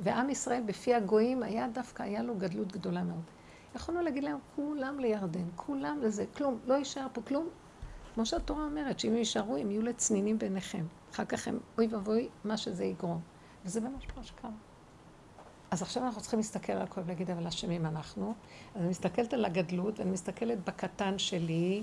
[0.00, 3.22] ועם ישראל בפי הגויים היה דווקא, היה לו גדלות גדולה מאוד.
[3.74, 7.48] יכולנו להגיד להם, כולם לירדן, כולם לזה, כלום, לא יישאר פה כלום.
[8.14, 10.84] כמו שהתורה אומרת, שאם יישארו, הם יהיו לצנינים בעיניכם.
[11.14, 13.20] אחר כך הם, אוי ואבוי, מה שזה יגרום.
[13.64, 14.50] וזה ממש מה שקרה.
[15.70, 18.34] אז עכשיו אנחנו צריכים להסתכל על הכל ולהגיד, אבל אשמים אנחנו.
[18.76, 21.82] אני מסתכלת על הגדלות, ואני מסתכלת בקטן שלי,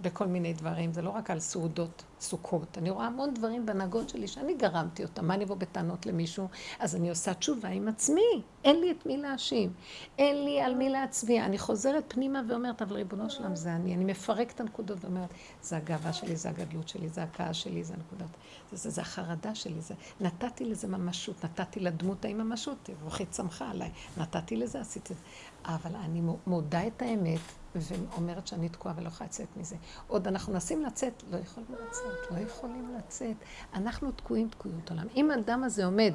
[0.00, 0.92] בכל מיני דברים.
[0.92, 2.78] זה לא רק על סעודות סוכות.
[2.78, 5.26] אני רואה המון דברים בהנהגות שלי שאני גרמתי אותם.
[5.26, 6.48] מה אני אבוא בטענות למישהו?
[6.78, 8.42] אז אני עושה תשובה עם עצמי.
[8.64, 9.72] אין לי את מי להאשים.
[10.18, 11.44] אין לי על מי להצביע.
[11.44, 13.94] אני חוזרת פנימה ואומרת, אבל ריבונו שלם זה אני.
[13.94, 15.28] אני מפרק את הנקודות ואומרת,
[15.62, 18.30] זה הגאווה שלי, זה הגדלות שלי, זה הכעס שלי, זה הנקודות.
[18.72, 19.80] זה, זה, זה החרדה שלי.
[19.80, 19.94] זה...
[20.20, 23.90] נתתי לזה ממשות, נתתי לדמות ההיא ממשות, רוחי צמחה עליי.
[24.16, 25.24] נתתי לזה, עשיתי את זה.
[25.64, 27.40] אבל אני מודה את האמת.
[27.74, 29.76] ואומרת שאני תקועה ולא יכולה לצאת מזה.
[30.08, 33.36] עוד אנחנו מנסים לצאת, לא יכולים לצאת, לא יכולים לצאת.
[33.74, 35.06] אנחנו תקועים תקועות עולם.
[35.16, 36.12] אם האדם הזה עומד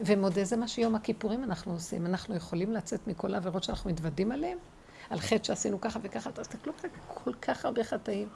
[0.00, 2.06] ומודה, זה מה שיום הכיפורים אנחנו עושים.
[2.06, 4.58] אנחנו יכולים לצאת מכל העבירות שאנחנו מתוודים עליהן,
[5.10, 6.72] על חטא שעשינו ככה וככה, תסתכלו
[7.14, 8.28] כל כך הרבה חטאים.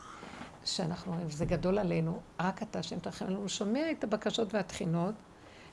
[0.64, 5.14] שאנחנו אומרים, זה גדול עלינו, רק אתה השם תרחם עלינו, שומע את הבקשות והתחינות,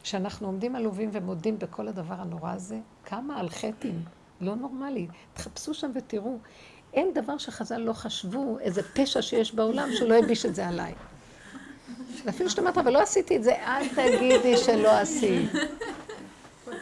[0.03, 4.03] שאנחנו עומדים עלובים ומודים בכל הדבר הנורא הזה, כמה על חטאים,
[4.41, 5.07] לא נורמלי.
[5.33, 6.37] תחפשו שם ותראו.
[6.93, 10.93] אין דבר שחז"ל לא חשבו, איזה פשע שיש בעולם, שהוא לא הביש את זה עליי.
[12.25, 15.51] ואפילו שאתה אומרת, אבל לא עשיתי את זה, אל תגידי שלא עשית.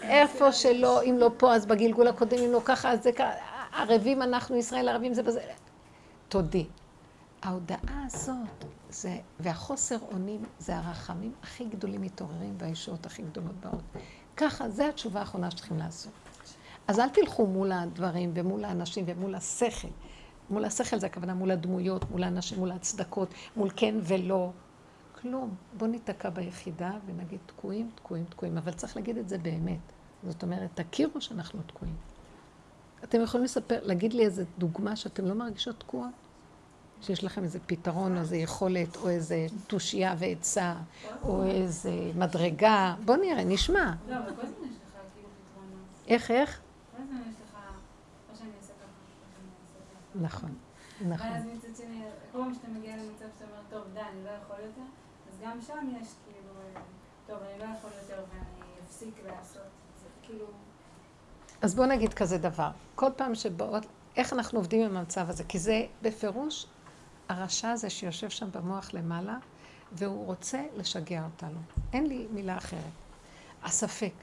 [0.02, 3.32] איפה שלא, אם לא פה, אז בגלגול הקודם, אם לא ככה, אז זה ככה.
[3.74, 5.42] ערבים אנחנו, ישראל ערבים זה בזה.
[6.30, 6.66] תודי.
[7.42, 13.84] ההודעה הזאת, זה, והחוסר אונים, זה הרחמים הכי גדולים מתעוררים והישועות הכי גדולות באות.
[14.38, 16.12] ככה, זו התשובה האחרונה שצריכים לעשות.
[16.90, 19.88] אז אל תלכו מול הדברים ומול האנשים ומול השכל.
[20.50, 24.50] מול השכל זה הכוונה מול הדמויות, מול האנשים, מול ההצדקות, מול כן ולא.
[25.22, 25.56] כלום.
[25.78, 28.58] בואו ניתקע ביחידה ונגיד תקועים, תקועים, תקועים.
[28.58, 29.80] אבל צריך להגיד את זה באמת.
[30.28, 31.96] זאת אומרת, תכירו שאנחנו תקועים.
[33.04, 36.12] אתם יכולים לספר, להגיד לי איזה דוגמה שאתם לא מרגישות תקועות?
[37.02, 40.76] שיש לכם איזה פתרון, או איזה יכולת, או איזה תושייה ועצה,
[41.24, 42.96] או איזה מדרגה.
[43.06, 43.94] בואו נראה, נשמע.
[44.10, 46.08] לא, אבל כל הזמן יש לך כאילו פתרונות.
[46.08, 46.62] איך, איך?
[47.10, 47.58] כל הזמן יש לך,
[48.32, 50.20] או שאני אעשה ככה, או שאני אעשה ככה.
[50.26, 50.56] נכון,
[51.08, 51.28] נכון.
[51.28, 54.56] ואז מצד שני, כל פעם שאתה מגיע למצב שאתה אומר, טוב, די, אני לא יכול
[54.66, 54.82] יותר,
[55.32, 56.54] אז גם שם יש כאילו,
[57.28, 59.62] טוב, אני לא יכול יותר ואני אפסיק לעשות.
[60.02, 60.46] זה כאילו...
[61.62, 62.72] אז בואו נגיד כזה דבר.
[62.96, 65.44] כל פעם שבאות, איך אנחנו עובדים עם המצב הזה?
[65.44, 66.66] כי זה בפירוש
[67.30, 69.38] הרשע הזה שיושב שם במוח למעלה,
[69.92, 71.60] והוא רוצה לשגע אותנו.
[71.94, 72.94] אין לי מילה אחרת.
[73.64, 74.14] הספק.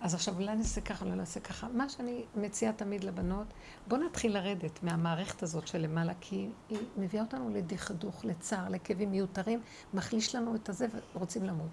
[0.00, 1.68] אז עכשיו אולי נעשה ככה, אולי נעשה ככה.
[1.68, 3.46] מה שאני מציעה תמיד לבנות,
[3.86, 9.60] בואו נתחיל לרדת מהמערכת הזאת של למעלה, כי היא מביאה אותנו לדכדוך, לצער, לכאבים מיותרים,
[9.94, 11.70] מחליש לנו את הזה ורוצים למות.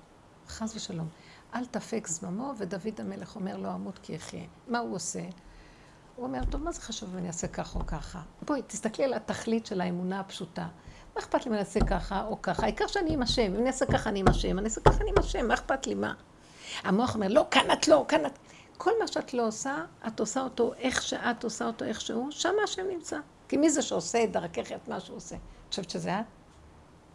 [0.48, 1.08] חס ושלום.
[1.56, 4.46] אל תפק זממו, ודוד המלך אומר לא אמות כי אחיה.
[4.68, 5.22] מה הוא עושה?
[6.16, 8.22] הוא אומר, טוב, מה זה חשוב אם אני אעשה ככה או ככה?
[8.42, 10.68] בואי, תסתכלי על התכלית של האמונה הפשוטה.
[11.16, 12.64] מה אכפת לי אם אני אעשה ככה או ככה?
[12.64, 13.42] העיקר שאני עם השם.
[13.42, 14.60] אם אני אעשה ככה, אני עם השם.
[14.60, 15.48] אני אעשה ככה, אני עם השם.
[15.48, 15.96] מה אכפת לי?
[15.96, 16.14] מה?
[16.84, 18.40] המוח אומר, לא, כאן את לא, כאן את...
[18.78, 19.76] כל מה שאת לא עושה,
[20.08, 23.20] את עושה אותו איך שאת עושה אותו איך שהוא, שם השם נמצא.
[23.48, 25.36] כי מי זה שעושה את דרכך את מה שהוא עושה?
[25.36, 26.26] את חושבת שזה את?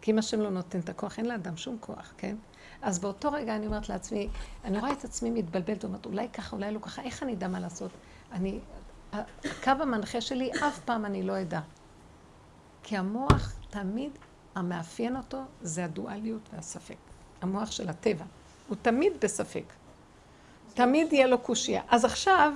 [0.01, 2.37] כי אם השם לא נותן את הכוח, אין לאדם שום כוח, כן?
[2.82, 4.28] אז באותו רגע אני אומרת לעצמי,
[4.65, 7.61] אני רואה את עצמי מתבלבלת, ואומרת, אולי ככה, אולי לא ככה, איך אני אדע מה
[7.61, 7.91] לעשות?
[8.32, 8.59] אני,
[9.12, 11.61] הקו המנחה שלי, אף פעם אני לא אדע.
[12.82, 14.11] כי המוח תמיד,
[14.55, 16.97] המאפיין אותו, זה הדואליות והספק.
[17.41, 18.24] המוח של הטבע.
[18.70, 19.64] הוא תמיד בספק.
[20.74, 21.82] תמיד יהיה לו קושייה.
[21.88, 22.52] אז עכשיו,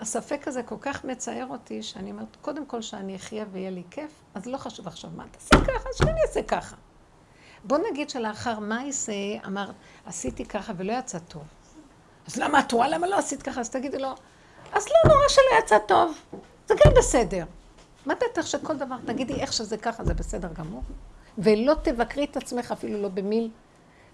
[0.00, 4.10] הספק הזה כל כך מצער אותי, שאני אומרת, קודם כל שאני אחיה ויהיה לי כיף,
[4.34, 6.76] אז לא חשוב עכשיו מה תעשי ככה, אז שאני אעשה ככה.
[7.64, 9.12] בוא נגיד שלאחר מייסה
[9.46, 9.74] אמרת,
[10.06, 11.42] עשיתי ככה ולא יצא טוב.
[12.26, 12.88] אז למה את רואה?
[12.88, 13.60] למה לא עשית ככה?
[13.60, 14.14] אז תגידי לו,
[14.72, 16.18] אז לא נורא שלא יצא טוב,
[16.66, 17.44] זה גם בסדר.
[18.06, 20.82] מה בטח שכל דבר, תגידי איך שזה ככה, זה בסדר גמור?
[21.38, 23.50] ולא תבקרי את עצמך אפילו לא במיל,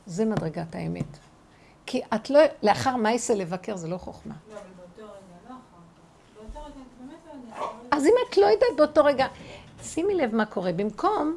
[0.07, 1.28] זה מדרגת האמת.
[1.91, 4.35] כי את לא, לאחר מייסה לבקר זה לא חוכמה.
[4.51, 4.55] לא,
[4.99, 5.07] לא
[5.51, 5.55] לא.
[7.91, 9.27] אז אם את לא יודעת באותו רגע,
[9.83, 10.73] שימי לב מה קורה.
[10.73, 11.37] במקום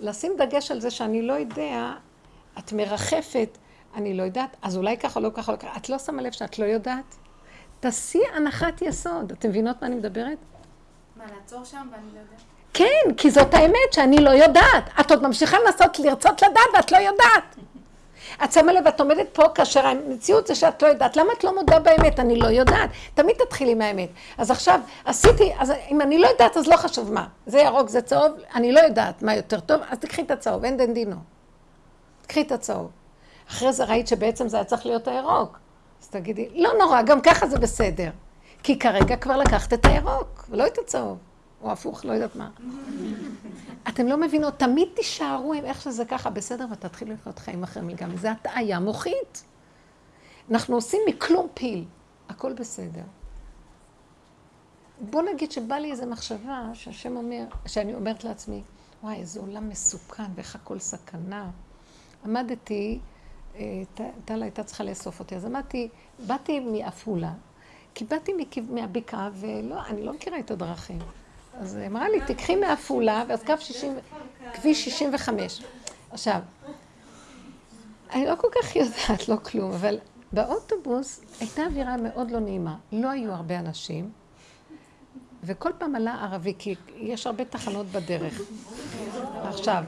[0.00, 1.92] לשים דגש על זה שאני לא יודע,
[2.58, 3.58] את מרחפת,
[3.94, 5.76] אני לא יודעת, אז אולי ככה, לא ככה, לא ככה.
[5.76, 7.16] את לא שמה לב שאת לא יודעת?
[7.80, 9.32] תעשי הנחת יסוד.
[9.32, 10.38] אתם מבינות מה אני מדברת?
[11.16, 12.40] מה, לעצור שם ואני לא יודעת?
[12.74, 14.90] כן, כי זאת האמת שאני לא יודעת.
[15.00, 17.56] את עוד ממשיכה לנסות לרצות לדעת ואת לא יודעת.
[18.44, 21.16] את שמה לב, את עומדת פה כאשר המציאות זה שאת לא יודעת.
[21.16, 22.20] למה את לא מודה באמת?
[22.20, 22.90] אני לא יודעת.
[23.14, 24.08] תמיד תתחילי מהאמת.
[24.38, 27.26] אז עכשיו, עשיתי, אז אם אני לא יודעת, אז לא חשוב מה.
[27.46, 30.76] זה ירוק, זה צהוב, אני לא יודעת מה יותר טוב, אז תקחי את הצהוב, אין
[30.76, 31.16] דין דינו.
[32.22, 32.90] תקחי את הצהוב.
[33.50, 35.58] אחרי זה ראית שבעצם זה היה צריך להיות הירוק.
[36.02, 38.10] אז תגידי, לא נורא, גם ככה זה בסדר.
[38.62, 41.18] כי כרגע כבר לקחת את הירוק, ולא את הצהוב.
[41.62, 42.50] או הפוך, לא יודעת מה.
[43.88, 48.16] אתם לא מבינות, תמיד תישארו עם איך שזה ככה, בסדר, ותתחילו לחיות חיים אחרים לגמרי.
[48.16, 49.44] זה הטעיה מוחית.
[50.50, 51.84] אנחנו עושים מכלום פיל,
[52.28, 53.02] הכל בסדר.
[55.00, 58.62] בוא נגיד שבא לי איזו מחשבה שהשם אומר, שאני אומרת לעצמי,
[59.02, 61.50] וואי, איזה עולם מסוכן ואיך הכל סכנה.
[62.24, 62.98] עמדתי,
[63.56, 63.82] אה,
[64.24, 65.88] טלה הייתה צריכה לאסוף אותי, אז עמדתי,
[66.26, 67.32] באתי מעפולה,
[67.94, 68.32] כי באתי
[68.70, 70.98] מהבקעה, ולא, אני לא מכירה את הדרכים.
[71.60, 73.92] אז היא אמרה לי, תקחי מעפולה, ואז קו 60,
[74.54, 75.62] כביש 65.
[76.10, 76.40] עכשיו,
[78.12, 79.98] אני לא כל כך יודעת, לא כלום, אבל
[80.32, 82.76] באוטובוס הייתה אווירה מאוד לא נעימה.
[82.92, 84.10] לא היו הרבה אנשים,
[85.44, 88.40] וכל פעם עלה ערבי, כי יש הרבה תחנות בדרך.
[89.42, 89.84] עכשיו,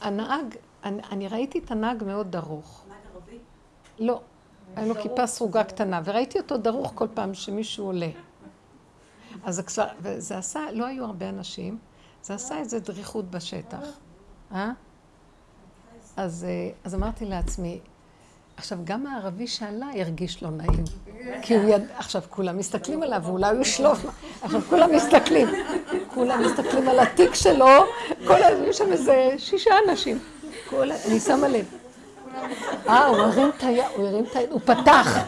[0.00, 0.54] הנהג,
[0.84, 2.84] אני, אני ראיתי את הנהג מאוד דרוך.
[2.88, 3.38] נהג ערבי?
[3.98, 4.20] לא,
[4.76, 8.08] היה לו כיפה סרוגה קטנה, וראיתי אותו דרוך כל פעם שמישהו עולה.
[9.44, 11.78] אז כבר, וזה עשה, לא היו הרבה אנשים,
[12.22, 13.78] זה עשה איזה דריכות בשטח.
[14.52, 14.70] אה?
[16.16, 17.80] אז, אה, אז אמרתי לעצמי,
[18.56, 20.84] עכשיו, גם הערבי שעלה הרגיש לא נעים.
[21.42, 21.82] כי הוא יד...
[21.96, 24.06] עכשיו, כולם מסתכלים עליו, ואולי הוא ישלוף...
[24.42, 25.48] עכשיו, כולם מסתכלים.
[26.14, 27.84] כולם מסתכלים על התיק שלו,
[28.26, 28.48] כל ה...
[28.66, 30.18] יש שם איזה שישה אנשים.
[30.70, 30.90] כל...
[31.06, 31.66] אני שמה לב.
[32.88, 35.18] אה, הוא הרים את היד, הוא הרים את היד, הוא פתח.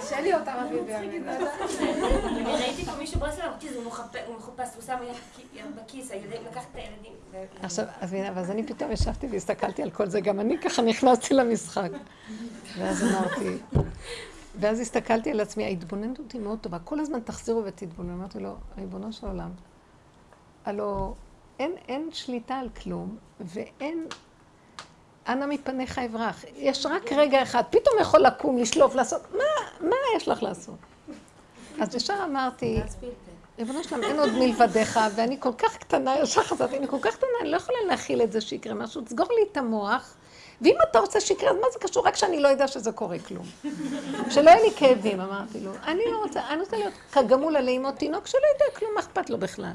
[0.00, 0.89] קשה להיות ערבי בימינו.
[1.00, 3.84] אני ראיתי פה מישהו ברסלב, אמרתי, הוא
[4.36, 4.98] מחפש, הוא שמה
[5.54, 7.12] יד בכיס, הילדים- לקחת את הילדים.
[7.32, 10.82] ו- עכשיו, אז הנה, אז אני פתאום ישבתי והסתכלתי על כל זה, גם אני ככה
[10.82, 11.90] נכנסתי למשחק.
[12.78, 13.56] ואז אמרתי,
[14.60, 18.14] ואז הסתכלתי על עצמי, ההתבוננות היא מאוד טובה, כל הזמן תחזירו ותתבוננו.
[18.14, 19.50] אמרתי לו, ריבונו של עולם,
[20.64, 21.14] הלו,
[21.58, 24.06] אין, אין שליטה על כלום, ואין,
[25.28, 26.44] אנא מפניך אברח.
[26.56, 30.74] יש רק רגע אחד, פתאום יכול לקום, לשלוף, לעשות, מה, מה יש לך לעשות?
[31.78, 32.80] אז ישר אמרתי,
[33.58, 37.28] ריבונו שלם, אין עוד מלבדיך, ואני כל כך קטנה, ישר חזרתי, אני כל כך קטנה,
[37.40, 40.14] אני לא יכולה להכיל את זה שיקרה משהו, תסגור לי את המוח,
[40.62, 42.06] ואם אתה רוצה שיקרה, אז מה זה קשור?
[42.06, 43.46] רק שאני לא יודע שזה קורה כלום.
[44.34, 45.72] שלא יהיה לי כאבים, אמרתי לו.
[45.84, 49.30] אני לא רוצה, אני רוצה להיות כגמול עלי אימו תינוק שלא יודע כלום, מה אכפת
[49.30, 49.72] לו בכלל?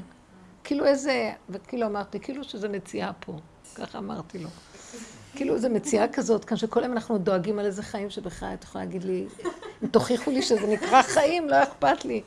[0.64, 3.32] כאילו איזה, וכאילו אמרתי, כאילו שזה מציאה פה,
[3.74, 4.48] ככה אמרתי לו.
[5.36, 8.84] כאילו איזה מציאה כזאת, כאן שכל היום אנחנו דואגים על איזה חיים שבכלל, את יכולה
[8.84, 9.26] להגיד לי,
[9.82, 12.22] אם תוכיחו לי שזה נקרא חיים, לא אכפת לי.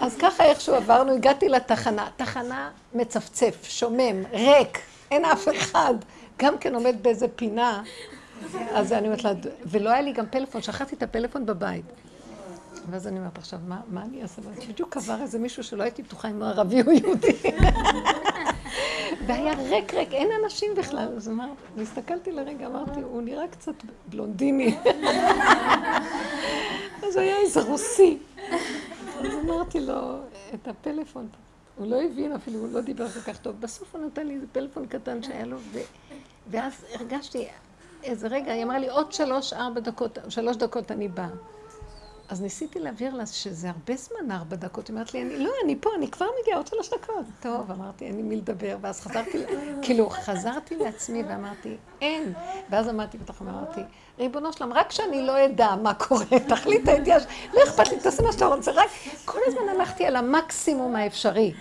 [0.00, 2.08] אז ככה איכשהו עברנו, הגעתי לתחנה.
[2.16, 4.78] תחנה מצפצף, שומם, ריק,
[5.10, 5.94] אין אף אחד.
[6.38, 7.82] גם כן עומד באיזה פינה.
[8.74, 9.32] אז אני אומרת לה,
[9.66, 11.84] ולא היה לי גם פלאפון, שכחתי את הפלאפון בבית.
[12.90, 14.42] ואז אני אומרת, עכשיו, מה, מה אני אעשה?
[14.68, 17.36] בדיוק עבר איזה מישהו שלא הייתי בטוחה אם הוא ערבי או יהודי.
[19.26, 21.08] והיה ריק ריק, אין אנשים בכלל.
[21.16, 23.74] אז אמרתי, והסתכלתי לרגע, אמרתי, הוא נראה קצת
[24.08, 24.76] בלונדיני.
[27.06, 28.18] אז היה איזה רוסי.
[29.20, 30.18] אז אמרתי לו
[30.54, 31.28] את הפלאפון.
[31.76, 33.60] הוא לא הבין אפילו, הוא לא דיבר כל כך טוב.
[33.60, 35.78] בסוף הוא נתן לי איזה פלאפון קטן שהיה לו, ו...
[36.50, 37.46] ואז הרגשתי
[38.02, 41.28] איזה רגע, היא אמרה לי, עוד שלוש, ארבע דקות, שלוש דקות אני באה.
[42.30, 44.88] אז ניסיתי להבהיר לה שזה הרבה זמן, ארבע דקות.
[44.88, 47.24] היא אמרת לי, אני, לא, אני פה, אני כבר מגיעה, עוד שלוש דקות.
[47.40, 48.76] טוב, אמרתי, אין לי מי לדבר.
[48.80, 49.38] ואז חזרתי,
[49.82, 52.32] כאילו, חזרתי לעצמי ואמרתי, אין.
[52.70, 53.80] ואז עמדתי בתוך אמרתי,
[54.18, 57.18] ריבונו שלם, רק שאני לא אדע מה קורה, תחליט הידיעה,
[57.54, 58.90] לא אכפת לי, תעשה מה שאתה רוצה, רק
[59.24, 61.52] כל הזמן הלכתי על המקסימום האפשרי.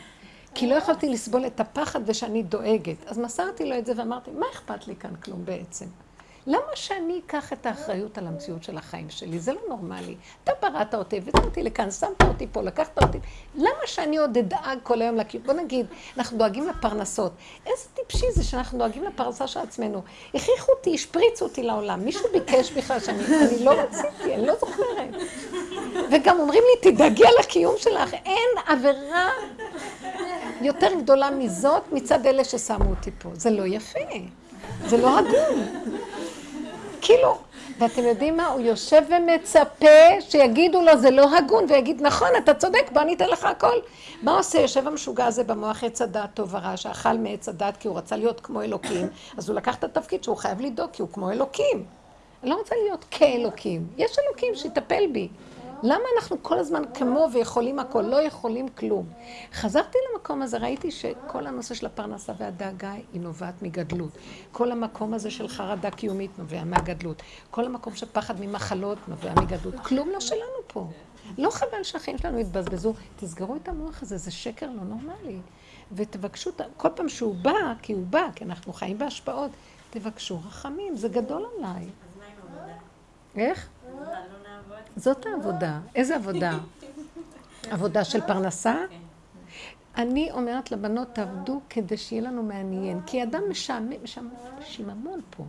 [0.56, 3.08] כי לא יכולתי לסבול את הפחד ושאני דואגת.
[3.08, 5.86] אז מסרתי לו את זה ואמרתי, מה אכפת לי כאן כלום בעצם?
[6.50, 9.40] למה שאני אקח את האחריות על המציאות של החיים שלי?
[9.40, 10.16] זה לא נורמלי.
[10.44, 13.18] אתה בראת אותי, הבאת אותי לכאן, שמת אותי פה, לקחת אותי.
[13.56, 15.44] למה שאני עוד אדאג כל היום לקיום?
[15.44, 15.86] בוא נגיד,
[16.18, 17.32] אנחנו דואגים לפרנסות.
[17.66, 20.02] איזה טיפשי זה שאנחנו דואגים לפרנסה של עצמנו.
[20.34, 22.06] הכריחו אותי, השפריצו אותי לעולם.
[22.06, 25.16] מישהו ביקש בכלל שאני אני לא רציתי, אני לא זוכרת.
[26.12, 28.14] וגם אומרים לי, תדאגי על הקיום שלך.
[28.14, 29.30] אין עבירה
[30.62, 33.30] יותר גדולה מזאת מצד אלה ששמו אותי פה.
[33.34, 34.00] זה לא יפה.
[34.86, 35.68] זה לא הגון.
[37.02, 37.38] כאילו,
[37.80, 38.48] ואתם יודעים מה?
[38.48, 43.30] הוא יושב ומצפה שיגידו לו זה לא הגון, ויגיד נכון, אתה צודק, בוא אני אתן
[43.30, 43.76] לך הכל.
[44.22, 44.60] מה עושה?
[44.60, 48.42] יושב המשוגע הזה במוח עץ הדעת טוב ורע, שאכל מעץ הדעת כי הוא רצה להיות
[48.42, 49.08] כמו אלוקים,
[49.38, 51.86] אז הוא לקח את התפקיד שהוא חייב לדאוג כי הוא כמו אלוקים.
[52.44, 55.28] אני לא רוצה להיות כאלוקים, יש אלוקים שיטפל בי.
[55.84, 59.06] למה אנחנו כל הזמן כמו ויכולים הכל, לא יכולים כלום?
[59.54, 64.12] חזרתי למקום הזה, ראיתי שכל הנושא של הפרנסה והדאגה היא נובעת מגדלות.
[64.52, 67.22] כל המקום הזה של חרדה קיומית נובע מהגדלות.
[67.52, 69.76] כל המקום של פחד ממחלות נובע מגדלות.
[69.80, 70.88] כלום לא שלנו פה.
[71.38, 72.94] לא חבל שהחיים שלנו יתבזבזו.
[73.16, 75.40] תסגרו את המוח הזה, זה שקר לא נורמלי.
[75.92, 79.52] ותבקשו, כל פעם שהוא בא, כי הוא בא, כי אנחנו חיים בהשפעות,
[79.90, 81.90] תבקשו רחמים, זה גדול עליי.
[83.36, 83.70] איך?
[84.96, 85.80] זאת העבודה.
[85.96, 86.58] איזה עבודה?
[87.70, 88.76] עבודה של פרנסה?
[89.98, 93.02] אני אומרת לבנות, תעבדו כדי שיהיה לנו מעניין.
[93.06, 93.94] כי אדם משעמם,
[94.62, 95.44] שיממון פה.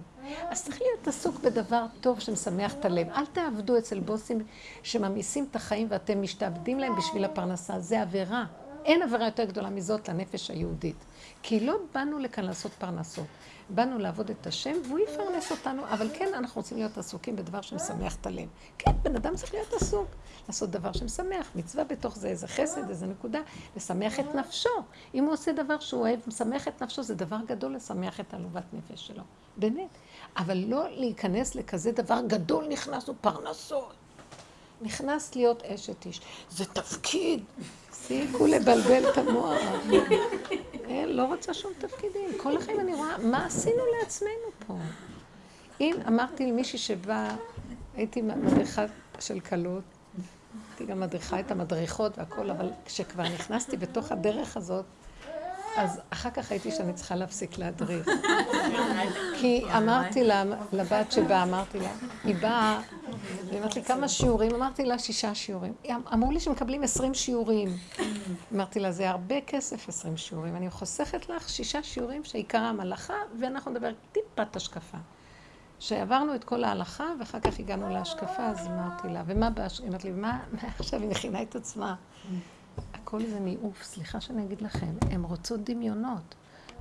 [0.49, 3.11] אז צריך להיות עסוק בדבר טוב שמשמח את הלב.
[3.11, 4.45] אל תעבדו אצל בוסים
[4.83, 7.81] שממיסים את החיים ואתם משתעבדים להם בשביל הפרנסה.
[7.81, 8.45] זה עבירה.
[8.85, 10.97] אין עבירה יותר גדולה מזאת לנפש היהודית.
[11.43, 13.27] כי לא באנו לכאן לעשות פרנסות.
[13.75, 18.17] באנו לעבוד את השם, והוא יפרנס אותנו, אבל כן, אנחנו רוצים להיות עסוקים בדבר שמשמח
[18.17, 18.49] את הלב.
[18.79, 20.07] כן, בן אדם צריך להיות עסוק,
[20.49, 23.41] לעשות דבר שמשמח, מצווה בתוך זה, איזה חסד, איזה נקודה,
[23.77, 24.69] לשמח את נפשו.
[25.15, 28.65] אם הוא עושה דבר שהוא אוהב, משמח את נפשו, זה דבר גדול לשמח את עלובת
[28.73, 29.23] נפש שלו.
[29.57, 29.89] באמת.
[30.37, 33.95] אבל לא להיכנס לכזה דבר גדול, נכנסנו פרנסות.
[34.81, 36.21] נכנס להיות אשת איש.
[36.51, 37.45] זה תפקיד.
[37.91, 39.59] תפסיקו לבלבל את המוח.
[40.89, 42.29] אין, לא רוצה שום תפקידים.
[42.37, 44.77] כל החיים אני רואה, מה עשינו לעצמנו פה?
[45.81, 47.37] אם אמרתי למישהי שבאה,
[47.95, 48.85] הייתי מדריכה
[49.21, 49.83] של כלות,
[50.71, 54.85] הייתי גם מדריכה את המדריכות והכל, אבל כשכבר נכנסתי בתוך הדרך הזאת,
[55.81, 58.09] אז אחר כך הייתי שאני צריכה להפסיק להדריך.
[59.41, 61.91] כי אמרתי לה, לבת שבאה, אמרתי לה,
[62.25, 62.81] היא באה,
[63.49, 65.73] והיא אמרת לי כמה שיעורים, אמרתי לה שישה שיעורים.
[66.13, 67.77] אמרו לי שמקבלים עשרים שיעורים.
[68.55, 70.57] אמרתי לה, זה הרבה כסף עשרים שיעורים.
[70.57, 74.99] אני חוסכת לך שישה שיעורים שעיקר המלאכה, ואנחנו נדבר טיפת השקפה.
[75.79, 79.49] שעברנו את כל ההלכה, ואחר כך הגענו להשקפה, אז אמרתי לה, ומה,
[79.79, 80.39] היא אמרת לי, מה,
[80.79, 81.95] עכשיו היא מכינה את עצמה.
[83.11, 86.35] הכל זה ניאוף, סליחה שאני אגיד לכם, הן רוצות דמיונות.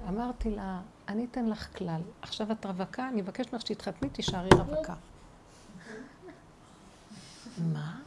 [0.07, 4.93] אמרתי לה, אני אתן לך כלל, עכשיו את רווקה, אני אבקש ממך שתתחתני, תישארי רווקה.
[7.57, 7.99] מה?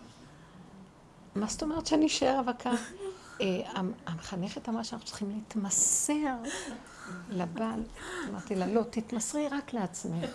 [1.35, 2.71] מה זאת אומרת שאני אשאר רווקה?
[3.41, 3.47] אה,
[4.07, 6.37] המחנכת אמרה שאנחנו צריכים להתמסר
[7.31, 7.83] לבעל.
[8.29, 10.31] אמרתי לה, לא, תתמסרי רק לעצמך.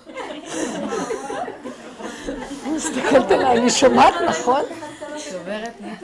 [2.29, 4.61] אני מסתכלת עליי, אני שומעת, נכון?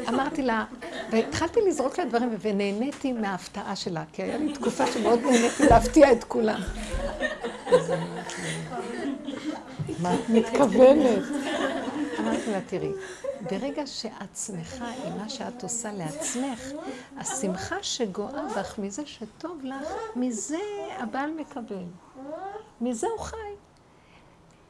[0.08, 0.66] אמרתי לה,
[1.12, 6.24] והתחלתי לזרוק לה דברים, ונהניתי מההפתעה שלה, כי היה לי תקופה שמאוד נהניתי להפתיע את
[6.24, 6.62] כולם.
[10.00, 11.24] מה את מתכוונת?
[12.20, 12.92] אמרתי לה, תראי,
[13.42, 16.60] ברגע שאת שמחה עם מה שאת עושה לעצמך,
[17.18, 20.58] השמחה שגואה בך מזה שטוב לך, מזה
[20.98, 21.86] הבעל מקבל.
[22.82, 23.38] מזה הוא חי.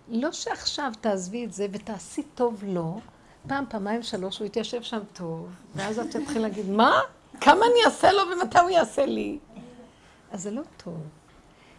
[0.07, 2.99] לא שעכשיו תעזבי את זה ותעשי טוב לו,
[3.47, 6.99] פעם, פעמיים, שלוש, הוא יתיישב שם טוב, ואז את תתחיל להגיד, מה?
[7.41, 9.39] כמה אני אעשה לו ומתי הוא יעשה לי?
[10.31, 10.97] אז זה לא טוב.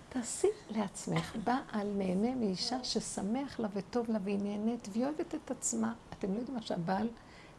[0.09, 5.93] תעשי לעצמך, בעל נהנה מאישה ששמח לה וטוב לה והיא נהנית והיא אוהבת את עצמה.
[6.19, 7.09] אתם לא יודעים מה שהבעל,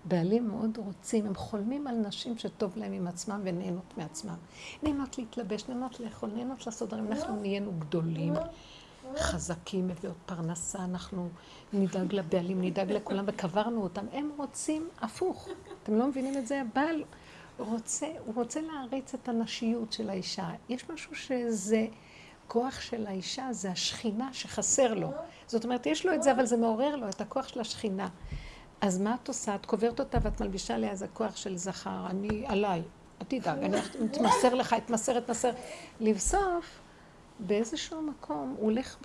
[0.06, 4.36] בעלים מאוד רוצים, הם חולמים על נשים שטוב להם עם עצמם ונהנות מעצמם.
[4.84, 8.34] נהנות להתלבש, נהנות לאכול, נהנות לעשות דברים, אנחנו נהיינו גדולים.
[9.18, 11.30] חזקים, מביאות פרנסה, אנחנו
[11.74, 14.06] נדאג לבעלים, נדאג לכולם, וקברנו אותם.
[14.14, 15.50] הם רוצים הפוך.
[15.84, 16.62] אתם לא מבינים את זה?
[16.62, 17.04] הבעל
[17.58, 20.50] רוצה, הוא רוצה להריץ את הנשיות של האישה.
[20.70, 21.86] יש משהו שזה
[22.48, 25.12] כוח של האישה, זה השכינה שחסר לו.
[25.48, 28.08] זאת אומרת, יש לו את זה, אבל זה מעורר לו את הכוח של השכינה.
[28.82, 29.56] אז מה את עושה?
[29.56, 32.08] את קוברת אותה ואת מלבישה עליה איזה כוח של זכר.
[32.10, 32.82] אני, עליי.
[33.22, 35.52] אל תדאג, אני אתמסר לך, אתמסר, אתמסר.
[36.00, 36.80] לבסוף,
[37.40, 38.98] באיזשהו מקום הוא הולך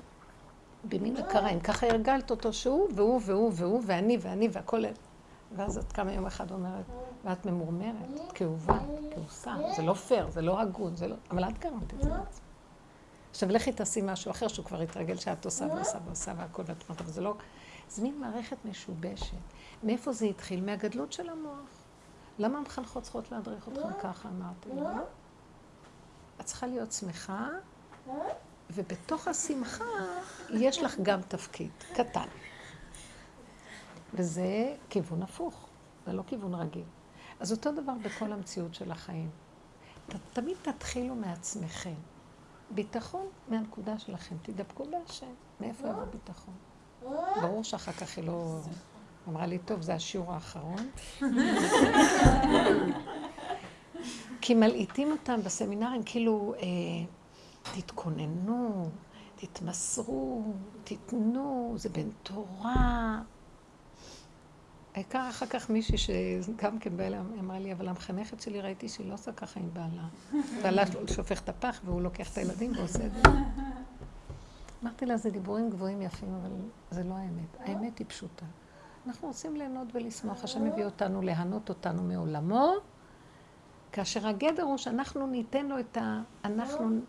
[0.84, 1.60] במין הכריים.
[1.60, 4.84] ככה הרגלת אותו שהוא, והוא, והוא, והוא, ואני, ואני, והכל...
[5.56, 6.84] ואז את קמה יום אחד אומרת,
[7.24, 8.78] ואת ממורמרת, כאובה,
[9.14, 9.54] כאוסה.
[9.76, 11.16] זה לא פייר, זה לא הגון, זה לא...
[11.30, 12.44] אבל את גרמת את זה לעצמך.
[13.30, 17.00] עכשיו לכי תעשי משהו אחר שהוא כבר התרגל שאת עושה ועושה ועושה והכל, ואת אומרת,
[17.00, 17.34] אבל זה לא...
[17.88, 19.36] זה מין מערכת משובשת.
[19.82, 20.64] מאיפה זה התחיל?
[20.64, 21.84] מהגדלות של המוח.
[22.38, 24.68] למה המחנכות צריכות להדריך אתכם ככה, אמרתי?
[24.76, 24.90] לא?
[26.40, 27.48] את צריכה להיות שמחה,
[28.70, 29.84] ובתוך השמחה
[30.50, 32.26] יש לך גם תפקיד קטן.
[34.14, 35.68] וזה כיוון הפוך,
[36.06, 36.84] זה לא כיוון רגיל.
[37.40, 39.30] אז אותו דבר בכל המציאות של החיים.
[40.08, 41.94] ת, תמיד תתחילו מעצמכם.
[42.70, 44.36] ביטחון מהנקודה שלכם.
[44.42, 45.34] תדבקו בהשם.
[45.60, 46.54] מאיפה יבוא ביטחון?
[47.40, 48.60] ברור שאחר כך היא לא...
[49.28, 50.90] אמרה לי, טוב, זה השיעור האחרון.
[54.40, 56.62] כי מלעיטים אותם בסמינרים, כאילו, אה,
[57.62, 58.90] תתכוננו,
[59.36, 60.52] תתמסרו,
[60.84, 63.22] תיתנו, זה בן תורה.
[64.94, 69.14] העיקר אחר כך מישהי שגם כן בעלה אמרה לי, אבל המחנכת שלי ראיתי שהיא לא
[69.14, 70.08] עושה ככה עם בעלה.
[70.62, 73.22] בעלה שופך את הפח והוא לוקח את הילדים ועושה את זה.
[74.82, 76.50] אמרתי לה, זה דיבורים גבוהים יפים, אבל
[76.90, 77.56] זה לא האמת.
[77.58, 78.46] האמת היא פשוטה.
[79.06, 80.44] אנחנו רוצים ליהנות ולשמוח.
[80.44, 82.72] השם מביא אותנו להנות אותנו מעולמו,
[83.92, 86.22] כאשר הגדר הוא שאנחנו ניתן לו את ה...
[86.44, 87.00] אנחנו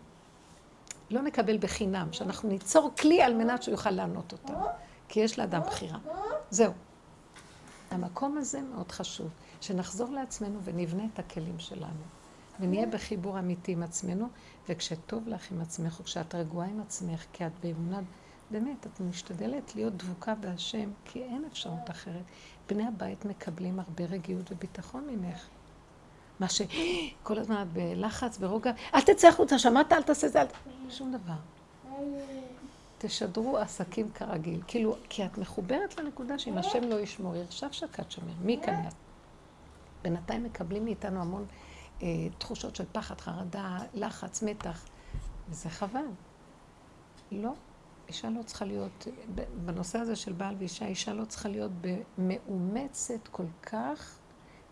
[1.12, 4.66] לא נקבל בחינם, שאנחנו ניצור כלי על מנת שהוא יוכל לענות אותנו.
[5.08, 5.98] כי יש לאדם בחירה.
[6.50, 6.72] זהו.
[7.90, 9.28] המקום הזה מאוד חשוב,
[9.60, 12.02] שנחזור לעצמנו ונבנה את הכלים שלנו.
[12.60, 14.28] ונהיה בחיבור אמיתי עם עצמנו,
[14.68, 18.00] וכשטוב לך עם עצמך, או כשאת רגועה עם עצמך, כי את באמונה,
[18.50, 22.24] באמת, את משתדלת להיות דבוקה בהשם, כי אין אפשרות אחרת.
[22.68, 25.48] בני הבית מקבלים הרבה רגיעות וביטחון ממך.
[26.42, 29.92] מה שכל הזמן את בלחץ, ברוגע, אל תצא החוצה, שמעת?
[29.92, 30.46] אל תעשה זה, אל...
[30.90, 31.34] שום דבר.
[32.98, 34.60] תשדרו עסקים כרגיל.
[34.66, 38.32] כאילו, כי את מחוברת לנקודה שאם השם לא ישמור, ירשב שקד שומר.
[38.40, 38.94] מי ייכנס?
[40.02, 41.46] בינתיים מקבלים מאיתנו המון
[42.02, 42.08] אה,
[42.38, 44.84] תחושות של פחד, חרדה, לחץ, מתח,
[45.48, 46.06] וזה חבל.
[47.32, 47.52] לא.
[48.08, 49.06] אישה לא צריכה להיות,
[49.64, 51.72] בנושא הזה של בעל ואישה, אישה לא צריכה להיות
[52.18, 54.18] מאומצת כל כך,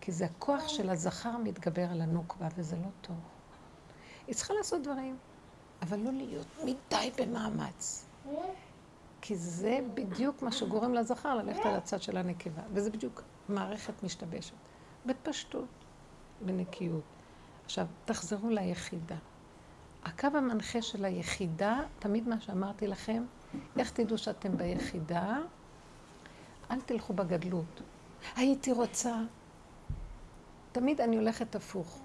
[0.01, 3.15] כי זה הכוח של הזכר מתגבר על הנוקבה, וזה לא טוב.
[4.27, 5.17] היא צריכה לעשות דברים,
[5.81, 8.05] אבל לא להיות מדי במאמץ.
[9.21, 14.53] כי זה בדיוק מה שגורם לזכר ללכת על הצד של הנקבה, וזה בדיוק מערכת משתבשת.
[15.05, 15.67] בפשטות,
[16.45, 17.03] בנקיות.
[17.65, 19.15] עכשיו, תחזרו ליחידה.
[20.03, 23.23] הקו המנחה של היחידה, תמיד מה שאמרתי לכם,
[23.77, 25.37] איך תדעו שאתם ביחידה?
[26.71, 27.81] אל תלכו בגדלות.
[28.35, 29.15] הייתי רוצה.
[30.71, 31.99] תמיד אני הולכת הפוך.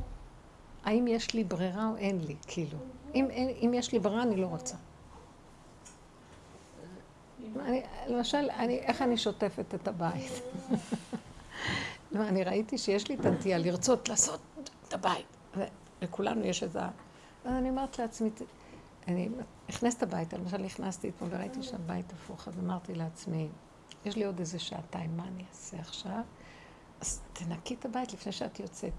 [0.85, 2.79] האם יש לי ברירה או אין לי, כאילו.
[3.15, 3.29] אם,
[3.65, 4.77] אם יש לי ברירה, אני לא רוצה.
[7.61, 10.33] אני, למשל, אני, איך אני שוטפת את הבית?
[12.13, 14.41] לא, אני ראיתי שיש לי את הנטייה לרצות לעשות
[14.89, 15.27] את הבית.
[16.03, 16.81] לכולנו יש איזה...
[17.45, 18.31] אז אני אומרת לעצמי,
[19.09, 19.29] אני
[19.69, 23.49] נכנסת הביתה, למשל נכנסתי אתמול וראיתי שם בית הפוך, אז אמרתי לעצמי,
[24.05, 26.21] יש לי עוד איזה שעתיים, מה אני אעשה עכשיו?
[27.01, 28.93] אז תנקי את הבית לפני שאת יוצאת.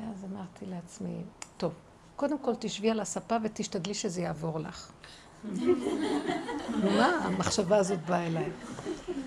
[0.00, 1.22] ואז אמרתי לעצמי,
[1.56, 1.72] טוב,
[2.16, 4.92] קודם כל תשבי על הספה ותשתדלי שזה יעבור לך.
[6.98, 8.50] מה המחשבה הזאת באה אליי?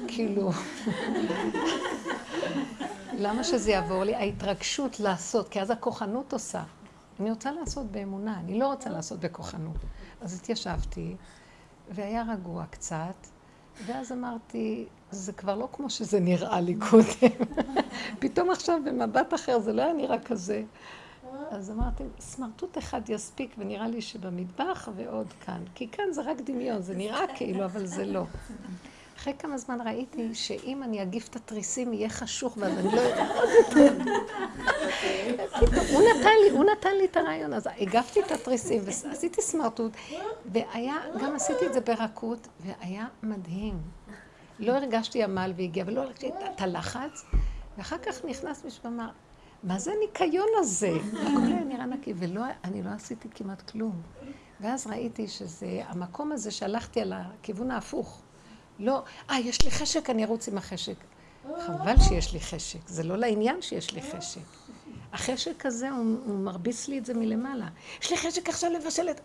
[0.07, 0.51] כאילו,
[3.23, 4.15] למה שזה יעבור לי?
[4.15, 6.63] ההתרגשות לעשות, כי אז הכוחנות עושה.
[7.19, 9.77] אני רוצה לעשות באמונה, אני לא רוצה לעשות בכוחנות.
[10.21, 11.15] אז התיישבתי,
[11.89, 13.27] והיה רגוע קצת,
[13.85, 17.45] ואז אמרתי, זה כבר לא כמו שזה נראה לי קודם.
[18.19, 20.63] פתאום עכשיו במבט אחר זה לא היה נראה כזה.
[21.51, 25.63] אז אמרתי, סמרטוט אחד יספיק, ונראה לי שבמטבח ועוד כאן.
[25.75, 28.23] כי כאן זה רק דמיון, זה נראה כאילו, אבל זה לא.
[29.17, 33.31] אחרי כמה זמן ראיתי שאם אני אגיף את התריסים יהיה חשוך ואז אני לא יודעת.
[35.93, 39.91] הוא נתן לי, הוא נתן לי את הרעיון, אז הגפתי את התריסים ועשיתי סמרטוט,
[40.45, 43.77] והיה, גם עשיתי את זה ברכות, והיה מדהים.
[44.59, 47.25] לא הרגשתי עמל והגיע, ולא הרגשתי את הלחץ,
[47.77, 49.09] ואחר כך נכנס מישהו ואמר,
[49.63, 50.91] מה זה הניקיון הזה?
[51.13, 54.01] הכל היה נראה נקי, ואני לא עשיתי כמעט כלום.
[54.61, 58.21] ואז ראיתי שזה, המקום הזה שהלכתי על הכיוון ההפוך.
[58.79, 60.95] לא, אה, יש לי חשק, אני ארוץ עם החשק.
[61.67, 64.41] חבל שיש לי חשק, זה לא לעניין שיש לי חשק.
[65.13, 67.67] החשק הזה, הוא, הוא מרביץ לי את זה מלמעלה.
[68.01, 69.21] יש לי חשק עכשיו לבשל את...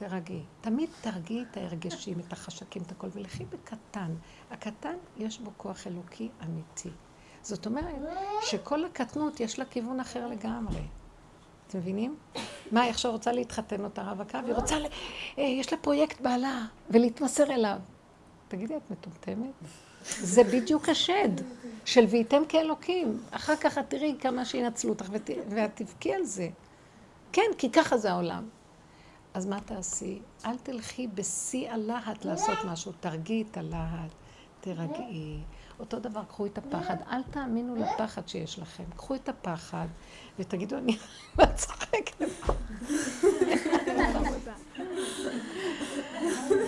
[0.00, 0.42] תרגי.
[0.60, 4.14] תמיד תרגי את ההרגשים, את החשקים, את הכל, ולכי בקטן.
[4.50, 6.90] הקטן, יש בו כוח אלוקי אמיתי.
[7.42, 7.94] זאת אומרת
[8.42, 10.80] שכל הקטנות יש לה כיוון אחר לגמרי.
[11.66, 12.16] אתם מבינים?
[12.72, 14.86] מה, היא עכשיו רוצה להתחתן אותה רווקה, והיא רוצה, ל...
[15.38, 17.78] אה, יש לה פרויקט בעלה, ולהתמסר אליו.
[18.48, 19.54] תגידי, את מטומטמת?
[20.04, 21.28] זה בדיוק השד
[21.84, 23.20] של והייתם כאלוקים.
[23.30, 25.30] אחר כך את תראי כמה שינצלו אותך ות...
[25.50, 26.48] ואת תבכי על זה.
[27.32, 28.48] כן, כי ככה זה העולם.
[29.34, 30.20] אז מה תעשי?
[30.44, 32.92] אל תלכי בשיא הלהט לעשות משהו.
[33.00, 34.10] תרגי את הלהט,
[34.60, 35.38] תרגעי.
[35.80, 36.96] אותו דבר, קחו את הפחד.
[37.10, 38.84] אל תאמינו לפחד שיש לכם.
[38.96, 39.86] קחו את הפחד
[40.38, 40.98] ותגידו, אני
[41.38, 42.24] מצחקת.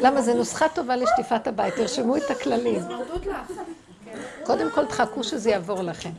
[0.01, 0.23] למה?
[0.23, 2.81] זה נוסחה טובה לשטיפת הבית, תרשמו את הכללים.
[4.47, 6.11] קודם כל תחכו שזה יעבור לכם.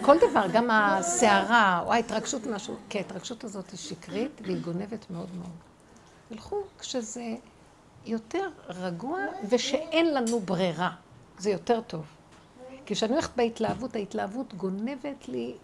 [0.00, 5.28] כל דבר, גם הסערה או ההתרגשות משהו, כי ההתרגשות הזאת היא שקרית והיא גונבת מאוד
[5.34, 5.56] מאוד.
[6.28, 7.34] תלכו כשזה
[8.06, 10.90] יותר רגוע ושאין לנו ברירה.
[11.38, 12.04] זה יותר טוב.
[12.86, 15.54] כי כשאני הולכת בהתלהבות, ההתלהבות גונבת לי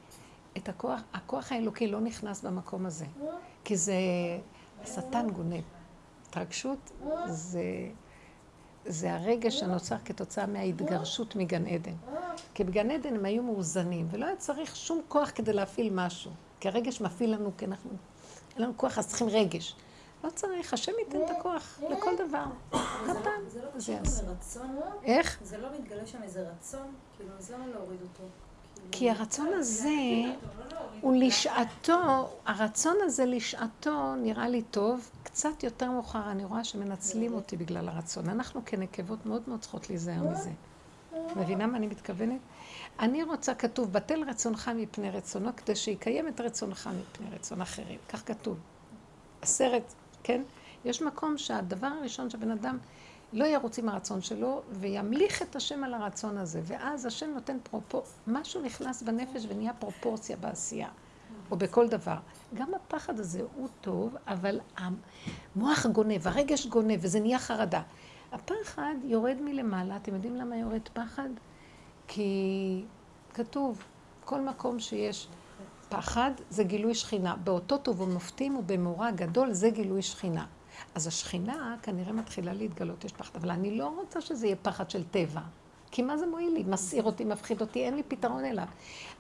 [0.57, 3.05] את הכוח, הכוח האלוקי לא נכנס במקום הזה.
[3.65, 3.95] כי זה,
[4.83, 5.63] השטן גונב.
[6.29, 6.93] התרגשות
[7.27, 7.63] זה,
[8.87, 11.95] זה הרגש הנוצר כתוצאה מההתגרשות מגן עדן.
[12.55, 16.31] כי בגן עדן הם היו מאוזנים, ולא היה צריך שום כוח כדי להפעיל משהו.
[16.61, 17.91] כי הרגש מפעיל לנו, כי אנחנו,
[18.55, 19.77] אין לנו כוח, אז צריכים רגש.
[20.25, 22.45] לא צריך, השם ייתן את הכוח לכל דבר.
[23.05, 23.41] קטן,
[23.77, 24.23] זה יעשה.
[25.05, 25.39] איך?
[25.43, 26.95] זה לא מתגלה שם איזה רצון?
[27.17, 28.25] כאילו, אז למה להוריד אותו?
[28.91, 29.91] כי הרצון הזה
[31.01, 37.57] הוא לשעתו, הרצון הזה לשעתו נראה לי טוב, קצת יותר מאוחר אני רואה שמנצלים אותי
[37.57, 38.29] בגלל הרצון.
[38.29, 40.51] אנחנו כנקבות מאוד מאוד צריכות להיזהר מזה.
[41.37, 42.41] מבינה מה אני מתכוונת?
[43.01, 47.99] אני רוצה, כתוב, בטל רצונך מפני רצונו, כדי שיקיים את רצונך מפני רצון אחרים.
[48.09, 48.59] כך כתוב.
[49.43, 49.93] הסרט,
[50.23, 50.43] כן?
[50.85, 52.79] יש מקום שהדבר הראשון שבן אדם
[53.33, 56.61] לא ירוץ עם הרצון שלו, וימליך את השם על הרצון הזה.
[56.65, 58.03] ואז השם נותן פרופור...
[58.27, 60.89] משהו נכנס בנפש ונהיה פרופורציה בעשייה,
[61.51, 62.17] או בכל דבר.
[62.55, 67.83] גם הפחד הזה הוא טוב, אבל המוח גונב, הרגש גונב, וזה נהיה חרדה.
[68.33, 71.29] הפחד יורד מלמעלה, אתם יודעים למה יורד פחד?
[72.09, 72.85] כי
[73.35, 73.83] כתוב,
[74.25, 75.29] כל מקום שיש
[75.89, 77.37] פחד זה גילוי שכינה.
[77.37, 80.47] באותו טוב ומופתים ובמורא גדול זה גילוי שכינה.
[80.95, 85.05] אז השכינה כנראה מתחילה להתגלות, יש פחד, אבל אני לא רוצה שזה יהיה פחד של
[85.05, 85.41] טבע.
[85.91, 86.63] כי מה זה מועיל לי?
[86.67, 88.67] מסעיר אותי, מפחיד אותי, אין לי פתרון אליו.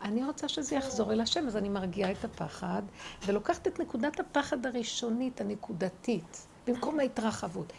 [0.02, 2.82] אני רוצה שזה יחזור אל השם, אז אני מרגיעה את הפחד,
[3.26, 7.72] ולוקחת את נקודת הפחד הראשונית, הנקודתית, במקום ההתרחבות.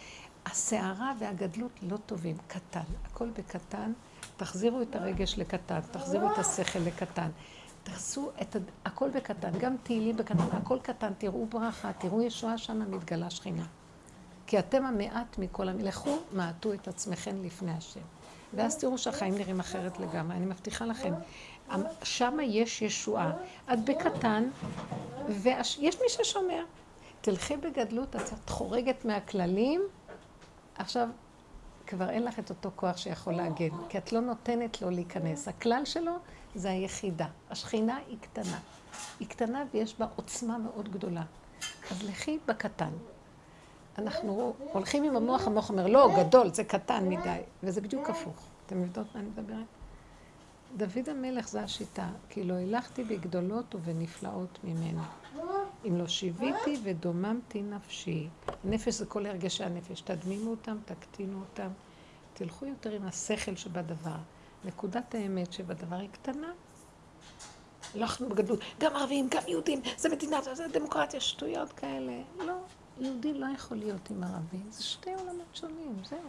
[0.46, 3.92] הסערה והגדלות לא טובים, קטן, הכל בקטן.
[4.38, 7.30] תחזירו את הרגש לקטן, תחזירו את השכל לקטן.
[7.84, 8.56] תעשו את
[8.86, 13.66] הכל בקטן, גם תהילים בקטן, הכל קטן, תראו ברכה, תראו ישועה שם מתגלה שכינה.
[14.48, 15.80] כי אתם המעט מכל המ...
[15.80, 18.00] לכו, מעטו את עצמכם לפני השם.
[18.54, 21.14] ואז תראו שהחיים נראים אחרת לגמרי, אני מבטיחה לכם.
[22.04, 23.32] שם יש ישועה.
[23.74, 24.44] את בקטן,
[25.30, 26.64] ויש מי ששומר.
[27.22, 29.82] תלכי בגדלות, את חורגת מהכללים.
[30.78, 31.08] עכשיו,
[31.88, 35.48] כבר אין לך את אותו כוח שיכול להגן, כי את לא נותנת לו להיכנס.
[35.48, 36.12] הכלל שלו
[36.56, 37.28] זה היחידה.
[37.50, 38.60] השכינה היא קטנה.
[39.20, 41.24] היא קטנה ויש בה עוצמה מאוד גדולה.
[41.92, 42.92] אז לכי בקטן.
[43.98, 47.40] אנחנו הולכים עם המוח, המוח אומר, לא, גדול, זה קטן מדי.
[47.64, 48.48] וזה בדיוק הפוך.
[48.66, 49.66] אתם יודעות מה אני מדברת?
[50.78, 55.02] דוד המלך זה השיטה, כי לא הלכתי בגדולות ובנפלאות ממנו.
[55.88, 58.28] אם לא שיוויתי ודוממתי נפשי.
[58.64, 60.02] נפש זה כל הרגשי הנפש.
[60.02, 61.68] תדמימו אותם, תקטינו אותם.
[62.34, 64.18] תלכו יותר עם השכל שבדבר.
[64.66, 66.52] נקודת האמת שבדבר היא קטנה.
[67.96, 72.22] הלכנו בגדלות, גם ערבים, גם יהודים, זה מדינה, זה דמוקרטיה, שטויות כאלה.
[72.40, 72.54] לא,
[73.00, 76.20] יהודי לא יכול להיות עם ערבי, זה שתי עולמות שונים, זהו.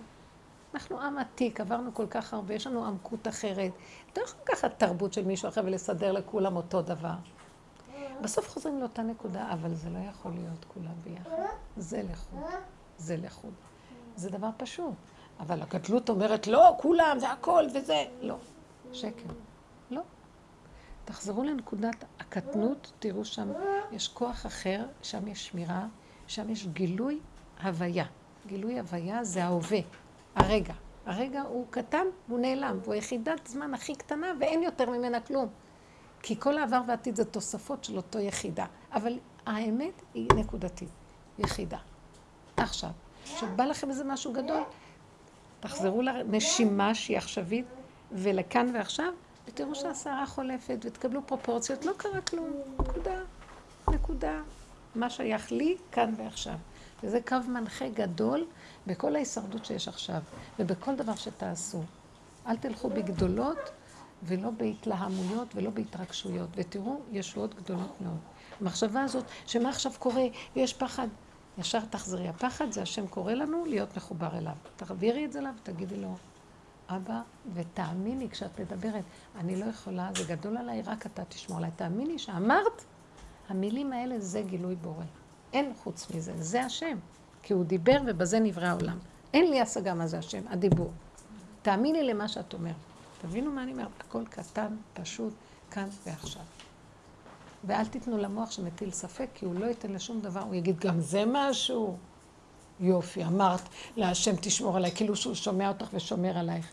[0.74, 3.73] אנחנו עם עתיק, עברנו כל כך הרבה, יש לנו עמקות אחרת.
[4.12, 7.15] אתה לא יכול לקחת תרבות של מישהו אחר ולסדר לכולם אותו דבר.
[8.23, 11.31] בסוף חוזרים לאותה נקודה, אבל זה לא יכול להיות כולם ביחד.
[11.77, 12.43] זה לחוד,
[12.98, 13.52] זה לחוד.
[14.16, 14.94] זה דבר פשוט.
[15.40, 18.05] אבל הגדלות אומרת, לא, כולם, זה הכל וזה.
[18.20, 18.36] לא.
[18.93, 19.28] שקר.
[19.90, 20.02] לא.
[21.05, 23.52] תחזרו לנקודת הקטנות, תראו שם,
[23.93, 25.86] יש כוח אחר, שם יש שמירה,
[26.27, 27.20] שם יש גילוי
[27.62, 28.05] הוויה.
[28.47, 29.78] גילוי הוויה זה ההווה,
[30.35, 30.74] הרגע.
[31.06, 35.48] הרגע הוא קטן והוא נעלם, והוא היחידת זמן הכי קטנה ואין יותר ממנה כלום.
[36.23, 38.66] כי כל העבר והעתיד זה תוספות של אותו יחידה.
[38.93, 40.89] אבל האמת היא נקודתית,
[41.39, 41.78] יחידה.
[42.56, 42.90] עכשיו,
[43.24, 44.62] כשבא לכם איזה משהו גדול,
[45.65, 47.66] תחזרו לנשימה שהיא עכשווית,
[48.12, 49.12] ולכאן ועכשיו,
[49.49, 52.51] ותראו שהסערה חולפת, ותקבלו פרופורציות, לא קרה כלום.
[52.81, 53.20] נקודה,
[53.89, 54.41] נקודה.
[54.95, 56.55] מה שייך לי, כאן ועכשיו.
[57.03, 58.47] וזה קו מנחה גדול
[58.86, 60.20] בכל ההישרדות שיש עכשיו,
[60.59, 61.82] ובכל דבר שתעשו.
[62.47, 63.70] אל תלכו בגדולות
[64.23, 68.19] ולא בהתלהמויות ולא בהתרגשויות, ותראו ישועות גדולות מאוד.
[68.61, 70.24] המחשבה הזאת, שמה עכשיו קורה,
[70.57, 71.09] יש פחד,
[71.59, 72.29] ישר תחזרי.
[72.29, 74.55] הפחד זה השם קורא לנו להיות מחובר אליו.
[74.77, 76.17] תעבירי את זה אליו ותגידי לו,
[76.89, 77.21] אבא,
[77.55, 79.05] ותאמיני כשאת מדברת,
[79.37, 81.71] אני לא יכולה, זה גדול עליי, רק אתה תשמור עליי.
[81.77, 82.85] תאמיני שאמרת,
[83.49, 85.05] המילים האלה זה גילוי בורא.
[85.53, 86.99] אין חוץ מזה, זה השם.
[87.43, 88.99] כי הוא דיבר ובזה נברא העולם.
[89.35, 90.93] אין לי השגה מה זה השם, הדיבור.
[91.63, 92.75] תאמיני למה שאת אומרת.
[93.23, 95.33] תבינו מה אני אומרת, הכל קטן, פשוט,
[95.71, 96.43] כאן ועכשיו.
[97.66, 101.24] ואל תיתנו למוח שמטיל ספק, כי הוא לא ייתן לשום דבר, הוא יגיד, גם זה
[101.27, 101.97] משהו.
[102.81, 103.61] יופי, אמרת
[103.97, 106.66] להשם תשמור עליי, כאילו שהוא שומע אותך ושומר עלייך.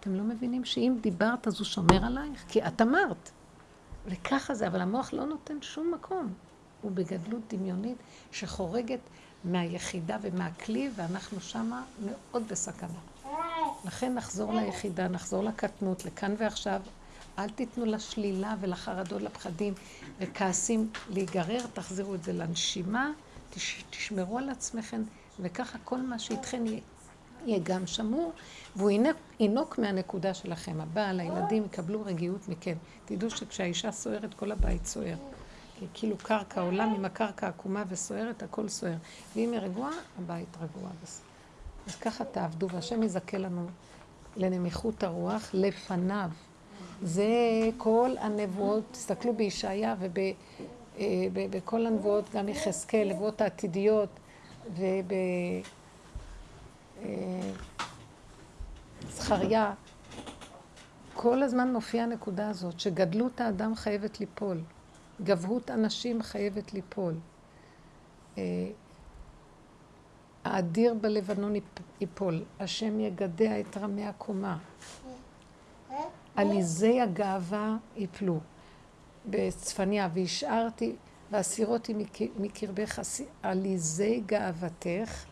[0.00, 2.44] אתם לא מבינים שאם דיברת אז הוא שומר עלייך?
[2.48, 3.30] כי את אמרת.
[4.06, 6.32] וככה זה, אבל המוח לא נותן שום מקום.
[6.82, 7.96] הוא בגדלות דמיונית
[8.32, 9.00] שחורגת
[9.44, 12.98] מהיחידה ומהכלי, ואנחנו שמה מאוד בסכנה.
[13.84, 16.80] לכן נחזור ליחידה, נחזור לקטנות, לכאן ועכשיו.
[17.40, 19.74] אל תיתנו לשלילה ולחרדות, לפחדים
[20.18, 23.10] וכעסים להיגרר, תחזירו את זה לנשימה,
[23.50, 25.02] תש, תשמרו על עצמכם,
[25.40, 26.64] וככה כל מה שאיתכם
[27.46, 28.32] יהיה גם שמור,
[28.76, 28.90] והוא
[29.40, 30.80] ינוק מהנקודה שלכם.
[30.80, 32.76] הבעל, הילדים יקבלו רגיעות מכם.
[33.04, 35.16] תדעו שכשהאישה סוערת, כל הבית סוער.
[35.94, 38.96] כאילו קרקע, עולם עם הקרקע עקומה וסוערת, הכל סוער.
[39.36, 40.90] ואם היא רגועה, הבית רגוע.
[41.86, 43.66] אז ככה תעבדו, והשם יזכה לנו
[44.36, 46.30] לנמיכות הרוח לפניו.
[47.02, 47.28] זה
[47.78, 49.94] כל הנבואות, תסתכלו בישעיה
[51.32, 54.08] ובכל אה, הנבואות, גם יחזקאל, נבואות העתידיות,
[59.06, 59.72] ובזכריה, אה,
[61.14, 64.60] כל הזמן מופיעה הנקודה הזאת, שגדלות האדם חייבת ליפול,
[65.22, 67.14] גבהות אנשים חייבת ליפול.
[68.38, 68.42] אה,
[70.44, 71.52] האדיר בלבנון
[72.00, 74.58] ייפול, השם יגדע את רמי הקומה.
[76.36, 78.38] עליזי הגאווה יפלו.
[79.26, 80.96] בצפניה, והשארתי,
[81.30, 81.94] והסירותי
[82.38, 83.00] מקרבך
[83.42, 85.24] עליזי גאוותך,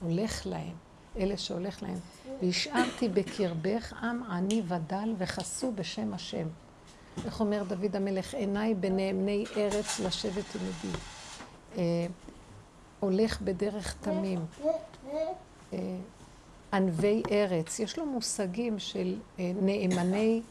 [0.00, 0.72] הולך להם,
[1.16, 1.98] אלה שהולך להם.
[2.42, 6.46] והשארתי בקרבך עם עני ודל וחסו בשם השם.
[7.24, 10.98] איך אומר דוד המלך, עיניי בנאמני ארץ לשבת עמדי.
[11.78, 12.06] אה,
[13.00, 14.38] הולך בדרך תמים.
[15.72, 15.78] אה,
[16.72, 20.42] ענבי ארץ, יש לו מושגים של אה, נאמני,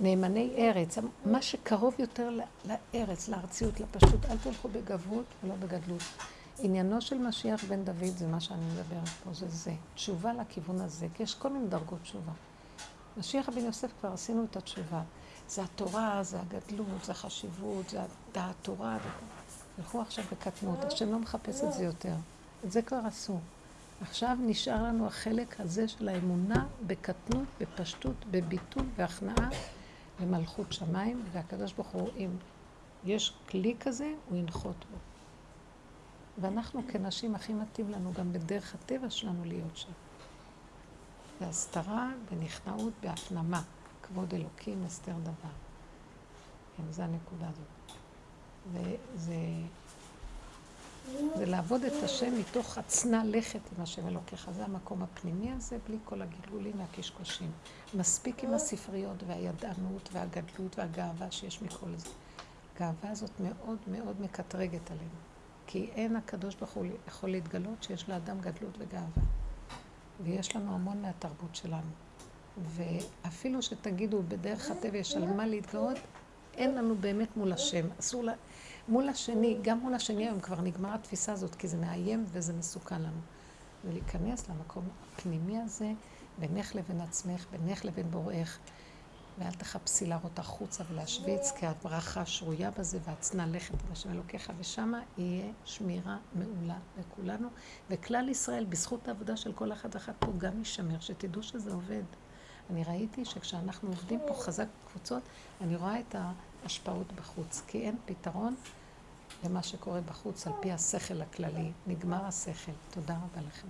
[0.00, 2.30] נאמני ארץ, מה שקרוב יותר
[2.64, 6.02] לארץ, לארציות, לפשוט, אל תלכו בגבהות ולא בגדלות.
[6.58, 9.72] עניינו של משיח בן דוד זה מה שאני מדברת פה, זה זה.
[9.94, 12.32] תשובה לכיוון הזה, כי יש כל מיני דרגות תשובה.
[13.16, 15.02] משיח בן יוסף כבר עשינו את התשובה.
[15.48, 18.98] זה התורה, זה הגדלות, זה החשיבות, זה הדעת תורה.
[19.76, 22.14] תלכו עכשיו בקטנות, השם לא מחפש את זה יותר.
[22.64, 23.38] את זה כבר עשו.
[24.02, 29.48] עכשיו נשאר לנו החלק הזה של האמונה בקטנות, בפשטות, בביטול והכנעה
[30.20, 32.30] למלכות שמיים, והקדוש ברוך הוא, אם
[33.04, 34.96] יש כלי כזה, הוא ינחות בו.
[36.38, 39.92] ואנחנו כנשים הכי מתאים לנו גם בדרך הטבע שלנו להיות שם.
[41.40, 43.62] בהסתרה, בנכנעות, בהפנמה.
[44.02, 45.52] כבוד אלוקים, הסתר דבר.
[46.76, 47.98] כן, זו הנקודה הזאת.
[48.72, 49.34] וזה
[51.36, 54.50] זה לעבוד את השם מתוך עצנה לכת עם השם אלוקיך.
[54.56, 57.50] זה המקום הפנימי הזה, בלי כל הגלגולים והקשקושים.
[57.94, 62.08] מספיק עם הספריות והידענות והגדלות והגאווה שיש מכל זה.
[62.76, 65.18] הגאווה הזאת מאוד מאוד מקטרגת עלינו.
[65.66, 69.22] כי אין הקדוש ברוך הוא יכול להתגלות שיש לאדם גדלות וגאווה.
[70.20, 71.90] ויש לנו המון מהתרבות שלנו.
[72.58, 75.98] ואפילו שתגידו בדרך הטבע יש על מה להתגאות,
[76.54, 77.86] אין לנו באמת מול השם.
[78.00, 78.32] אסור לה...
[78.88, 83.02] מול השני, גם מול השני היום כבר נגמרה התפיסה הזאת, כי זה מאיים וזה מסוכן
[83.02, 83.20] לנו.
[83.84, 85.92] ולהיכנס למקום הפנימי הזה,
[86.38, 88.58] בינך לבין עצמך, בינך לבין בוראך,
[89.38, 95.00] ואל תחפשי להראות החוצה ולהשוויץ, כי הברכה שרויה בזה והצנע לכת עם השם אלוקיך, ושמה
[95.18, 97.48] יהיה שמירה מעולה לכולנו.
[97.90, 102.02] וכלל ישראל, בזכות העבודה של כל אחד ואחת פה, גם יישמר, שתדעו שזה עובד.
[102.70, 105.22] אני ראיתי שכשאנחנו עובדים פה חזק קבוצות,
[105.60, 106.14] אני רואה את
[106.62, 108.54] ההשפעות בחוץ, כי אין פתרון
[109.44, 111.72] למה שקורה בחוץ על פי השכל הכללי.
[111.86, 112.72] נגמר השכל.
[112.90, 113.68] תודה רבה לכם.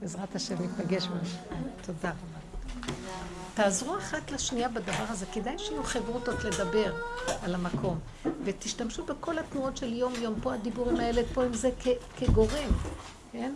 [0.00, 1.08] בעזרת השם ניפגש.
[1.82, 2.38] תודה רבה.
[3.54, 5.26] תעזרו אחת לשנייה בדבר הזה.
[5.26, 6.94] כדאי שיהיו חברותות לדבר
[7.42, 7.98] על המקום.
[8.44, 11.70] ותשתמשו בכל התנועות של יום-יום, פה הדיבור עם הילד, פה עם זה
[12.16, 12.70] כגורם,
[13.32, 13.54] כן?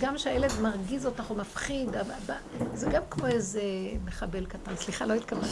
[0.00, 1.88] גם כשהילד מרגיז אותך או מפחיד,
[2.74, 3.62] זה גם כמו איזה
[4.04, 4.76] מחבל קטן.
[4.76, 5.48] סליחה, לא התכוונתי.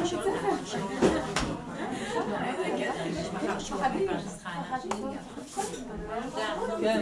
[0.00, 1.19] Thank you.
[6.80, 7.00] כן,